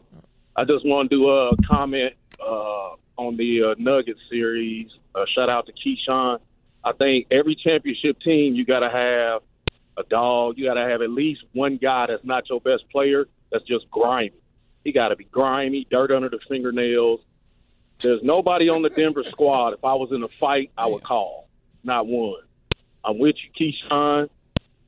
I 0.56 0.64
just 0.64 0.86
want 0.86 1.10
to 1.10 1.16
do 1.16 1.30
a 1.30 1.56
comment 1.68 2.14
uh, 2.40 2.96
on 3.18 3.38
the 3.38 3.64
uh, 3.72 3.76
Nuggets 3.78 4.20
series. 4.30 4.90
Uh, 5.14 5.26
shout 5.36 5.50
out 5.50 5.68
to 5.68 5.74
Keyshawn. 5.74 6.40
I 6.84 6.94
think 6.94 7.28
every 7.32 7.56
championship 7.56 8.20
team 8.22 8.56
you 8.56 8.66
got 8.66 8.80
to 8.80 8.90
have 8.90 9.42
a 9.98 10.04
dog. 10.10 10.58
You 10.58 10.66
got 10.66 10.76
to 10.76 10.88
have 10.88 11.02
at 11.02 11.10
least 11.10 11.42
one 11.54 11.78
guy 11.78 12.08
that's 12.08 12.24
not 12.24 12.50
your 12.50 12.62
best 12.62 12.90
player. 12.92 13.28
That's 13.52 13.66
just 13.66 13.90
grimy. 13.92 14.32
He 14.84 14.92
got 14.92 15.10
to 15.10 15.16
be 15.16 15.26
grimy, 15.26 15.86
dirt 15.90 16.12
under 16.12 16.30
the 16.30 16.40
fingernails. 16.50 17.20
There's 18.00 18.24
nobody 18.24 18.70
on 18.70 18.82
the 18.82 18.90
Denver 18.90 19.24
squad. 19.30 19.74
If 19.74 19.84
I 19.84 19.94
was 19.94 20.12
in 20.12 20.24
a 20.24 20.28
fight, 20.40 20.72
I 20.78 20.88
would 20.88 21.04
call. 21.04 21.48
Not 21.84 22.08
one. 22.08 22.42
I'm 23.04 23.20
with 23.20 23.36
you, 23.44 23.74
Keyshawn. 23.90 24.30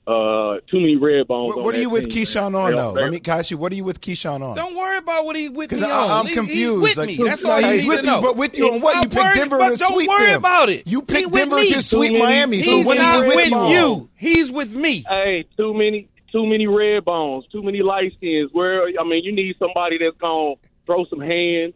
Uh, 0.05 0.57
too 0.69 0.81
many 0.81 0.97
red 0.97 1.25
bones. 1.27 1.47
What, 1.49 1.57
on 1.59 1.63
what 1.63 1.73
are 1.75 1.77
that 1.77 1.81
you 1.83 1.89
with 1.89 2.09
team, 2.09 2.23
Keyshawn 2.23 2.51
man. 2.51 2.55
on 2.55 2.71
They- 2.71 2.77
though? 2.77 2.91
Let 2.91 3.11
me 3.11 3.19
can 3.21 3.39
ask 3.39 3.51
you. 3.51 3.57
What 3.57 3.71
are 3.71 3.75
you 3.75 3.85
with 3.85 4.01
Keyshawn 4.01 4.41
on? 4.41 4.57
Don't 4.57 4.75
worry 4.75 4.97
about 4.97 5.23
what 5.23 5.37
he 5.37 5.47
with 5.47 5.71
me 5.71 5.77
Because 5.77 5.83
on. 5.83 6.11
I'm 6.11 6.25
He- 6.25 6.33
confused. 6.33 6.59
He 6.59 6.77
with 6.77 6.97
Like, 6.97 7.07
me. 7.07 7.15
That's 7.23 7.43
no, 7.43 7.51
all 7.51 7.61
you 7.61 7.67
he's 7.67 7.83
need 7.83 7.87
with 7.89 7.99
to 8.01 8.05
you, 8.05 8.11
know. 8.11 8.21
but 8.21 8.35
with 8.35 8.57
you 8.57 8.71
on 8.73 8.81
what? 8.81 8.95
You 8.95 9.09
Stop 9.11 9.23
picked 9.25 9.35
Denver 9.37 9.57
but 9.59 9.69
to 9.69 9.75
don't 9.77 9.93
sweep 9.93 10.09
worry 10.09 10.25
them. 10.27 10.39
about 10.39 10.67
it. 10.69 10.87
You 10.91 10.99
He 10.99 11.05
picked 11.05 11.31
Denver 11.33 11.55
me. 11.55 11.69
to 11.69 11.81
sweep 11.81 12.11
many- 12.11 12.23
Miami. 12.25 12.61
So 12.61 12.75
He's 12.77 12.85
what 12.85 12.97
is 12.97 13.03
not 13.03 13.15
he 13.21 13.27
with 13.27 13.35
with 13.37 13.49
you? 13.49 13.55
on? 13.57 13.71
you. 13.71 14.09
He's 14.17 14.51
with 14.51 14.73
me. 14.75 15.05
Hey, 15.07 15.45
too 15.55 15.73
many, 15.73 16.09
too 16.33 16.45
many 16.45 16.67
red 16.67 17.05
bones, 17.05 17.45
too 17.49 17.63
many 17.63 17.81
light 17.81 18.11
skins. 18.17 18.49
Where 18.51 18.83
I 18.99 19.03
mean, 19.05 19.23
you 19.23 19.31
need 19.31 19.55
somebody 19.57 19.97
that's 19.99 20.17
gonna 20.17 20.55
throw 20.85 21.05
some 21.05 21.21
hands, 21.21 21.73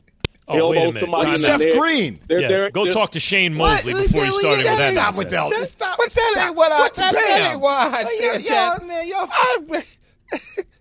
Oh, 0.50 0.70
wait 0.70 0.78
a 0.78 0.86
minute. 0.88 1.02
somebody 1.02 1.26
What's 1.32 1.46
in 1.46 1.60
the 1.60 1.66
Jeff. 1.66 1.78
Green? 1.80 2.20
They're, 2.28 2.40
Yeah, 2.42 2.48
they're, 2.48 2.72
go 2.72 2.84
they're- 2.86 2.94
talk 2.94 3.12
to 3.12 3.20
Shane 3.20 3.54
Mosley 3.54 3.94
before 3.94 4.24
you 4.26 4.40
started 4.40 4.58
with 4.64 4.78
that. 4.78 4.94
Stop 4.94 5.18
with 5.18 5.32
nonsense. 5.32 5.60
that. 5.60 5.68
Stop. 5.70 5.98
But 5.98 6.14
that 6.14 6.46
ain't 6.48 6.56
what 6.56 6.72
I. 6.72 6.80
What's 6.80 6.98
That, 7.00 7.14
that 7.14 7.38
bam? 7.40 7.52
ain't 7.52 7.60
why 7.60 7.76
I 7.76 8.04
Hey, 8.04 8.18
said 8.18 8.42
y'all- 8.44 8.78
that. 8.78 8.80
y'all- 8.80 8.88
man, 8.88 9.08
y'all- 9.08 9.30
I, 9.32 9.84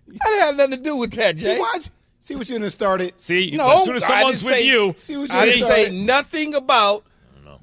that 0.07 0.39
had 0.39 0.57
nothing 0.57 0.77
to 0.77 0.81
do 0.83 0.95
with 0.95 1.11
that, 1.13 1.37
See, 1.37 1.43
Jay. 1.43 1.59
watch. 1.59 1.89
See 2.21 2.35
what 2.35 2.49
you 2.49 2.59
done 2.59 2.69
started. 2.69 3.13
See, 3.17 3.51
No, 3.55 3.71
as 3.73 3.83
soon 3.85 3.95
as 3.97 4.05
someone's 4.05 4.43
with 4.43 4.53
say- 4.53 4.65
you, 4.65 4.93
See 4.97 5.15
what 5.17 5.29
you 5.29 5.35
I 5.35 5.45
didn't 5.45 5.67
say 5.67 5.89
nothing 5.91 6.53
about 6.55 7.03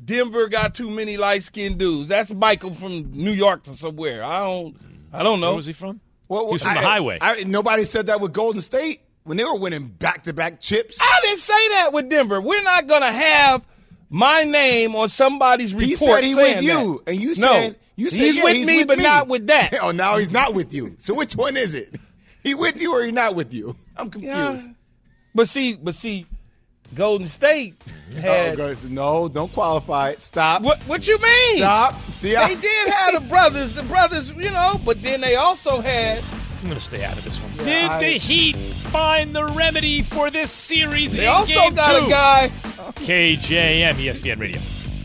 Denver 0.05 0.48
got 0.48 0.74
too 0.74 0.90
many 0.90 1.16
light 1.16 1.42
skinned 1.42 1.78
dudes. 1.78 2.09
That's 2.11 2.30
Michael 2.30 2.74
from 2.74 3.11
New 3.12 3.30
York 3.30 3.62
to 3.64 3.70
somewhere. 3.72 4.22
I 4.22 4.40
don't. 4.44 4.76
I 5.12 5.22
don't 5.22 5.40
know. 5.40 5.48
where 5.50 5.57
was 5.57 5.66
he 5.66 5.72
from? 5.72 6.00
Well, 6.28 6.50
He's 6.52 6.62
from 6.62 6.72
I- 6.72 6.74
the 6.74 6.86
highway. 6.86 7.18
I, 7.20 7.44
nobody 7.44 7.84
said 7.84 8.07
that 8.07 8.20
with 8.20 8.32
Golden 8.34 8.61
State 8.61 9.00
when 9.24 9.36
they 9.36 9.44
were 9.44 9.56
winning 9.56 9.88
back 9.88 10.22
to 10.24 10.32
back 10.32 10.60
chips. 10.60 10.98
I 11.02 11.20
didn't 11.22 11.40
say 11.40 11.68
that 11.70 11.92
with 11.92 12.08
Denver. 12.08 12.40
We're 12.40 12.62
not 12.62 12.86
gonna 12.86 13.12
have 13.12 13.64
my 14.10 14.44
name 14.44 14.94
on 14.94 15.08
somebody's 15.08 15.74
report. 15.74 15.88
He 15.88 15.96
said 15.96 16.24
he 16.24 16.34
with 16.34 16.62
you, 16.62 17.02
that. 17.04 17.12
and 17.12 17.20
you 17.20 17.28
no, 17.30 17.34
said 17.34 17.76
you 17.96 18.10
said 18.10 18.20
he's 18.20 18.36
yeah, 18.36 18.44
with 18.44 18.56
he's 18.56 18.66
me, 18.66 18.78
with 18.78 18.88
but 18.88 18.98
me. 18.98 19.04
not 19.04 19.28
with 19.28 19.46
that. 19.48 19.74
Oh, 19.82 19.90
now 19.90 20.18
he's 20.18 20.30
not 20.30 20.54
with 20.54 20.72
you. 20.72 20.94
So 20.98 21.14
which 21.14 21.34
one 21.34 21.56
is 21.56 21.74
it? 21.74 21.94
He 22.42 22.54
with 22.54 22.80
you 22.80 22.92
or 22.94 23.04
he 23.04 23.12
not 23.12 23.34
with 23.34 23.52
you? 23.52 23.74
I'm 23.96 24.10
confused. 24.10 24.36
Yeah. 24.36 24.72
But 25.34 25.48
see, 25.48 25.74
but 25.74 25.94
see, 25.94 26.26
Golden 26.94 27.26
State 27.26 27.74
oh, 28.16 28.20
had. 28.20 28.60
Oh, 28.60 28.68
guys, 28.68 28.84
no, 28.84 29.28
don't 29.28 29.52
qualify 29.52 30.10
it. 30.10 30.20
Stop. 30.20 30.62
What 30.62 30.80
what 30.82 31.08
you 31.08 31.18
mean? 31.18 31.58
Stop. 31.58 31.94
See, 32.10 32.36
I, 32.36 32.54
They 32.54 32.60
did 32.60 32.88
have 32.88 33.14
the 33.14 33.28
brothers, 33.28 33.74
the 33.74 33.82
brothers, 33.84 34.30
you 34.30 34.50
know, 34.50 34.80
but 34.84 35.02
then 35.02 35.22
they 35.22 35.36
also 35.36 35.80
had. 35.80 36.22
I'm 36.64 36.70
going 36.70 36.80
to 36.80 36.84
stay 36.86 37.04
out 37.04 37.18
of 37.18 37.24
this 37.24 37.38
one. 37.42 37.52
Yeah, 37.56 37.64
Did 37.64 37.90
I- 37.90 37.98
the 38.00 38.10
Heat 38.12 38.56
find 38.90 39.36
the 39.36 39.44
remedy 39.44 40.00
for 40.00 40.30
this 40.30 40.50
series 40.50 41.12
They 41.12 41.24
in 41.24 41.28
also 41.28 41.52
game 41.52 41.74
got 41.74 42.00
two? 42.00 42.06
a 42.06 42.08
guy. 42.08 42.48
KJM, 43.04 43.94
ESPN 43.96 44.40
Radio. 44.40 44.58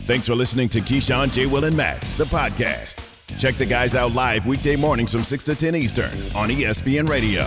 Thanks 0.06 0.26
for 0.26 0.34
listening 0.34 0.70
to 0.70 0.80
Keyshawn, 0.80 1.30
J. 1.30 1.44
Will, 1.44 1.64
and 1.64 1.76
Max, 1.76 2.14
the 2.14 2.24
podcast. 2.24 3.06
Check 3.38 3.56
the 3.56 3.66
guys 3.66 3.94
out 3.94 4.12
live 4.14 4.46
weekday 4.46 4.74
mornings 4.74 5.12
from 5.12 5.22
6 5.22 5.44
to 5.44 5.54
10 5.54 5.74
Eastern 5.76 6.10
on 6.34 6.48
ESPN 6.48 7.06
Radio. 7.10 7.46